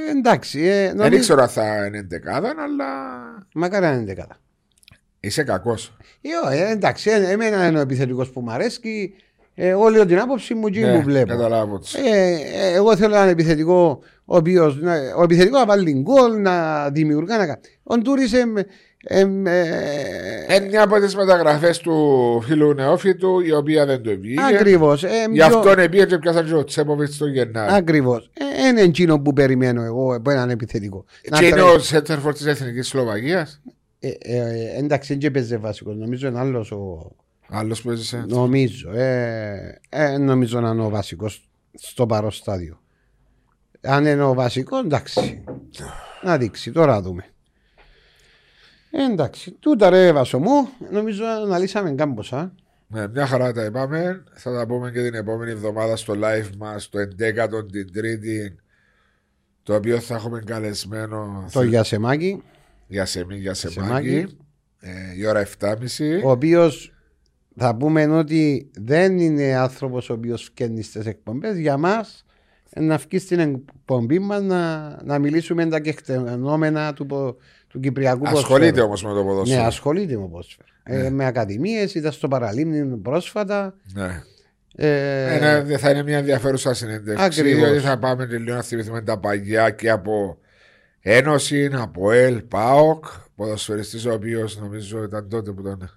Ε, 0.07 0.17
εντάξει, 0.17 0.59
ε, 0.61 0.85
Δεν 0.87 0.95
νομίζω... 0.95 1.15
ήξερα 1.17 1.41
αν 1.41 1.49
θα 1.49 1.85
είναι 1.85 2.05
δεκάδα, 2.09 2.49
αλλά 2.57 2.85
Μακάρι 3.53 3.85
να 3.85 3.91
είναι 3.91 4.03
δεκάδα. 4.05 4.37
είσαι 5.19 5.43
κακός. 5.43 5.93
Ε, 6.51 6.57
ε, 6.57 6.71
εντάξει, 6.71 7.09
ε, 7.09 7.31
εμένα 7.31 7.67
είναι 7.67 7.77
ο 7.77 7.81
επιθετικός 7.81 8.29
που 8.29 8.41
μου 8.41 8.51
αρέσει. 8.51 9.13
Ε, 9.55 9.67
εγώ 9.67 9.89
λέω 9.89 10.05
την 10.05 10.19
άποψη 10.19 10.53
μου 10.53 10.67
και 10.69 10.85
που 10.87 11.01
βλέπω. 11.01 11.25
Ναι, 11.25 11.35
Καταλάβω. 11.35 11.81
Ε, 12.05 12.33
ε, 12.33 12.73
εγώ 12.73 12.95
θέλω 12.95 13.15
έναν 13.15 13.27
επιθετικό 13.29 13.99
ο 14.25 14.35
οποίος, 14.35 14.81
να- 14.81 15.15
ο 15.17 15.23
επιθετικός 15.23 15.59
να 15.59 15.65
βάλει 15.65 15.91
γκολ, 15.93 16.41
να 16.41 16.89
δημιουργά 16.89 17.37
να 17.37 17.45
κάνει. 17.45 17.59
Ο 17.83 17.97
Τούρις 17.97 18.33
εμ, 18.33 18.53
εμ, 19.03 19.45
ε, 19.47 19.63
Είναι 20.55 20.65
μια 20.67 20.83
από 20.83 20.99
τις 20.99 21.15
μεταγραφές 21.15 21.77
του 21.77 22.41
φίλου 22.45 22.73
νεόφυτου, 22.73 23.39
η 23.39 23.51
οποία 23.51 23.85
δεν 23.85 24.01
το 24.03 24.11
βγήκε. 24.19 24.41
Ακριβώς. 24.55 25.03
Ε, 25.03 25.07
Γι' 25.31 25.35
πιο- 25.37 25.45
αυτόν 25.57 25.79
επίε 25.79 26.05
και 26.05 26.17
πιάσαν 26.17 26.45
και 26.45 26.53
ο 26.53 26.63
Τσέποβιτς 26.63 27.17
το 27.17 27.25
Γενάρη. 27.27 27.73
Ακριβώς. 27.73 28.31
Ε, 28.33 28.48
είναι 28.69 28.81
εκείνο 28.81 29.19
που 29.19 29.33
περιμένω 29.33 29.83
εγώ 29.83 30.15
από 30.15 30.29
έναν 30.31 30.49
επιθετικό. 30.49 31.05
Να 31.29 31.39
Και 31.39 31.45
είναι 31.45 31.55
τρέχει. 31.55 31.75
ο 31.75 31.79
Σέντερφορ 31.79 32.33
της 32.33 32.45
Εθνικής 32.45 32.87
Σλοβακίας; 32.87 33.61
Ε, 33.99 34.07
ε, 34.07 34.37
ε, 34.37 34.77
εντάξει, 34.77 35.15
δεν 35.15 35.31
παίζει 35.31 35.57
βασικός. 35.57 35.95
Νομίζω 35.95 36.27
είναι 36.27 36.39
άλλος 36.39 36.71
ο. 36.71 37.11
Άλλος 37.49 37.81
που 37.81 37.91
έζησε. 37.91 38.25
Νομίζω. 38.27 38.91
Ε, 38.91 39.79
ε, 39.89 40.17
νομίζω 40.17 40.59
να 40.59 40.69
είναι 40.69 40.83
ο 40.83 40.89
βασικός 40.89 41.49
στο 41.73 42.05
παρό 42.05 42.31
στάδιο. 42.31 42.79
Αν 43.81 44.05
είναι 44.05 44.23
ο 44.23 44.33
βασικός, 44.33 44.79
εντάξει. 44.83 45.43
Να 46.23 46.37
δείξει, 46.37 46.71
τώρα 46.71 47.01
δούμε. 47.01 47.25
Ε, 48.91 49.03
εντάξει, 49.11 49.51
τούτα 49.51 49.89
ρε 49.89 50.11
Βάσο 50.11 50.39
μου, 50.39 50.69
νομίζω 50.91 51.23
να 51.47 51.57
λύσαμε 51.57 51.91
κάμποσα. 51.91 52.53
Ναι, 52.91 53.07
μια 53.07 53.25
χαρά 53.25 53.51
τα 53.51 53.63
είπαμε. 53.65 54.23
Θα 54.33 54.53
τα 54.53 54.67
πούμε 54.67 54.91
και 54.91 55.01
την 55.03 55.13
επόμενη 55.13 55.51
εβδομάδα 55.51 55.95
στο 55.95 56.13
live 56.23 56.49
μας, 56.57 56.89
το 56.89 56.99
11ο 56.99 57.71
την 57.71 57.93
Τρίτη. 57.93 58.55
Το 59.63 59.75
οποίο 59.75 59.99
θα 59.99 60.15
έχουμε 60.15 60.39
καλεσμένο 60.45 61.45
Το 61.51 61.61
Γιασεμάκη, 61.63 62.43
για 62.87 63.05
σεμί, 63.05 63.35
για 63.37 63.53
Σεμάκη. 63.53 64.07
σεμάκι. 64.09 64.37
Ε, 64.79 64.89
η 65.17 65.25
ώρα 65.25 65.39
7.30. 65.59 66.21
ο 66.23 66.31
οποίος 66.31 66.93
θα 67.55 67.75
πούμε 67.75 68.07
ότι 68.07 68.71
δεν 68.77 69.19
είναι 69.19 69.55
άνθρωπος 69.55 70.09
ο 70.09 70.13
οποίος 70.13 70.43
φτιάχνει 70.43 70.81
στις 70.81 71.05
εκπομπές. 71.05 71.57
Για 71.57 71.77
μας 71.77 72.25
να 72.75 72.97
βγει 72.97 73.19
στην 73.19 73.39
εκπομπή 73.39 74.19
μας 74.19 74.41
να, 74.41 74.89
να 75.03 75.19
μιλήσουμε 75.19 75.65
τα 75.65 75.79
κεκτενόμενα 75.79 76.93
του, 76.93 77.05
πο- 77.05 77.37
του 77.69 77.79
Κυπριακού 77.79 78.27
Ασχολείται 78.27 78.81
ποδοσφαίρου. 78.81 78.85
όμως 78.85 79.03
με 79.03 79.09
το 79.09 79.15
Ναι, 79.15 79.23
ποδόσφαιρο. 79.23 79.63
ασχολείται 79.63 80.17
με 80.17 80.27
ποδόσφαιρο. 80.27 80.67
Ε, 80.83 81.09
με 81.09 81.25
ακαδημίες, 81.25 81.95
ήταν 81.95 82.11
στο 82.11 82.27
Παραλίμνη 82.27 82.97
πρόσφατα. 82.97 83.75
Ναι. 83.93 84.23
Ε, 84.75 85.35
Ε, 85.57 85.61
ναι, 85.61 85.77
θα 85.77 85.89
είναι 85.89 86.03
μια 86.03 86.17
ενδιαφέρουσα 86.17 86.73
συνέντευξη. 86.73 87.23
Ακριβώς. 87.25 87.59
Γιατί 87.69 87.79
θα 87.85 87.97
πάμε 87.99 88.25
και 88.25 88.37
λίγο 88.37 88.55
να 88.55 88.61
θυμηθούμε 88.61 89.01
τα 89.01 89.19
παγιά 89.19 89.69
και 89.69 89.89
από 89.89 90.37
Ένωση, 91.01 91.69
από 91.73 92.11
ΕΛ, 92.11 92.41
ΠΑΟΚ. 92.41 93.05
Ποδοσφαιριστής 93.35 94.05
ο 94.05 94.13
οποίος 94.13 94.59
νομίζω 94.59 95.03
ήταν 95.03 95.29
τότε 95.29 95.51
που 95.51 95.61
τον. 95.61 95.89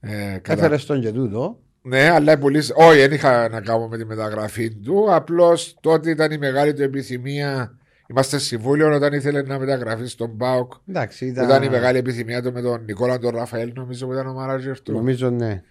Ε, 0.00 0.38
κατα- 0.42 0.52
Έφερε 0.52 0.76
στον 0.76 1.00
και 1.00 1.10
τούτο. 1.12 1.58
Ναι, 1.82 2.08
αλλά 2.10 2.38
πολύ. 2.38 2.58
Όχι, 2.74 2.98
δεν 2.98 3.12
είχα 3.12 3.48
να 3.48 3.60
κάνω 3.60 3.88
με 3.88 3.96
τη 3.96 4.04
μεταγραφή 4.04 4.70
του. 4.74 5.06
Απλώς 5.14 5.76
τότε 5.80 6.10
ήταν 6.10 6.30
η 6.32 6.38
μεγάλη 6.38 6.72
του 6.72 6.82
επιθυμία. 6.82 7.78
Είμαστε 8.10 8.38
συμβούλιο 8.38 8.94
όταν 8.94 9.12
ήθελε 9.12 9.42
να 9.42 9.58
μεταγραφεί 9.58 10.06
στον 10.06 10.36
ΠΑΟΚ. 10.36 10.72
Εντάξει, 10.88 11.26
Ήταν... 11.26 11.44
ήταν, 11.44 11.62
η 11.62 11.68
μεγάλη 11.68 11.98
επιθυμία 11.98 12.42
του 12.42 12.52
με 12.52 12.60
τον 12.60 12.84
Νικόλα 12.84 13.18
τον 13.18 13.36
Ραφαέλ, 13.36 13.72
νομίζω 13.74 14.06
που 14.06 14.12
ήταν 14.12 14.26
ο 14.26 14.32
μάνατζερ 14.32 14.80
του. 14.80 14.92
νομίζω 14.92 15.30
ναι. 15.30 15.62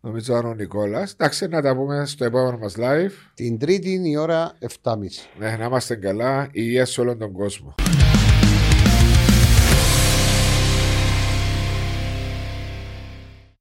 Νομίζω 0.00 0.32
ήταν 0.32 0.50
ο 0.50 0.54
Νικόλας. 0.54 1.12
Εντάξει, 1.12 1.46
να 1.46 1.62
τα 1.62 1.76
πούμε 1.76 2.06
στο 2.06 2.24
επόμενο 2.24 2.58
μας 2.58 2.74
live. 2.78 3.12
Την 3.34 3.58
Τρίτη 3.58 4.00
η 4.04 4.16
ώρα 4.16 4.52
7.30. 4.82 4.96
Ναι, 5.38 5.56
να 5.58 5.64
είμαστε 5.64 5.96
καλά. 5.96 6.48
Υγεία 6.52 6.84
σε 6.84 7.00
όλον 7.00 7.18
τον 7.18 7.32
κόσμο. 7.32 7.74